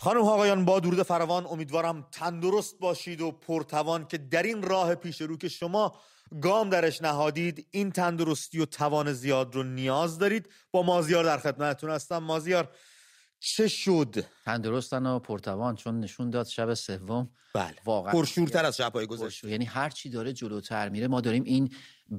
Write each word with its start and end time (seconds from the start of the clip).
خانم 0.00 0.20
آقایان 0.20 0.64
با 0.64 0.80
درود 0.80 1.02
فراوان 1.02 1.46
امیدوارم 1.46 2.06
تندرست 2.12 2.78
باشید 2.78 3.20
و 3.20 3.30
پرتوان 3.30 4.06
که 4.06 4.18
در 4.18 4.42
این 4.42 4.62
راه 4.62 4.94
پیش 4.94 5.20
رو 5.20 5.36
که 5.36 5.48
شما 5.48 5.94
گام 6.42 6.70
درش 6.70 7.02
نهادید 7.02 7.66
این 7.70 7.90
تندرستی 7.90 8.60
و 8.60 8.64
توان 8.64 9.12
زیاد 9.12 9.54
رو 9.54 9.62
نیاز 9.62 10.18
دارید. 10.18 10.48
با 10.70 10.82
مازیار 10.82 11.24
در 11.24 11.38
خدمتتون 11.38 11.90
هستم. 11.90 12.18
مازیار 12.18 12.68
چه 13.40 13.68
شد؟ 13.68 14.24
تندرستن 14.44 15.06
و 15.06 15.18
پرتوان 15.18 15.76
چون 15.76 16.00
نشون 16.00 16.30
داد 16.30 16.46
شب 16.46 16.74
سوم 16.74 17.30
بله. 17.54 17.74
واقعا 17.84 18.12
پرشورتر 18.12 18.64
از 18.64 18.76
شبهای 18.76 19.06
گذشته. 19.06 19.50
یعنی 19.50 19.64
هر 19.64 19.90
چی 19.90 20.10
داره 20.10 20.32
جلوتر 20.32 20.88
میره 20.88 21.08
ما 21.08 21.20
داریم 21.20 21.42
این 21.44 21.70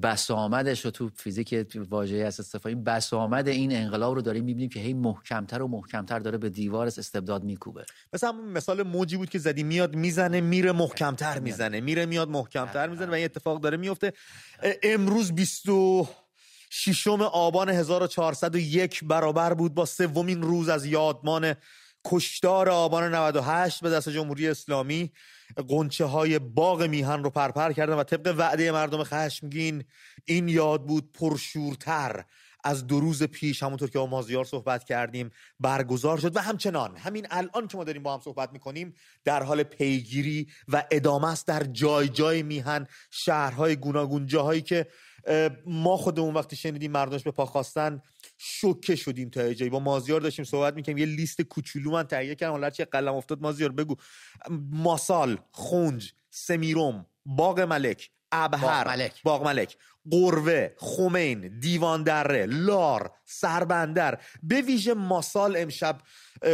بسامدش 0.02 0.84
رو 0.84 0.90
تو 0.90 1.10
فیزیک 1.16 1.66
واژه 1.90 2.16
از 2.16 2.40
استفاده 2.40 2.74
بسامد 2.74 3.48
این 3.48 3.76
انقلاب 3.76 4.14
رو 4.14 4.22
داریم 4.22 4.44
می‌بینیم 4.44 4.70
که 4.70 4.80
هی 4.80 4.94
محکمتر 4.94 5.62
و 5.62 5.68
محکمتر 5.68 6.18
داره 6.18 6.38
به 6.38 6.50
دیوار 6.50 6.86
استبداد 6.86 7.44
میکوبه. 7.44 7.84
مثلا 8.12 8.28
همون 8.28 8.48
مثال 8.48 8.82
موجی 8.82 9.16
بود 9.16 9.30
که 9.30 9.38
زدی 9.38 9.62
میاد 9.62 9.96
می‌زنه 9.96 10.40
میره 10.40 10.72
محکمتر 10.72 11.38
می‌زنه 11.38 11.80
میره 11.80 12.06
میاد 12.06 12.28
محکمتر 12.28 12.88
می‌زنه 12.88 13.10
و 13.10 13.14
این 13.14 13.24
اتفاق 13.24 13.60
داره 13.60 13.76
میفته. 13.76 14.12
امروز 14.82 15.32
20 15.32 15.68
ششم 16.70 17.22
آبان 17.22 17.68
1401 17.68 19.04
برابر 19.04 19.54
بود 19.54 19.74
با 19.74 19.84
سومین 19.84 20.42
روز 20.42 20.68
از 20.68 20.86
یادمان 20.86 21.54
کشتار 22.04 22.68
آبان 22.68 23.14
98 23.14 23.80
به 23.80 23.90
دست 23.90 24.08
جمهوری 24.08 24.48
اسلامی. 24.48 25.12
قنچه 25.68 26.04
های 26.04 26.38
باغ 26.38 26.82
میهن 26.82 27.22
رو 27.24 27.30
پرپر 27.30 27.72
کردن 27.72 27.94
و 27.94 28.02
طبق 28.02 28.34
وعده 28.38 28.72
مردم 28.72 29.04
خشمگین 29.04 29.84
این 30.24 30.48
یاد 30.48 30.86
بود 30.86 31.12
پرشورتر 31.12 32.24
از 32.64 32.86
دو 32.86 33.00
روز 33.00 33.22
پیش 33.22 33.62
همونطور 33.62 33.90
که 33.90 33.98
با 33.98 34.06
مازیار 34.06 34.44
صحبت 34.44 34.84
کردیم 34.84 35.30
برگزار 35.60 36.18
شد. 36.18 36.36
و 36.36 36.40
همچنان 36.40 36.96
همین 36.96 37.26
الان 37.30 37.68
که 37.68 37.76
ما 37.76 37.84
داریم 37.84 38.02
با 38.02 38.14
هم 38.14 38.20
صحبت 38.20 38.52
می‌کنیم 38.52 38.94
در 39.24 39.42
حال 39.42 39.62
پیگیری 39.62 40.48
و 40.68 40.84
ادامه 40.90 41.28
است 41.28 41.46
در 41.46 41.64
جای 41.64 42.08
جای 42.08 42.42
میهن 42.42 42.86
شهرهای 43.10 43.76
گوناگون 43.76 44.26
جاهایی 44.26 44.62
که 44.62 44.86
ما 45.66 45.96
خودمون 45.96 46.34
وقتی 46.34 46.56
شنیدیم 46.56 46.92
مردمش 46.92 47.22
به 47.22 47.30
پا 47.30 47.46
خواستن 47.46 48.02
شوکه 48.38 48.96
شدیم 48.96 49.30
تا 49.30 49.54
جایی. 49.54 49.70
با 49.70 49.80
مازیار 49.80 50.20
داشتیم 50.20 50.44
صحبت 50.44 50.74
می‌کنیم 50.74 50.98
یه 50.98 51.06
لیست 51.06 51.42
کوچولو 51.42 51.90
من 51.90 52.02
تهیه 52.02 52.34
کردم. 52.34 52.52
حالا 52.52 52.70
چه 52.70 52.84
قلم 52.84 53.14
افتاد 53.14 53.42
مازیار 53.42 53.72
بگو. 53.72 53.96
ماسال 54.70 55.38
خونج 55.50 56.12
سمیروم 56.30 57.06
باغ 57.26 57.60
ملک. 57.60 58.10
ابهر 58.32 59.10
باغ 59.24 59.44
ملک, 59.44 59.76
قروه 60.10 60.68
خمین 60.78 61.58
دیوان 61.60 62.02
دره 62.02 62.46
لار 62.46 63.10
سربندر. 63.24 64.18
به 64.42 64.60
ویژه 64.60 64.94
ماسال 64.94 65.56
امشب 65.56 65.98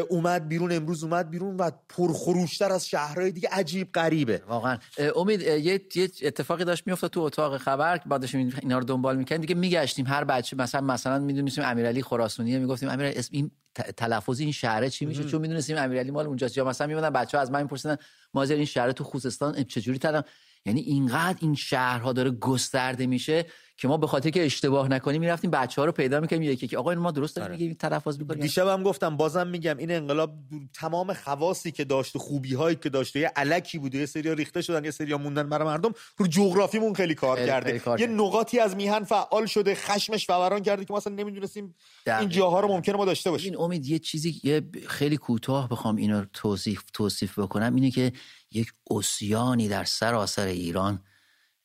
اومد 0.09 0.49
بیرون 0.49 0.73
امروز 0.73 1.05
اومد 1.05 1.31
بیرون 1.31 1.57
و 1.57 1.71
پرخروشتر 1.89 2.73
از 2.73 2.89
شهرهای 2.89 3.31
دیگه 3.31 3.49
عجیب 3.53 3.93
غریبه. 3.93 4.43
واقعا. 4.49 4.79
امید 5.17 5.41
یه, 5.41 5.81
اتفاقی 6.23 6.65
داشت 6.65 6.87
میافتاد 6.87 7.11
تو 7.11 7.21
اتاق 7.21 7.57
خبر 7.57 7.99
که 7.99 8.09
بعدش 8.09 8.35
اینا 8.35 8.79
رو 8.79 8.85
دنبال 8.85 9.17
می‌کنیم 9.17 9.41
دیگه 9.41 9.55
میگشتیم. 9.55 10.07
هر 10.07 10.25
بچه 10.25 10.57
مثلا 10.57 10.81
مثلا 10.81 11.19
می‌دونستیم 11.19 11.65
امیرعلی 11.65 12.03
خراسانیه 12.03 12.59
می‌گفتیم 12.59 12.89
امیرعلی 12.89 13.19
اسم 13.19 13.31
این 13.33 13.51
تلفظ 13.97 14.41
این 14.41 14.53
شهره 14.53 14.91
چی 14.91 15.07
میشه؟ 15.07 15.25
چون 15.25 15.41
می‌دونستیم 15.41 15.79
امیرعلی 15.79 16.11
مال 16.11 16.27
اونجاست. 16.27 16.57
یا 16.57 16.65
مثلا 16.65 16.87
میمونن 16.87 17.11
بچه‌ها 17.11 17.43
از 17.43 17.51
من 17.51 17.63
میپرسیدن 17.63 17.97
مازر 18.35 18.55
این 18.55 18.65
شهر 18.65 18.93
تو 18.93 19.05
خوزستان 19.05 19.65
چجوری 19.65 19.99
تدم 19.99 20.25
یعنی 20.67 20.81
اینقدر 20.81 21.39
این 21.41 21.55
شهرها 21.55 22.13
داره 22.13 22.31
گسترده 22.31 23.07
میشه 23.07 23.47
که 23.79 23.89
ما 23.89 23.97
به 23.97 24.07
خاطر 24.07 24.31
که 24.31 24.45
اشتباه 24.45 24.89
نکنیم 24.89 25.21
می‌رفتیم 25.21 25.51
بچه 25.51 25.81
ها 25.81 25.85
رو 25.85 25.93
پیدا 25.93 26.21
می‌کنیم 26.21 26.43
یکی 26.43 26.67
که 26.67 26.79
آقا 26.79 26.95
ما 26.95 27.11
درست 27.11 27.37
داریم 27.37 27.51
آره. 27.51 27.61
میگیم 27.61 27.77
تلفظ 27.79 28.19
می‌کنیم. 28.19 28.41
دیشب 28.41 28.67
هم 28.67 28.83
گفتم 28.83 29.17
بازم 29.17 29.47
میگم 29.47 29.77
این 29.77 29.91
انقلاب 29.91 30.35
تمام 30.75 31.13
خواصی 31.13 31.73
که 31.73 31.85
داشت 31.85 32.17
و 32.17 32.19
خوبی 32.19 32.55
هایی 32.55 32.77
که 32.77 32.89
داشت 32.89 33.17
یه 33.17 33.33
الکی 33.37 33.79
بوده 33.79 33.99
یه 33.99 34.07
سری 34.07 34.35
ریخته 34.35 34.63
شدن 34.63 34.85
یه 34.85 34.91
سری 34.91 35.15
موندن 35.15 35.49
برای 35.49 35.69
مردم 35.69 35.93
رو 36.17 36.27
جغرافیمون 36.27 36.95
خیلی 36.95 37.15
کار 37.15 37.47
کرده. 37.47 37.83
یه 37.99 38.07
نقاطی 38.07 38.59
از 38.59 38.77
میهن 38.77 39.05
فعال 39.05 39.47
شده 39.47 39.75
خشمش 39.75 40.27
فوران 40.27 40.63
کرده 40.63 40.85
که 40.85 40.93
ما 40.93 40.97
اصلا 40.97 41.15
نمی‌دونستیم 41.15 41.75
این 42.07 42.29
جاها 42.29 42.61
رو 42.61 42.69
ممکنه 42.69 42.97
ما 42.97 43.05
داشته 43.05 43.31
باشیم. 43.31 43.53
این 43.53 43.63
امید 43.63 43.87
یه 43.87 43.99
چیزی 43.99 44.41
یه 44.45 44.63
خیلی 44.87 45.17
کوتاه 45.17 45.69
بخوام 45.69 45.97
اینو 45.97 46.25
توصیف 46.33 46.83
توصیف 46.93 47.39
بکنم. 47.39 47.75
اینه 47.75 47.91
که 47.91 48.13
یک 48.53 48.73
اسیانی 48.91 49.69
در 49.69 49.85
سراسر 49.85 50.47
ایران 50.47 51.03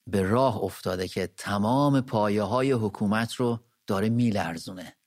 به 0.08 0.22
راه 0.22 0.64
افتاده 0.64 1.08
که 1.08 1.28
تمام 1.28 2.02
پایه 2.02 2.44
های 2.44 2.72
حکومت 2.72 3.34
رو 3.34 3.60
داره 3.88 4.10
میلرزونه. 4.10 4.98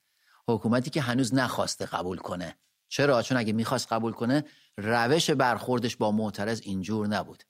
حکومتی 0.47 0.89
که 0.89 1.01
هنوز 1.01 1.33
نخواسته 1.33 1.85
قبول 1.85 2.17
کنه. 2.17 2.55
چرا؟ 2.87 3.21
چون 3.21 3.37
اگه 3.37 3.53
می‌خواست 3.53 3.93
قبول 3.93 4.13
کنه 4.13 4.43
روش 4.77 5.29
برخوردش 5.29 5.95
با 5.95 6.11
معترض 6.11 6.61
اینجور 6.63 7.07
نبود. 7.07 7.43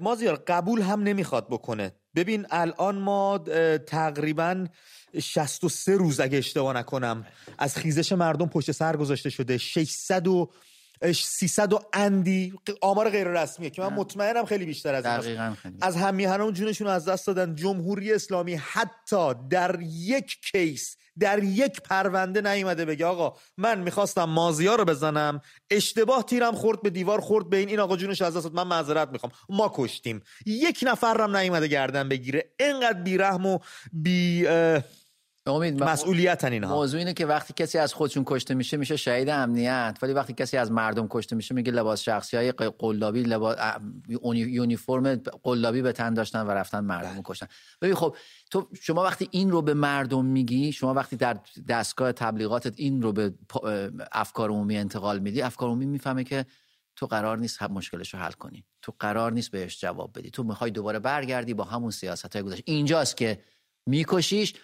مازیار 0.00 0.36
قبول 0.46 0.82
هم 0.82 1.02
نمی‌خواد 1.02 1.46
بکنه. 1.48 1.92
ببین 2.14 2.46
الان 2.50 2.98
ما 2.98 3.38
تقریبا 3.86 4.66
63 5.20 5.96
روز 5.96 6.20
اگه 6.20 6.38
اشتباه 6.38 6.76
نکنم 6.76 7.26
از 7.58 7.76
خیزش 7.76 8.12
مردم 8.12 8.46
پشت 8.46 8.72
سر 8.72 8.96
گذاشته 8.96 9.30
شده. 9.30 9.58
600 9.58 10.28
و 10.28 10.50
300 11.14 11.72
و 11.72 11.80
اندی 11.92 12.54
آمار 12.80 13.10
غیر 13.10 13.28
رسمیه 13.28 13.70
که 13.70 13.82
من 13.82 13.92
مطمئنم 13.92 14.44
خیلی 14.44 14.64
بیشتر 14.64 14.94
از 14.94 15.26
این. 15.26 15.56
از 15.80 15.96
همیهنان 15.96 16.52
جونشون 16.52 16.86
از 16.86 17.04
دست 17.04 17.26
دادن. 17.26 17.54
جمهوری 17.54 18.12
اسلامی 18.12 18.54
حتی 18.54 19.34
در 19.50 19.78
یک 19.82 20.36
کیس 20.52 20.96
در 21.18 21.42
یک 21.42 21.80
پرونده 21.80 22.40
نیومده 22.40 22.84
بگه 22.84 23.06
آقا 23.06 23.36
من 23.56 23.80
می‌خواستم 23.80 24.24
مازیا 24.24 24.74
رو 24.74 24.84
بزنم. 24.84 25.40
اشتباه 25.70 26.22
تیرم 26.22 26.54
خورد 26.54 26.82
به 26.82 26.90
دیوار 26.90 27.20
خورد 27.20 27.50
به 27.50 27.56
این. 27.56 27.68
این 27.68 27.80
آقا 27.80 27.96
جونش 27.96 28.22
از 28.22 28.36
دست 28.36 28.52
من 28.52 28.66
معذرت 28.66 29.08
می‌خوام. 29.08 29.32
ما 29.48 29.72
کشتیم. 29.74 30.22
یک 30.46 30.78
نفرم 30.82 31.36
نیومده 31.36 31.68
گردن 31.68 32.08
بگیره. 32.08 32.50
اینقدر 32.60 33.02
بیرحم 33.02 33.46
و 33.46 33.58
بی 33.92 34.46
امید 35.46 35.82
مسئولیت 35.82 36.44
اینا 36.44 36.68
موضوع 36.68 36.98
اینه 36.98 37.12
که 37.12 37.26
وقتی 37.26 37.52
کسی 37.56 37.78
از 37.78 37.94
خودشون 37.94 38.22
کشته 38.26 38.54
میشه 38.54 38.76
میشه 38.76 38.96
شهید 38.96 39.28
امنیت. 39.28 39.98
ولی 40.02 40.12
وقتی 40.12 40.32
کسی 40.32 40.56
از 40.56 40.72
مردم 40.72 41.06
کشته 41.10 41.36
میشه 41.36 41.54
میگه 41.54 41.72
لباس 41.72 42.02
شخصی 42.02 42.36
های 42.36 42.52
قلابی 42.52 43.22
لباس 43.22 43.56
یونیفرم 44.34 45.16
قلابی 45.42 45.82
به 45.82 45.92
تن 45.92 46.14
داشتن 46.14 46.46
و 46.46 46.50
رفتن 46.50 46.80
مردم 46.80 47.12
بله. 47.12 47.22
کشتن. 47.24 47.46
ببین 47.82 47.94
خب 47.94 48.16
تو 48.50 48.68
شما 48.80 49.02
وقتی 49.04 49.28
این 49.30 49.50
رو 49.50 49.62
به 49.62 49.74
مردم 49.74 50.24
میگی 50.24 50.72
شما 50.72 50.94
وقتی 50.94 51.16
در 51.16 51.38
دستگاه 51.68 52.12
تبلیغاتت 52.12 52.74
این 52.76 53.02
رو 53.02 53.12
به 53.12 53.34
افکار 54.12 54.50
عمومی 54.50 54.76
انتقال 54.76 55.18
میدی 55.18 55.42
افکار 55.42 55.68
عمومی 55.68 55.86
می‌فهمه 55.86 56.24
که 56.24 56.46
تو 56.96 57.06
قرار 57.06 57.38
نیست 57.38 57.62
مشکلش 57.62 58.14
رو 58.14 58.20
حل 58.20 58.32
کنی. 58.32 58.64
تو 58.82 58.92
قرار 58.98 59.32
نیست 59.32 59.50
بهش 59.50 59.80
جواب 59.80 60.18
بدی. 60.18 60.30
تو 60.30 60.42
می‌خوای 60.42 60.70
دوباره 60.70 60.98
برگردی 60.98 61.54
با 61.54 61.64
همون 61.64 61.90
سیاست 61.90 62.36
های 62.36 62.44
گذشته. 62.44 62.62
اینجاست 62.66 63.16
که 63.16 63.40
میکشیش 63.86 64.54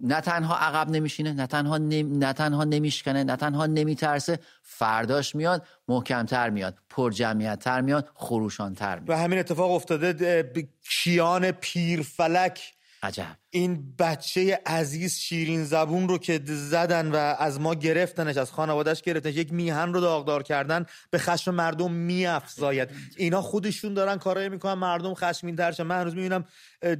نه 0.00 0.20
تنها 0.20 0.56
عقب 0.56 0.90
نمیشینه 0.90 1.32
نه 1.32 1.46
تنها 1.46 1.78
نم... 1.78 2.18
نه 2.18 2.32
تنها 2.32 2.64
نمیشکنه 2.64 3.24
نه 3.24 3.36
تنها 3.36 3.66
نمیترسه 3.66 4.38
فرداش 4.62 5.34
میاد 5.34 5.66
محکمتر 5.88 6.50
میاد 6.50 6.78
پر 6.90 7.10
جمعیتتر 7.10 7.80
میاد 7.80 8.08
خروشانتر 8.14 8.98
میاد. 8.98 9.10
و 9.10 9.16
همین 9.16 9.38
اتفاق 9.38 9.70
افتاده 9.70 10.52
کیان 10.90 11.50
پیرفلک. 11.50 12.72
عجب. 13.02 13.36
این 13.50 13.94
بچه 13.98 14.60
عزیز 14.66 15.14
شیرین 15.14 15.64
زبون 15.64 16.08
رو 16.08 16.18
که 16.18 16.40
زدن 16.44 17.10
و 17.10 17.16
از 17.16 17.60
ما 17.60 17.74
گرفتنش 17.74 18.36
از 18.36 18.50
خانوادهش 18.50 19.02
گرفتنش 19.02 19.34
یک 19.34 19.52
میهن 19.52 19.92
رو 19.92 20.00
داغدار 20.00 20.42
کردن 20.42 20.86
به 21.10 21.18
خشم 21.18 21.54
مردم 21.54 21.92
میافزاید. 21.92 22.88
اینا 23.16 23.42
خودشون 23.42 23.94
دارن 23.94 24.16
کارایی 24.16 24.48
می‌کنن 24.48 24.74
مردم 24.74 25.14
خشمین 25.14 25.56
ترشن 25.56 25.82
من 25.82 26.00
هنوز 26.00 26.14
می‌بینم 26.14 26.44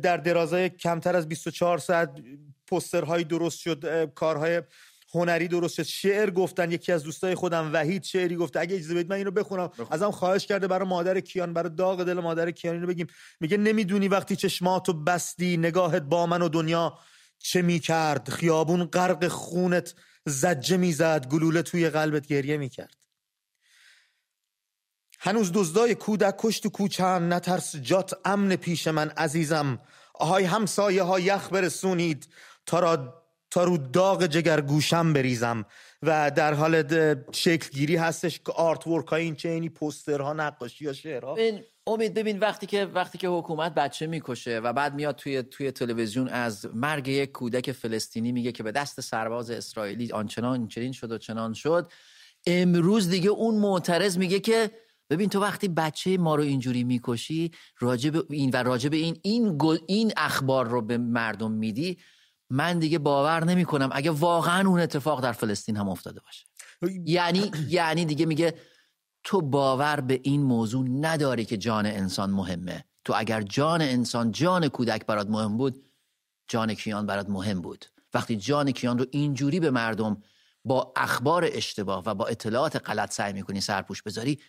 در 0.02 0.16
درازای 0.16 0.68
کمتر 0.68 1.16
از 1.16 1.28
24 1.28 1.78
ساعت 1.78 2.10
پسترهایی 2.66 3.24
درست 3.24 3.58
شد 3.58 4.04
کارهای 4.14 4.62
هنری 5.14 5.48
درست 5.48 5.74
شد. 5.74 5.82
شعر 5.82 6.30
گفتن 6.30 6.70
یکی 6.70 6.92
از 6.92 7.02
دوستای 7.02 7.34
خودم 7.34 7.70
وحید 7.72 8.04
شعری 8.04 8.36
گفته. 8.36 8.60
اگه 8.60 8.76
اجازه 8.76 8.94
بدید 8.94 9.10
من 9.10 9.16
اینو 9.16 9.30
بخونم. 9.30 9.70
ازم 9.90 10.10
خواهش 10.10 10.46
کرده 10.46 10.68
برای 10.68 10.88
مادر 10.88 11.20
کیان 11.20 11.52
برای 11.52 11.70
داغ 11.76 12.04
دل 12.04 12.20
مادر 12.20 12.50
کیان 12.50 12.74
اینو 12.74 12.86
بگیم. 12.86 13.06
میگه 13.40 13.56
نمی‌دونی 13.56 14.08
وقتی 14.08 14.36
چشماتو 14.36 14.92
بستی 14.92 15.56
نگاهت 15.56 16.02
با 16.02 16.26
من 16.26 16.42
و 16.42 16.48
دنیا 16.48 16.98
چه 17.38 17.62
می‌کرد؟ 17.62 18.28
خیابون 18.28 18.84
غرق 18.84 19.28
خونت 19.28 19.94
زجه 20.26 20.76
می‌زد 20.76 21.28
گلوله 21.28 21.62
توی 21.62 21.90
قلبت 21.90 22.26
گریه 22.26 22.56
می‌کرد. 22.56 22.96
هنوز 25.18 25.52
دزدای 25.52 25.94
کودک 25.94 26.34
کشت 26.38 26.66
و 26.66 26.70
کوچم 26.70 27.32
نترس 27.32 27.76
جات 27.76 28.14
امن 28.24 28.56
پیش 28.56 28.88
من 28.88 29.08
عزیزم. 29.08 29.78
آهای 30.14 30.44
همسایه 30.44 31.02
ها 31.02 31.20
یخ 31.20 31.48
برسونید. 31.52 32.28
تا 32.66 32.80
را 32.80 33.22
تا 33.50 33.64
رو 33.64 33.76
داغ 33.76 34.26
جگر 34.26 34.60
گوشم 34.60 35.12
بریزم 35.12 35.64
و 36.02 36.30
در 36.30 36.54
حال 36.54 36.84
شکل 37.32 37.68
گیری 37.70 37.96
هستش 37.96 38.40
که 38.46 38.52
آرت 38.52 38.86
ورک 38.86 39.06
های 39.06 39.22
این 39.22 39.34
چینی 39.34 39.68
پوسترها 39.68 40.32
نقاشی 40.32 40.84
یا 40.84 40.92
شعرها. 40.92 41.36
امید 41.86 42.14
ببین 42.14 42.38
وقتی 42.38 42.66
که 42.66 42.84
وقتی 42.84 43.18
که 43.18 43.28
حکومت 43.28 43.74
بچه 43.74 44.06
می‌کشه 44.06 44.58
و 44.58 44.72
بعد 44.72 44.94
میاد 44.94 45.16
توی 45.16 45.42
توی 45.42 45.70
تلویزیون 45.70 46.28
از 46.28 46.66
مرگ 46.74 47.08
یک 47.08 47.32
کودک 47.32 47.72
فلسطینی 47.72 48.32
میگه 48.32 48.52
که 48.52 48.62
به 48.62 48.72
دست 48.72 49.00
سرباز 49.00 49.50
اسرائیلی 49.50 50.12
آنچنان 50.12 50.68
چنین 50.68 50.92
شد 50.92 51.12
و 51.12 51.18
چنان 51.18 51.52
شد 51.52 51.90
امروز 52.46 53.08
دیگه 53.08 53.30
اون 53.30 53.54
معترض 53.54 54.18
میگه 54.18 54.40
که 54.40 54.70
ببین 55.10 55.28
تو 55.28 55.40
وقتی 55.40 55.68
بچه 55.68 56.18
ما 56.18 56.34
رو 56.34 56.42
اینجوری 56.42 56.84
می‌کشی 56.84 57.50
راجب 57.78 58.32
این 58.32 58.50
و 58.50 58.56
راجب 58.56 58.92
این 58.92 59.16
این 59.22 59.58
این 59.86 60.12
اخبار 60.16 60.68
رو 60.68 60.82
به 60.82 60.98
مردم 60.98 61.52
میدی 61.52 61.98
من 62.50 62.78
دیگه 62.78 62.98
باور 62.98 63.44
نمی‌کنم 63.44 63.88
اگه 63.92 64.10
واقعا 64.10 64.68
اون 64.68 64.80
اتفاق 64.80 65.22
در 65.22 65.32
فلسطین 65.32 65.76
هم 65.76 65.88
افتاده 65.88 66.20
باشه. 66.20 66.46
یعنی 67.04 67.50
یعنی 67.68 68.04
دیگه 68.04 68.26
میگه 68.26 68.54
تو 69.24 69.40
باور 69.40 70.00
به 70.00 70.20
این 70.22 70.42
موضوع 70.42 70.88
نداری 70.88 71.44
که 71.44 71.56
جان 71.56 71.86
انسان 71.86 72.30
مهمه. 72.30 72.84
تو 73.04 73.12
اگر 73.16 73.42
جان 73.42 73.82
انسان 73.82 74.30
جان 74.30 74.68
کودک 74.68 75.06
برات 75.06 75.30
مهم 75.30 75.56
بود 75.56 75.84
جان 76.48 76.74
کیان 76.74 77.06
برات 77.06 77.28
مهم 77.28 77.60
بود. 77.60 77.84
وقتی 78.14 78.36
جان 78.36 78.70
کیان 78.70 78.98
رو 78.98 79.06
اینجوری 79.10 79.60
به 79.60 79.70
مردم 79.70 80.22
با 80.64 80.92
اخبار 80.96 81.48
اشتباه 81.52 82.02
و 82.06 82.14
با 82.14 82.26
اطلاعات 82.26 82.76
غلط 82.76 83.12
سعی 83.12 83.32
می‌کنی 83.32 83.60
سرپوش 83.60 84.02
بذاری 84.02 84.40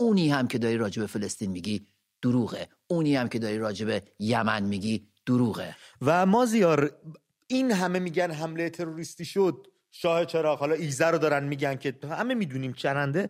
اونی 0.00 0.28
هم 0.30 0.48
که 0.48 0.58
داری 0.58 0.76
راجب 0.76 1.06
فلسطین 1.06 1.50
میگی 1.50 1.86
دروغه. 2.22 2.68
اونی 2.86 3.16
هم 3.16 3.28
که 3.28 3.38
داری 3.38 3.58
راجب 3.58 4.02
یمن 4.18 4.62
میگی 4.62 5.08
دروغه. 5.26 5.76
و 6.02 6.26
مازیار 6.26 6.92
این 7.46 7.72
همه 7.72 7.98
میگن 7.98 8.30
حمله 8.30 8.70
تروریستی 8.70 9.24
شد. 9.24 9.66
شاه 9.90 10.24
چرا 10.24 10.56
حالا 10.56 10.74
ایزه 10.74 11.06
رو 11.06 11.18
دارن 11.18 11.44
میگن 11.44 11.76
که 11.76 11.94
همه 12.10 12.34
می‌دونیم 12.34 12.72
چرنده. 12.72 13.28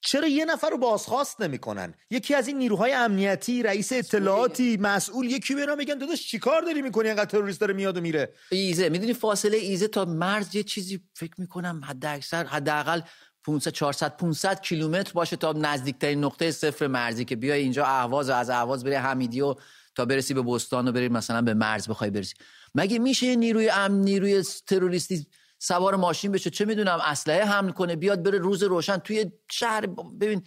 چرا 0.00 0.28
یه 0.28 0.44
نفر 0.44 0.70
رو 0.70 0.78
بازخواست 0.78 1.40
نمی‌کنن؟ 1.40 1.94
یکی 2.10 2.34
از 2.34 2.48
این 2.48 2.58
نیروهای 2.58 2.92
امنیتی 2.92 3.62
رئیس 3.62 3.92
اطلاعاتی 3.92 4.76
مسئول 4.76 5.26
یکی 5.26 5.54
بیان 5.54 5.78
میگن 5.78 5.98
داداش 5.98 6.26
چیکار 6.26 6.62
داری 6.62 6.82
می‌کنی؟ 6.82 7.08
انقدر 7.08 7.24
تروریست 7.24 7.60
داره 7.60 7.74
میاد 7.74 7.96
و 7.96 8.00
میره. 8.00 8.32
ایزه. 8.50 8.88
می‌دونی 8.88 9.14
فاصله 9.14 9.56
ایزه 9.56 9.88
تا 9.88 10.04
مرز 10.04 10.54
یه 10.54 10.62
چیزی 10.62 11.00
فکر 11.14 11.34
می‌کنم 11.38 11.80
حد 11.84 12.06
اکثر 12.06 12.44
حداقل 12.44 13.00
500 13.44 13.70
400 13.70 14.16
500 14.16 14.60
کیلومتر 14.60 15.12
باشه 15.12 15.36
تا 15.36 15.52
نزدیکترین 15.52 16.24
نقطه 16.24 16.50
صفر 16.50 16.86
مرزی 16.86 17.24
که 17.24 17.36
بیای 17.36 17.62
اینجا 17.62 17.84
اهواز 17.84 18.30
و 18.30 18.32
از 18.32 18.50
اهواز 18.50 18.84
بری 18.84 18.94
حمیدی 18.94 19.40
و 19.40 19.54
تا 19.96 20.04
برسی 20.04 20.34
به 20.34 20.42
بستان 20.42 20.88
و 20.88 20.92
بری 20.92 21.08
مثلا 21.08 21.42
به 21.42 21.54
مرز 21.54 21.88
بخوای 21.88 22.10
برسی. 22.10 22.34
مگه 22.74 22.98
میشه 22.98 23.36
نیروی 23.36 23.68
امن 23.68 24.00
نیروی 24.00 24.42
تروریستی 24.66 25.26
سوار 25.58 25.96
ماشین 25.96 26.32
بشه؟ 26.32 26.50
چه 26.50 26.64
می‌دونم 26.64 26.98
اسلحه 27.02 27.44
حمل 27.44 27.70
کنه 27.70 27.96
بیاد 27.96 28.22
بره 28.22 28.38
روز 28.38 28.62
روشن 28.62 28.96
توی 28.96 29.32
شهر؟ 29.50 29.86
ببین 30.20 30.42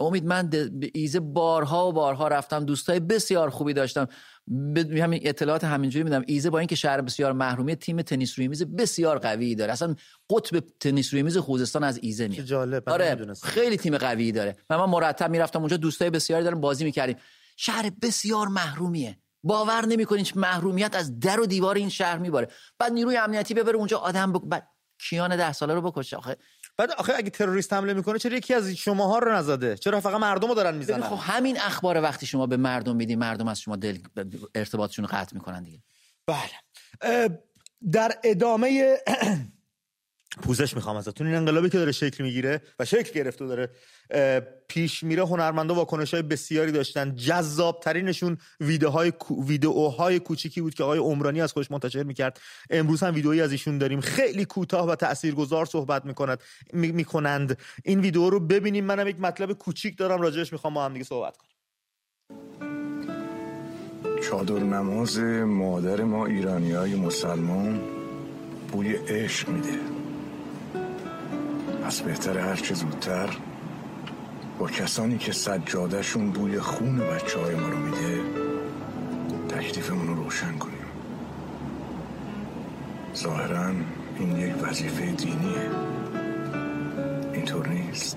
امید 0.00 0.24
من 0.24 0.50
ایزه 0.94 1.20
بارها 1.20 1.88
و 1.88 1.92
بارها 1.92 2.28
رفتم 2.28 2.64
دوستای 2.64 3.00
بسیار 3.00 3.50
خوبی 3.50 3.72
داشتم. 3.72 4.08
همین 4.76 5.20
اطلاعات 5.22 5.64
همینجوری 5.64 6.04
میدم. 6.04 6.24
ایزه 6.26 6.50
با 6.50 6.58
اینکه 6.58 6.74
شهر 6.76 7.00
بسیار 7.00 7.32
محرومی 7.32 7.76
تیم 7.76 8.02
تنیس 8.02 8.38
روی 8.38 8.48
میز 8.48 8.62
بسیار 8.62 9.18
قوی 9.18 9.54
داره. 9.54 9.72
اصلا 9.72 9.94
قطب 10.30 10.62
تنیس 10.80 11.12
روی 11.14 11.22
میز 11.22 11.38
خوزستان 11.38 11.84
از 11.84 11.98
ایزه 12.02 12.28
میاد 12.28 12.44
جالب 12.44 12.88
آره 12.88 13.34
خیلی 13.42 13.76
تیم 13.76 13.98
قوی 13.98 14.32
داره. 14.32 14.56
و 14.70 14.78
من 14.78 14.84
مرتب 14.84 15.30
می‌رفتم 15.30 15.58
اونجا 15.58 15.76
دوستای 15.76 16.10
بسیاری 16.10 16.44
دارم 16.44 16.60
بازی 16.60 16.84
می‌کردیم. 16.84 17.16
شهر 17.60 17.90
بسیار 18.02 18.48
محرومیه. 18.48 19.18
باور 19.42 19.86
نمی‌کنین 19.86 20.26
محرومیت 20.34 20.94
از 20.96 21.20
در 21.20 21.40
و 21.40 21.46
دیوار 21.46 21.76
این 21.76 21.88
شهر 21.88 22.18
میباره. 22.18 22.48
بعد 22.78 22.92
نیروی 22.92 23.16
امنیتی 23.16 23.54
ببره 23.54 23.76
اونجا 23.76 23.98
آدم 23.98 24.32
بک... 24.32 24.42
بعد 24.44 24.68
کیان 25.00 25.36
ده 25.36 25.52
ساله 25.52 25.74
رو 25.74 25.90
بکشه 25.90 26.16
آخه. 26.16 26.36
بعد 26.76 26.90
آخه 26.90 27.12
اگه 27.16 27.30
تروریست 27.30 27.72
حمله 27.72 27.94
می‌کنه 27.94 28.18
چرا 28.18 28.36
یکی 28.36 28.54
از 28.54 28.68
شماها 28.68 29.18
رو 29.18 29.32
نزده؟ 29.32 29.76
چرا 29.76 30.00
فقط 30.00 30.20
مردم 30.20 30.48
رو 30.48 30.54
دارن 30.54 30.74
می‌زنن؟ 30.74 31.02
خب 31.02 31.18
همین 31.32 31.60
اخبار 31.60 32.02
وقتی 32.02 32.26
شما 32.26 32.46
به 32.46 32.56
مردم 32.56 32.96
میدی 32.96 33.16
مردم 33.16 33.48
از 33.48 33.60
شما 33.60 33.76
دل 33.76 33.98
ارتباطشون 34.54 35.04
رو 35.04 35.10
قطع 35.16 35.34
می‌کنن 35.34 35.62
دیگه. 35.62 35.82
بله. 36.26 37.38
در 37.92 38.18
ادامه 38.24 38.96
پوزش 40.42 40.74
می‌خوام 40.74 40.96
ازتون. 40.96 41.26
این 41.26 41.36
انقلابی 41.36 41.70
که 41.70 41.78
داره 41.78 41.92
شکل 41.92 42.24
می‌گیره 42.24 42.62
و 42.78 42.84
شکل 42.84 43.12
گرفته 43.12 43.46
داره 43.46 43.70
پیش 44.68 45.02
میره 45.02 45.22
هنرمندا 45.22 45.74
واکنش 45.74 46.14
های 46.14 46.22
بسیاری 46.22 46.72
داشتن. 46.72 47.14
جذاب 47.14 47.80
ترینشون 47.80 48.38
ویدیوهای 48.60 49.12
ویدئوهای 49.46 50.18
کوچیکی 50.18 50.60
بود 50.60 50.74
که 50.74 50.84
آقای 50.84 50.98
عمرانی 50.98 51.40
از 51.40 51.52
خودش 51.52 51.70
منتشر 51.70 52.02
می‌کرد. 52.02 52.40
امروز 52.70 53.02
هم 53.02 53.14
ویدئویی 53.14 53.40
از 53.40 53.52
ایشون 53.52 53.78
داریم. 53.78 54.00
خیلی 54.00 54.44
کوتاه 54.44 54.88
و 54.88 54.94
تاثیرگذار 54.94 55.66
صحبت 55.66 56.04
می‌کند 56.04 56.40
می‌کنند. 56.72 57.58
این 57.84 58.00
ویدیو 58.00 58.30
رو 58.30 58.40
ببینیم. 58.40 58.84
منم 58.84 59.08
یک 59.08 59.20
مطلب 59.20 59.52
کوچیک 59.52 59.98
دارم 59.98 60.20
راجعش 60.20 60.52
می‌خوام 60.52 60.74
با 60.74 60.84
هم 60.84 60.92
دیگه 60.92 61.04
صحبت 61.04 61.36
کنیم. 61.36 61.48
چادر 64.30 64.58
نماز 64.58 65.18
مادر 65.18 66.02
ما 66.02 66.26
ایرانی 66.26 66.72
های 66.72 66.94
مسلمان 66.94 67.80
بوی 68.72 68.92
عشق 68.96 69.48
میده. 69.48 69.97
پس 71.88 72.00
بهتر 72.00 72.38
هرچه 72.38 72.74
زودتر 72.74 73.36
با 74.58 74.66
کسانی 74.66 75.18
که 75.18 75.32
سجادهشون 75.32 76.30
بوی 76.30 76.60
خون 76.60 76.98
بچه 76.98 77.40
های 77.40 77.54
ما 77.54 77.68
رو 77.68 77.78
میده 77.78 78.20
تکلیفمون 79.48 80.06
رو 80.06 80.14
روشن 80.14 80.58
کنیم. 80.58 80.86
ظاهرا 83.14 83.72
این 84.18 84.36
یک 84.36 84.54
وظیفه 84.62 85.06
دینیه. 85.12 85.70
اینطور 87.32 87.68
نیست. 87.68 88.16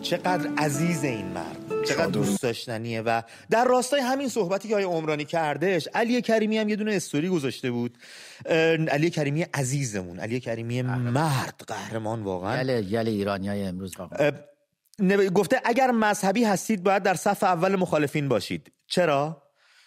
چقدر 0.00 0.50
عزیز 0.58 1.04
این 1.04 1.26
مرد. 1.26 1.57
چقدر 1.84 2.06
دوست 2.06 2.42
داشتنیه 2.42 3.02
و 3.02 3.22
در 3.50 3.64
راستای 3.64 4.00
همین 4.00 4.28
صحبتی 4.28 4.68
که 4.68 4.74
آقای 4.74 4.84
عمرانی 4.84 5.24
کردش 5.24 5.88
علی 5.94 6.22
کریمی 6.22 6.58
هم 6.58 6.68
یه 6.68 6.76
دونه 6.76 6.94
استوری 6.94 7.28
گذاشته 7.28 7.70
بود. 7.70 7.98
علی 8.90 9.10
کریمی 9.10 9.42
عزیزمون 9.54 10.20
علی 10.20 10.40
کریمی 10.40 10.82
مرد 10.82 11.64
قهرمان 11.66 12.22
واقعا. 12.22 12.60
یله 12.60 12.82
یله 12.82 13.10
ایرانی 13.10 13.48
های 13.48 13.62
امروز 13.62 13.96
واقعا. 13.98 14.32
گفته 15.34 15.60
اگر 15.64 15.90
مذهبی 15.90 16.44
هستید 16.44 16.82
باید 16.82 17.02
در 17.02 17.14
صف 17.14 17.42
اول 17.42 17.76
مخالفین 17.76 18.28
باشید. 18.28 18.72
چرا؟ 18.86 19.42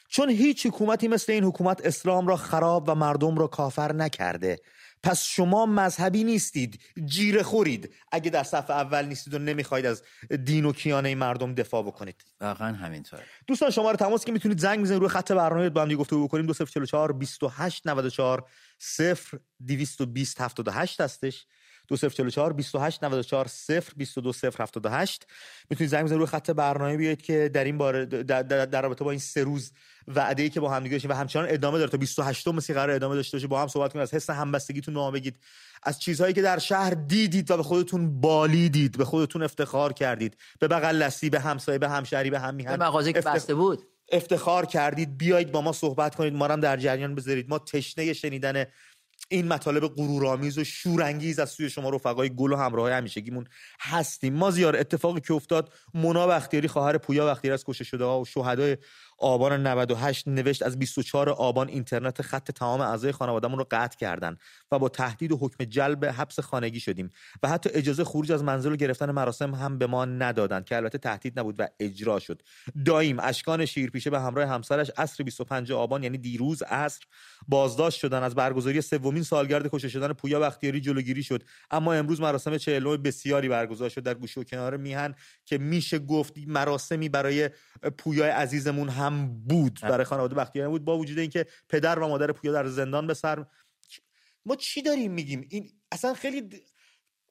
چون 0.09 0.29
هیچ 0.29 0.65
حکومتی 0.65 1.07
مثل 1.07 1.31
این 1.31 1.43
حکومت 1.43 1.85
اسلام 1.85 2.27
را 2.27 2.35
خراب 2.35 2.89
و 2.89 2.95
مردم 2.95 3.37
را 3.37 3.47
کافر 3.47 3.93
نکرده. 3.93 4.59
پس 5.03 5.23
شما 5.23 5.65
مذهبی 5.65 6.23
نیستید 6.23 6.79
جیره 7.05 7.43
خورید. 7.43 7.93
اگه 8.11 8.29
در 8.29 8.43
صف 8.43 8.69
اول 8.69 9.05
نیستید 9.05 9.33
و 9.33 9.39
نمی‌خواید 9.39 9.85
از 9.85 10.03
دین 10.45 10.65
و 10.65 10.71
کیانه 10.71 11.15
مردم 11.15 11.53
دفاع 11.53 11.83
بکنید. 11.83 12.25
واقعا 12.41 12.75
همینطور 12.75 13.19
دوستان 13.47 13.69
شما 13.69 13.91
رو 13.91 13.97
تماس 13.97 14.25
که 14.25 14.31
می‌تونید 14.31 14.59
زنگ 14.59 14.81
بزنید 14.81 14.99
روی 14.99 15.09
خط 15.09 15.31
برنامه 15.31 15.69
با 15.69 15.81
هم 15.81 15.93
گفتگو 15.93 16.27
بکنیم. 16.27 16.45
2044 16.45 17.11
28 17.13 17.87
94 17.87 18.45
0 18.79 19.39
220 19.67 20.41
78 20.41 21.01
هستش. 21.01 21.45
2044 21.87 22.53
28 22.53 23.03
94 23.03 23.47
0 23.47 23.93
22 23.97 24.33
0 24.33 24.63
78 24.63 25.27
می‌تونید 25.69 25.91
زنگ 25.91 26.03
بزنید 26.03 26.17
روی 26.17 26.27
خط 26.27 26.51
برنامه 26.51 26.97
بیاید 26.97 27.21
که 27.21 27.49
در 27.53 27.63
این 27.63 27.77
بار 27.77 28.05
در, 28.05 28.43
در, 28.43 28.65
در 28.65 28.81
رابطه 28.81 29.03
با 29.03 29.11
این 29.11 29.19
سه 29.19 29.43
روز 29.43 29.71
وعده 30.07 30.43
ای 30.43 30.49
که 30.49 30.59
با 30.59 30.69
هم 30.69 30.83
دیگه 30.83 31.07
و 31.09 31.13
همچنان 31.13 31.47
ادامه 31.49 31.77
داره. 31.77 31.89
تا 31.89 31.97
28 31.97 32.47
مسی 32.47 32.73
قرار 32.73 32.95
ادامه 32.95 33.15
داشته 33.15 33.37
باشه 33.37 33.47
با 33.47 33.61
هم 33.61 33.67
صحبت 33.67 33.93
کنید 33.93 34.03
از 34.03 34.13
حس 34.13 34.29
همبستگیتون 34.29 34.93
به 34.93 35.19
بگید. 35.19 35.39
از 35.83 35.99
چیزهایی 35.99 36.33
که 36.33 36.41
در 36.41 36.59
شهر 36.59 36.89
دیدید 36.89 37.51
و 37.51 37.57
به 37.57 37.63
خودتون 37.63 38.21
بالیدید 38.21 38.97
به 38.97 39.05
خودتون 39.05 39.43
افتخار 39.43 39.93
کردید. 39.93 40.37
به 40.59 40.67
بغل 40.67 40.95
لسی 40.95 41.29
به 41.29 41.39
همسایه 41.39 41.77
به 41.77 41.89
همشهری 41.89 42.29
به 42.29 42.39
هم 42.39 42.55
میهن. 42.55 42.77
به 42.77 42.85
مغازه 42.85 43.13
که 43.13 43.21
بسته 43.21 43.55
بود. 43.55 43.87
افتخار 44.11 44.65
کردید. 44.65 45.17
بیایید 45.17 45.51
با 45.51 45.61
ما 45.61 45.71
صحبت 45.71 46.15
کنید. 46.15 46.33
ما 46.33 46.47
هم 46.47 46.59
در 46.59 46.77
جریان 46.77 47.15
بذارید. 47.15 47.49
ما 47.49 47.59
تشنه 47.59 48.13
شنیدن 48.13 48.65
این 49.29 49.47
مطالب 49.47 49.87
غرورآمیز 49.87 50.57
و 50.57 50.63
شورانگیز 50.63 51.39
از 51.39 51.49
سوی 51.49 51.69
شما 51.69 51.89
رفقای 51.89 52.35
گل 52.35 52.51
و 52.51 52.55
همراه 52.55 52.91
همیشگیمون 52.91 53.45
هستیم. 53.79 54.33
ما 54.33 54.51
زیار 54.51 54.75
اتفاقی 54.75 55.21
که 55.21 55.33
افتاد 55.33 55.73
مونا 55.93 56.27
بختیاری 56.27 56.67
خواهر 56.67 56.97
پویا 56.97 57.27
بختیاری 57.27 57.53
از 57.53 57.63
کشته 57.63 57.83
شده 57.83 58.03
ها 58.03 58.21
و 58.21 58.25
شهدای 58.25 58.77
آبان 59.21 59.67
98 59.67 60.27
نوشت 60.27 60.63
از 60.63 60.79
24 60.79 61.29
آبان 61.29 61.67
اینترنت 61.67 62.21
خط 62.21 62.51
تمام 62.51 62.81
اعضای 62.81 63.11
خانوادهمون 63.11 63.59
رو 63.59 63.65
قطع 63.71 63.97
کردن 63.97 64.37
و 64.71 64.79
با 64.79 64.89
تهدید 64.89 65.31
و 65.31 65.37
حکم 65.37 65.63
جلب 65.63 66.05
حبس 66.05 66.39
خانگی 66.39 66.79
شدیم 66.79 67.09
و 67.43 67.47
حتی 67.47 67.69
اجازه 67.73 68.03
خروج 68.03 68.31
از 68.31 68.43
منزل 68.43 68.71
و 68.71 68.75
گرفتن 68.75 69.11
مراسم 69.11 69.55
هم 69.55 69.77
به 69.77 69.87
ما 69.87 70.05
ندادند 70.05 70.65
که 70.65 70.75
البته 70.75 70.97
تهدید 70.97 71.39
نبود 71.39 71.55
و 71.59 71.67
اجرا 71.79 72.19
شد. 72.19 72.41
دایم 72.85 73.17
اشکان 73.19 73.65
شیرپیشه 73.65 74.09
به 74.09 74.19
همراه 74.19 74.49
همسرش 74.49 74.91
عصر 74.97 75.23
25 75.23 75.71
آبان 75.71 76.03
یعنی 76.03 76.17
دیروز 76.17 76.63
عصر 76.63 77.05
بازداشت 77.47 77.99
شدن 77.99 78.23
از 78.23 78.35
برگزاری 78.35 78.81
سومین 78.81 79.23
سالگرد 79.23 79.67
کشته 79.67 79.89
شدن 79.89 80.13
پویا 80.13 80.39
بختیاری 80.39 80.81
جلوگیری 80.81 81.23
شد. 81.23 81.43
اما 81.71 81.93
امروز 81.93 82.21
مراسم 82.21 82.57
49 82.57 82.97
بسیاری 82.97 83.49
برگزار 83.49 83.89
شد 83.89 84.03
در 84.03 84.13
گوشه 84.13 84.41
و 84.41 84.43
کنار 84.43 84.77
میهن 84.77 85.15
که 85.45 85.57
میشه 85.57 85.99
گفت 85.99 86.33
مراسمی 86.47 87.09
برای 87.09 87.49
پویای 87.97 88.29
عزیزمون 88.29 88.89
هم 88.89 89.10
بود 89.47 89.79
برای 89.81 90.05
خانواده 90.05 90.35
بختیاری 90.35 90.69
بود 90.69 90.85
با 90.85 90.97
وجود 90.97 91.19
اینکه 91.19 91.45
پدر 91.69 91.99
و 91.99 92.07
مادر 92.07 92.31
پویا 92.31 92.53
در 92.53 92.67
زندان 92.67 93.07
به 93.07 93.13
سر 93.13 93.45
ما 94.45 94.55
چی 94.55 94.81
داریم 94.81 95.11
میگیم؟ 95.11 95.47
این 95.49 95.71
اصلا 95.91 96.13
خیلی 96.13 96.49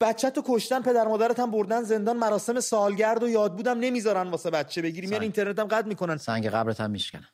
بچه 0.01 0.31
تو 0.31 0.43
کشتن 0.47 0.83
پدر 0.83 1.09
مادرت 1.09 1.41
هم 1.41 1.51
بردن 1.51 1.83
زندان 1.83 2.17
مراسم 2.17 2.61
سالگرد 2.61 3.23
و 3.23 3.29
یاد 3.29 3.57
بودم 3.57 3.79
نمی‌ذارن 3.79 4.29
واسه 4.29 4.51
بچه 4.51 4.83
بگیریم. 4.83 5.13
یعنی 5.13 5.23
اینترنت 5.23 5.59
هم 5.59 5.67
قد 5.67 5.87
می‌کنن. 5.87 6.17
سنگ 6.17 6.49
قبرت 6.49 6.81
هم 6.81 6.91
میشکنن 6.91 7.29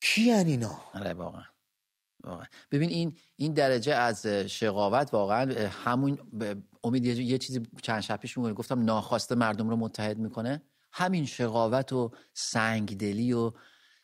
کی 0.00 0.30
اینا؟ 0.30 0.80
آره 0.94 1.12
واقعا. 1.12 1.44
ببین 2.70 2.90
این 2.90 3.18
این 3.36 3.52
درجه 3.52 3.94
از 3.94 4.26
شقاوت 4.26 5.14
واقعا 5.14 5.68
همون 5.84 6.18
امید 6.84 7.04
یه 7.04 7.38
چیزی 7.38 7.62
چند 7.82 8.00
شب 8.00 8.16
پیش 8.16 8.38
گفتم 8.38 8.84
ناخواسته 8.84 9.34
مردم 9.34 9.70
رو 9.70 9.76
متحد 9.76 10.18
می‌کنه. 10.18 10.62
همین 10.96 11.26
شقاوت 11.26 11.92
و 11.92 12.10
سنگدلی 12.32 13.32
و 13.32 13.52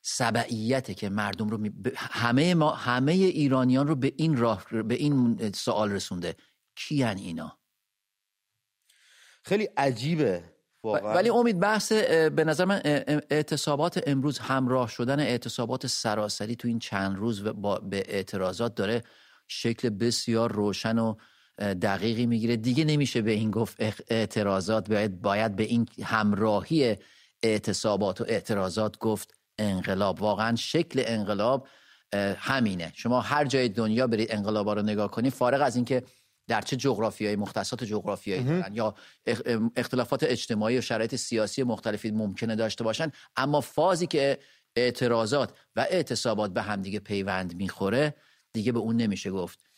سبعیته 0.03 0.95
که 0.95 1.09
مردم 1.09 1.49
رو 1.49 1.69
همه 1.97 2.55
ما 2.55 2.71
همه 2.71 3.13
ایرانیان 3.13 3.89
رو 3.89 3.95
به 3.95 4.13
این 4.17 4.37
راه 4.37 4.65
به 4.83 4.95
این 4.95 5.53
سوال 5.53 5.91
رسونده 5.93 6.37
کیان 6.77 7.17
اینا 7.17 7.59
خیلی 9.45 9.65
عجیبه 9.65 10.45
واقعا. 10.83 11.15
ولی 11.15 11.29
امید 11.29 11.61
بحث 11.61 11.93
به 11.93 12.45
نظر 12.45 12.65
من 12.65 12.81
اعتصابات 13.31 14.03
امروز 14.07 14.39
همراه 14.39 14.89
شدن 14.89 15.21
اعتصابات 15.21 15.87
سراسری 15.87 16.57
تو 16.57 16.69
این 16.69 16.79
چند 16.79 17.17
روز 17.17 17.45
با 17.45 17.79
به 17.79 18.03
اعتراضات 18.07 18.75
داره 18.75 19.03
شکل 19.49 19.91
بسیار 19.91 20.53
روشن 20.53 20.99
و 20.99 21.15
دقیقی 21.61 22.27
می‌گیره. 22.27 22.57
دیگه 22.57 22.85
نمیشه 22.85 23.23
به 23.23 23.31
این 23.31 23.51
گفت 23.51 23.77
اعتراضات. 24.09 24.89
باید 24.89 25.23
باید 25.23 25.57
به 25.57 25.63
این 25.63 25.89
همراهی 26.03 26.97
اعتصابات 27.43 28.21
و 28.21 28.25
اعتراضات 28.29 28.99
گفت 28.99 29.35
انقلاب. 29.59 30.23
واقعا 30.23 30.57
شکل 30.57 31.03
انقلاب 31.07 31.69
همینه. 32.37 32.93
شما 32.95 33.21
هر 33.21 33.45
جای 33.45 33.69
دنیا 33.69 34.07
برید 34.07 34.33
انقلابا 34.33 34.73
رو 34.73 34.83
نگاه 34.83 35.11
کنید 35.11 35.33
فارغ 35.33 35.63
از 35.63 35.77
اینکه 35.77 36.03
در 36.49 36.61
چه 36.61 36.77
جغرافیایی 36.77 37.37
مختصات 37.37 37.85
جغرافیایی 37.85 38.45
دارن 38.45 38.75
یا 38.75 38.95
اختلافات 39.77 40.23
اجتماعی 40.23 40.79
و 40.79 40.81
شرایط 40.81 41.15
سیاسی 41.15 41.63
مختلفی 41.63 42.11
ممکنه 42.11 42.57
داشته 42.57 42.85
باشن 42.85 43.13
اما 43.37 43.61
فازی 43.61 44.07
که 44.07 44.39
اعتراضات 44.77 45.53
و 45.77 45.87
اعتصابات 45.91 46.53
به 46.53 46.63
همدیگه 46.63 46.99
پیوند 46.99 47.57
می‌خوره 47.57 48.15
دیگه 48.53 48.73
به 48.73 48.79
اون 48.79 48.97
نمیشه 48.97 49.31
گفت. 49.31 49.70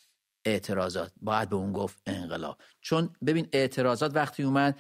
اعتراضات. 0.45 1.13
باید 1.21 1.49
به 1.49 1.57
اون 1.57 1.73
گفت 1.73 2.03
انقلاب. 2.07 2.59
چون 2.81 3.11
ببین 3.27 3.49
اعتراضات 3.53 4.15
وقتی 4.15 4.43
اومد 4.43 4.79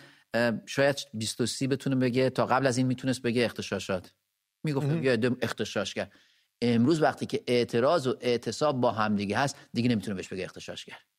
شاید 0.66 0.96
23 1.14 1.66
بتونه 1.66 1.96
بگه 1.96 2.30
تا 2.30 2.46
قبل 2.46 2.66
از 2.66 2.78
این 2.78 2.86
می‌تونست 2.86 3.22
بگه 3.22 3.44
اختشاشات. 3.44 4.12
می‌گفت 4.64 4.86
یه 5.04 5.30
اختشاش 5.42 5.94
کرد. 5.94 6.12
امروز 6.62 7.02
وقتی 7.02 7.26
که 7.26 7.42
اعتراض 7.46 8.06
و 8.06 8.16
اعتصاب 8.20 8.80
با 8.80 8.92
همدیگه 8.92 9.38
هست 9.38 9.56
دیگه 9.72 9.88
نمی‌تونه 9.88 10.14
بهش 10.14 10.28
بگه 10.28 10.44
اختشاش 10.44 10.84
کرد. 10.84 11.11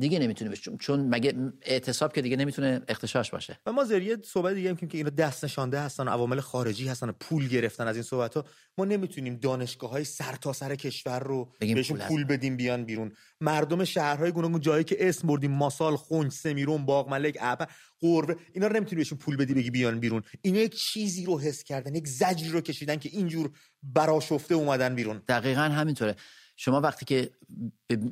دیگه 0.00 0.18
نمی‌تونه 0.18 0.50
بشه. 0.50 0.76
چون 0.80 1.00
مگه 1.00 1.34
اعتصاب 1.62 2.12
که 2.12 2.22
دیگه 2.22 2.36
نمی‌تونه 2.36 2.82
اختشاش 2.88 3.30
باشه. 3.30 3.58
و 3.66 3.72
ما 3.72 3.84
زریه 3.84 4.16
صحبت 4.24 4.54
دیگه 4.54 4.74
که 4.74 4.98
اینا 4.98 5.10
دست 5.10 5.44
نشانده 5.44 5.80
هستن 5.80 6.08
عوامل 6.08 6.40
خارجی 6.40 6.88
هستن 6.88 7.10
پول 7.10 7.48
گرفتن 7.48 7.86
از 7.86 7.96
این 7.96 8.02
صحبت 8.02 8.34
ها 8.34 8.44
ما 8.78 8.84
نمی‌تونیم 8.84 9.36
دانشگاه 9.36 9.90
های 9.90 10.04
سرتاسر 10.04 10.74
کشور 10.74 11.18
رو 11.18 11.52
بهشون 11.60 11.98
پول, 11.98 12.24
بدیم 12.24 12.56
بیان 12.56 12.84
بیرون. 12.84 13.12
مردم 13.40 13.84
شهرهای 13.84 14.32
گوناگون 14.32 14.60
جایی 14.60 14.84
که 14.84 15.08
اسم 15.08 15.28
بردیم 15.28 15.50
ماسال 15.50 15.96
خونج 15.96 16.32
سمیرون 16.32 16.84
باغ 16.84 17.08
ملک 17.08 17.38
ابر 17.40 17.66
قربه 18.00 18.36
اینا 18.52 18.66
رو 18.66 18.76
نمی‌تونی 18.76 18.96
بهشون 18.96 19.18
پول 19.18 19.36
بدی 19.36 19.54
بگی 19.54 19.70
بیان 19.70 20.00
بیرون. 20.00 20.22
اینا 20.42 20.58
یک 20.58 20.74
چیزی 20.74 21.24
رو 21.24 21.40
حس 21.40 21.62
کردن 21.62 21.94
یک 21.94 22.08
زجری 22.08 22.50
رو 22.50 22.60
کشیدن 22.60 22.96
که 22.96 23.08
اینجور 23.12 23.50
براشفته 23.82 24.54
اومدن 24.54 24.94
بیرون. 24.94 25.22
دقیقا 25.28 25.60
همینطوره. 25.60 26.16
شما 26.60 26.80
وقتی 26.80 27.04
که 27.04 27.30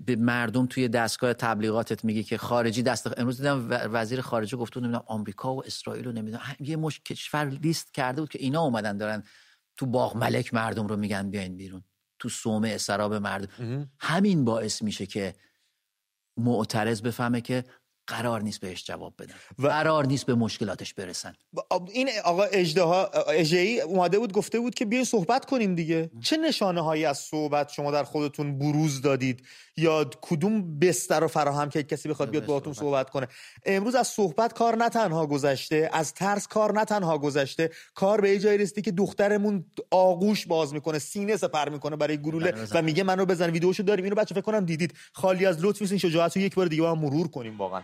به 0.07 0.17
مردم 0.17 0.67
توی 0.67 0.89
دستگاه 0.89 1.33
تبلیغاتت 1.33 2.05
میگی 2.05 2.25
که 2.25 2.39
خارجی 2.39 2.83
دست 2.83 3.19
امروز 3.19 3.37
دیدم 3.37 3.69
وزیر 3.71 4.21
خارجه 4.21 4.57
گفته 4.57 4.81
نمی‌دونم 4.81 5.03
آمریکا 5.07 5.55
و 5.55 5.67
اسرائیل 5.67 6.05
رو 6.05 6.13
نمی‌دونم. 6.13 6.43
یه 6.61 6.77
مش 6.77 7.01
کشور 7.01 7.45
لیست 7.45 7.95
کرده 7.95 8.21
بود 8.21 8.31
که 8.31 8.39
اینا 8.39 8.63
اومدن 8.63 8.97
دارن 8.97 9.23
تو 9.77 9.87
باغ 9.87 10.17
ملک 10.17 10.55
مردم 10.55 10.87
رو 10.87 10.97
میگن 10.97 11.31
بیاین 11.31 11.57
بیرون. 11.57 11.85
تو 12.19 12.29
سومه 12.29 12.79
سراب 12.79 13.15
مردم. 13.15 13.91
همین 13.99 14.45
باعث 14.45 14.83
میشه 14.83 15.07
که 15.07 15.35
معترض 16.37 17.03
بفهمه 17.03 17.41
که 17.41 17.65
قرار 18.07 18.43
نیست 18.43 18.61
بهش 18.61 18.85
جواب 18.85 19.15
بدن. 19.19 19.35
و 19.59 19.69
قرار 19.69 20.07
نیست 20.07 20.27
به 20.27 20.35
مشکلاتش 20.35 20.95
برسن. 20.95 21.35
این 21.93 22.09
آقا 22.25 22.43
اجدها 22.43 23.07
اجهی 23.07 23.81
اومده 23.81 24.19
بود 24.19 24.33
گفته 24.33 24.61
بود 24.61 24.75
که 24.75 24.85
بیاین 24.85 25.05
صحبت 25.05 25.45
کنیم 25.45 25.75
دیگه. 25.75 26.11
چه 26.23 26.37
نشانه 26.37 26.81
هایی 26.81 27.05
از 27.05 27.19
صحبت 27.19 27.73
شما 27.73 27.91
در 27.91 28.05
خودتون 28.05 28.59
بروز 28.59 29.03
دادید؟ 29.03 29.43
یا 29.77 30.11
کدوم 30.21 30.79
بستر 30.79 31.21
رو 31.21 31.29
فراهم 31.29 31.71
که 31.71 31.83
کسی 31.83 32.09
بخواد 32.09 32.31
بیاد 32.31 32.47
باهاتون 32.47 32.73
صحبت. 32.73 32.87
صحبت 32.87 33.11
کنه؟ 33.11 33.29
امروز 33.67 33.95
از 33.95 34.09
صحبت 34.09 34.53
کار 34.53 34.77
نه 34.77 34.89
تنها 34.89 35.27
گذشته 35.27 35.91
از 35.93 36.15
ترس 36.15 36.47
کار 36.47 36.73
نه 36.73 36.85
تنها 36.85 37.19
گذشته. 37.19 37.71
کار 37.95 38.21
به 38.21 38.39
جایی 38.39 38.59
رسیده 38.59 38.83
که 38.83 38.93
دخترمون 38.93 39.65
آغوش 39.91 40.47
باز 40.47 40.75
می‌کنه 40.75 40.99
سینه 40.99 41.37
سپر 41.37 41.69
می‌کنه 41.69 41.97
برای 41.97 42.17
گلوله 42.17 42.55
و 42.71 42.83
میگه 42.83 43.03
منو 43.03 43.27
بزن 43.27 43.51
ویدیوشو 43.51 43.83
داریم 43.83 44.05
اینو 44.05 44.17
بچه 44.17 44.35
فکر 44.35 44.45
کنم 44.45 44.65
دیدید. 44.65 44.95
خالی 45.13 45.47
از 45.47 45.65
لطف 45.65 45.83
این 45.91 45.99
شجاعت 45.99 46.37
رو 46.37 46.43
یک 46.43 46.55
بار 46.55 46.67
دیگه 46.67 46.83
با 46.83 46.91
هم 46.91 46.99
مرور 46.99 47.29
کنیم 47.29 47.59
واقعا. 47.59 47.83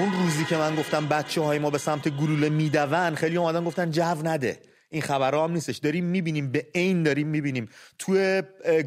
اون 0.00 0.12
روزی 0.12 0.44
که 0.44 0.56
من 0.56 0.76
گفتم 0.76 1.08
بچه 1.08 1.40
های 1.40 1.58
ما 1.58 1.70
به 1.70 1.78
سمت 1.78 2.08
گلوله 2.08 2.48
میدون 2.48 3.14
خیلی 3.14 3.36
اومدن 3.36 3.64
گفتن 3.64 3.90
جو 3.90 4.02
نده. 4.02 4.60
این 4.90 5.02
خبرها 5.02 5.44
هم 5.44 5.52
نیستش. 5.52 5.76
داریم 5.76 6.04
می‌بینیم 6.04 6.52
به 6.52 6.66
عین 6.74 7.02
داریم 7.02 7.28
می‌بینیم. 7.28 7.68
توی 7.98 8.42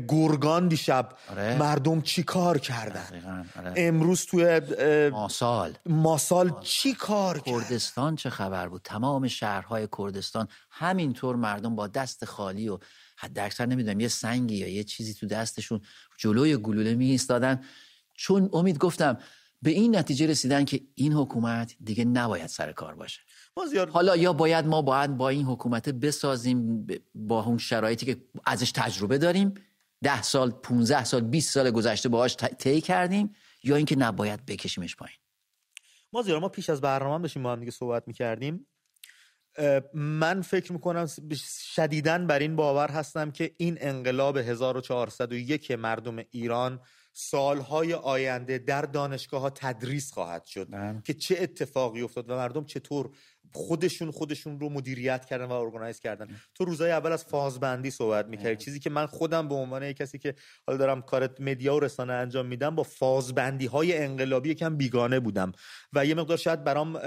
گرگان 0.08 0.67
دیشب 0.67 1.10
آره. 1.29 1.58
مردم 1.58 2.01
چی 2.01 2.24
کار 2.24 2.58
کردن؟ 2.58 3.46
آره. 3.60 3.74
امروز 3.75 4.25
توی 4.25 4.62
ماسال. 5.12 5.77
ماسال 5.86 6.60
چی 6.62 6.93
کار 6.93 7.39
کردستان 7.39 8.15
چه 8.15 8.29
خبر 8.29 8.67
بود؟ 8.67 8.82
تمام 8.84 9.27
شهرهای 9.27 9.88
کردستان 9.98 10.48
همینطور 10.70 11.36
مردم 11.36 11.75
با 11.75 11.88
دست 11.88 12.25
خالی 12.25 12.70
و 12.70 12.79
حد 13.17 13.39
اکثر 13.39 13.65
نمی‌دونم 13.65 14.00
یه 14.00 14.08
سنگی 14.08 14.55
یا 14.55 14.67
یه 14.67 14.84
چیزی 14.84 15.13
تو 15.13 15.27
دستشون 15.27 15.82
جلوی 16.17 16.58
گلوله 16.58 16.96
می 16.96 17.20
چون 18.17 18.50
امید 18.53 18.77
گفتم 18.77 19.17
به 19.63 19.72
این 19.72 19.96
نتیجه 19.96 20.27
رسیدن 20.27 20.65
که 20.65 20.82
این 20.96 21.13
حکومت 21.13 21.75
دیگه 21.84 22.05
نباید 22.05 22.48
سر 22.48 22.72
کار 22.72 22.96
باشه. 22.96 23.22
حالا 23.91 24.15
یا 24.15 24.34
باید 24.34 24.65
ما 24.65 24.82
باید 24.82 25.17
با 25.17 25.29
این 25.29 25.46
حکومت 25.46 25.89
بسازیم 25.89 26.88
با 27.15 27.43
اون 27.43 27.58
شرایطی 27.58 28.05
که 28.05 28.22
ازش 28.46 28.72
تجربه 28.72 29.17
داریم. 29.17 29.53
ده 30.03 30.22
سال 30.22 30.51
15 30.51 31.03
سال 31.03 31.22
20 31.22 31.53
سال 31.53 31.72
گذشته 31.72 32.10
باهاش 32.10 32.36
طی 32.36 32.82
کردیم 32.82 33.36
یا 33.63 33.75
اینکه 33.75 33.96
نباید 33.96 34.46
بکشیمش 34.46 34.96
پایین. 34.96 35.17
ما 36.13 36.22
زیرا 36.22 36.39
ما 36.39 36.50
پیش 36.50 36.70
از 36.70 36.82
برنامه 36.82 37.22
داشتیم 37.22 37.43
با 37.43 37.51
هم 37.51 37.60
دیگه 37.60 37.72
صحبت 37.72 38.08
می‌کردیم. 38.08 38.67
من 39.93 40.41
فکر 40.41 40.74
می‌کنم 40.74 41.08
شدیدن 41.75 42.27
بر 42.27 42.39
این 42.39 42.55
باور 42.55 42.91
هستم 42.91 43.32
که 43.32 43.55
این 43.58 43.77
انقلاب 43.82 44.38
1401 44.38 45.72
مردم 45.72 46.17
ایران 46.32 46.79
سالهای 47.13 47.93
آینده 47.93 48.58
در 48.58 48.82
دانشگاه 48.82 49.41
ها 49.41 49.50
تدریس 49.50 50.12
خواهد 50.12 50.46
شد 50.46 50.67
بله. 50.70 51.01
که 51.05 51.13
چه 51.13 51.38
اتفاقی 51.39 52.01
افتاد 52.01 52.29
و 52.29 52.36
مردم 52.36 52.65
چطور 52.65 53.10
خودشون 53.51 54.12
خودشون 54.12 54.60
رو 54.60 54.70
مدیریت 54.70 55.25
کردن 55.25 55.46
و 55.46 55.51
ارگانایز 55.51 56.00
کردن. 56.00 56.27
تو 56.55 56.65
روزای 56.65 56.91
اول 56.91 57.12
از 57.12 57.25
فازبندی 57.25 57.91
صحبت 57.91 58.27
می‌کردی. 58.27 58.55
چیزی 58.55 58.79
که 58.79 58.89
من 58.89 59.05
خودم 59.05 59.48
به 59.48 59.55
عنوان 59.55 59.93
کسی 59.93 60.17
که 60.17 60.36
حالا 60.67 60.79
دارم 60.79 61.01
کار 61.01 61.29
مدیا 61.39 61.75
و 61.75 61.79
رسانه 61.79 62.13
انجام 62.13 62.46
میدم 62.46 62.75
با 62.75 62.84
فازبندی 62.84 63.65
های 63.65 63.98
انقلابی 63.98 64.50
یکم 64.50 64.77
بیگانه 64.77 65.20
بودم 65.20 65.51
و 65.93 66.05
یه 66.05 66.15
مقدار 66.15 66.38
شاید 66.38 66.63
برام 66.63 67.00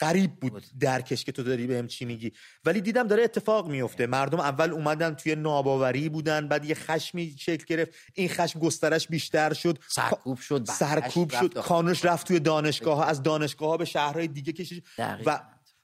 غریب 0.00 0.34
بود 0.40 0.64
درکش 0.80 1.24
که 1.24 1.32
تو 1.32 1.42
داری 1.42 1.66
بهم 1.66 1.86
چی 1.86 2.04
میگی. 2.04 2.32
ولی 2.64 2.80
دیدم 2.80 3.08
داره 3.08 3.22
اتفاق 3.22 3.68
میفته. 3.68 4.06
مردم 4.06 4.40
اول 4.40 4.70
اومدن 4.70 5.14
توی 5.14 5.34
ناباوری 5.34 6.08
بودن 6.08 6.48
بعد 6.48 6.64
یه 6.64 6.74
خشمی 6.74 7.34
شکل 7.38 7.64
گرفت. 7.64 7.92
این 8.14 8.28
خشم 8.28 8.60
گسترش 8.60 9.08
بیشتر 9.08 9.52
شد. 9.52 9.78
سرکوب 9.88 10.38
شد 10.38 10.64
سرکوب 10.64 11.30
شد. 11.30 11.54
کانونش 11.54 12.04
رفت 12.04 12.26
توی 12.26 12.40
دانشگاه 12.40 12.96
ها 12.96 13.04
از 13.04 13.22
دانشگاه 13.22 13.68
ها 13.68 13.76
به 13.76 13.84
شهرهای 13.84 14.28
دیگه 14.28 14.52
کشید 14.52 14.84
و 14.98 15.40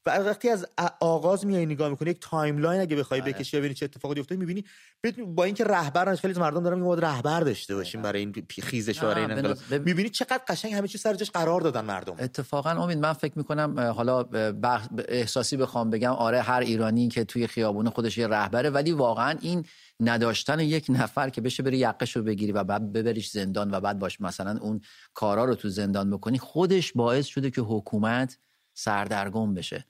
و 0.07 0.11
وقتی 0.11 0.49
از 0.49 0.67
آغاز 1.01 1.47
میای 1.47 1.67
نگاه 1.67 1.89
می‌کنی 1.89 2.11
یک 2.11 2.19
timeline 2.21 2.81
اگه 2.81 2.97
بخوای 2.97 3.21
آره. 3.21 3.33
بکشی 3.33 3.57
ببینی 3.57 3.75
چه 3.75 3.85
اتفاقی 3.85 4.21
افتاد 4.21 4.39
می‌بینی 4.39 4.65
با 5.27 5.45
اینکه 5.45 5.65
رهبر 5.65 6.15
خیلی 6.15 6.41
مردم 6.41 6.63
دارن 6.63 6.79
میگن 6.79 7.01
رهبر 7.01 7.41
داشته 7.41 7.75
باشیم 7.75 8.03
برای 8.03 8.21
این 8.21 8.47
خیزش 8.63 8.99
برای 8.99 9.21
این 9.21 9.31
انقلاب. 9.31 9.59
می‌بینی 9.73 10.09
چقدر 10.09 10.41
قشنگ 10.49 10.73
همه 10.73 10.89
چی 10.89 10.99
سر 10.99 11.15
جاش 11.15 11.31
قرار 11.31 11.61
دادن 11.61 11.81
مردم. 11.81 12.17
اتفاقا 12.19 12.71
امید 12.71 12.99
من 12.99 13.13
فکر 13.13 13.39
می‌کنم 13.39 13.81
حالا 13.81 14.25
احساسی 15.09 15.57
بخوام 15.57 15.91
بگم 15.91 16.13
آره 16.13 16.43
هر 16.43 16.61
ایرانی 16.61 17.09
که 17.09 17.25
توی 17.25 17.47
خیابون 17.47 17.91
خودش 17.91 18.19
یه 18.19 18.27
رهبره 18.27 18.71
ولی 18.71 18.93
واقعا 18.93 19.39
این 19.41 19.65
نداشتن 20.01 20.61
یک 20.61 20.87
نفر 20.89 21.31
که 21.31 21.41
بشه 21.41 21.63
بری 21.63 21.79
یقش 21.79 22.17
رو 22.17 22.23
بگیری 22.23 22.53
و 22.53 22.65
بعد 22.65 22.93
ببریش 22.93 23.31
زندان 23.31 23.71
و 23.71 23.81
بعد 23.81 23.99
باش 23.99 24.21
مثلا 24.21 24.59
اون 24.61 24.81
کارا 25.15 25.45
رو 25.45 25.55
تو 25.55 25.69
زندان 25.69 26.11
بکنی 26.11 26.39
خودش 26.39 26.93
باعث 26.93 27.27
شده 27.27 27.51
که 27.51 27.61
حکومت 27.61 28.39
سردرگم 28.75 29.55
بشه. 29.55 29.85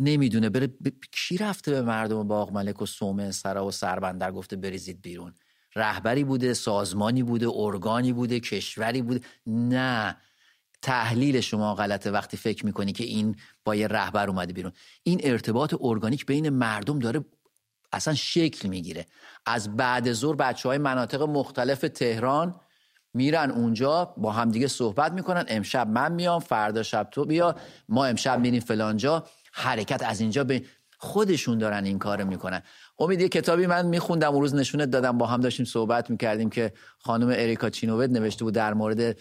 نمی‌دونه. 0.00 0.48
بره 0.50 0.66
ب... 0.66 0.88
کی 1.12 1.38
رفته 1.38 1.70
به 1.70 1.82
مردم 1.82 2.28
باغ 2.28 2.52
ملک 2.52 2.82
و 2.82 2.86
سومه 2.86 3.30
سرا 3.30 3.66
و 3.66 3.70
سربندر 3.70 4.32
گفته 4.32 4.56
بریزید 4.56 5.02
بیرون. 5.02 5.34
رهبری 5.76 6.24
بوده 6.24 6.54
سازمانی 6.54 7.22
بوده 7.22 7.46
ارگانی 7.50 8.12
بوده 8.12 8.40
کشوری 8.40 9.02
بوده. 9.02 9.20
نه. 9.46 10.16
تحلیل 10.82 11.40
شما 11.40 11.74
غلطه 11.74 12.10
وقتی 12.10 12.36
فکر 12.36 12.66
می‌کنی 12.66 12.92
که 12.92 13.04
این 13.04 13.36
با 13.64 13.74
یه 13.74 13.88
رهبر 13.88 14.28
اومده 14.28 14.52
بیرون. 14.52 14.72
این 15.02 15.20
ارتباط 15.24 15.74
ارگانیک 15.80 16.26
بین 16.26 16.48
مردم 16.48 16.98
داره 16.98 17.24
اصلا 17.92 18.14
شکل 18.14 18.68
می‌گیره. 18.68 19.06
از 19.46 19.76
بعد 19.76 20.12
ظهر 20.12 20.36
بچه 20.36 20.68
های 20.68 20.78
مناطق 20.78 21.22
مختلف 21.22 21.80
تهران 21.80 22.60
میرن 23.14 23.50
اونجا 23.50 24.04
با 24.04 24.32
همدیگه 24.32 24.68
صحبت 24.68 25.12
می‌کنن. 25.12 25.44
امشب 25.48 25.88
من 25.88 26.12
میام 26.12 26.40
فردا 26.40 26.82
شب 26.82 27.08
تو 27.10 27.24
بیا. 27.24 27.56
ما 27.88 28.04
امشب 28.04 28.40
میریم 28.40 28.60
فلانجا. 28.60 29.24
حرکت 29.52 30.02
از 30.02 30.20
اینجا 30.20 30.44
به 30.44 30.62
خودشون 30.98 31.58
دارن 31.58 31.84
این 31.84 31.98
کار 31.98 32.24
می‌کنن. 32.24 32.62
امید 32.98 33.20
یه 33.20 33.28
کتابی 33.28 33.66
من 33.66 33.86
میخوندم 33.86 34.32
اون 34.32 34.40
روز 34.40 34.54
نشونت 34.54 34.90
دادم 34.90 35.18
با 35.18 35.26
هم 35.26 35.40
داشتیم 35.40 35.66
صحبت 35.66 36.10
می‌کردیم 36.10 36.50
که 36.50 36.72
خانم 36.98 37.28
اریکا 37.28 37.70
چینووت 37.70 38.10
نوشته 38.10 38.44
بود 38.44 38.54
در 38.54 38.74
مورد 38.74 39.16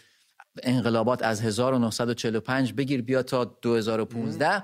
انقلابات 0.63 1.23
از 1.23 1.41
1945 1.41 2.73
بگیر 2.73 3.01
بیا 3.01 3.23
تا 3.23 3.45
2015 3.45 4.63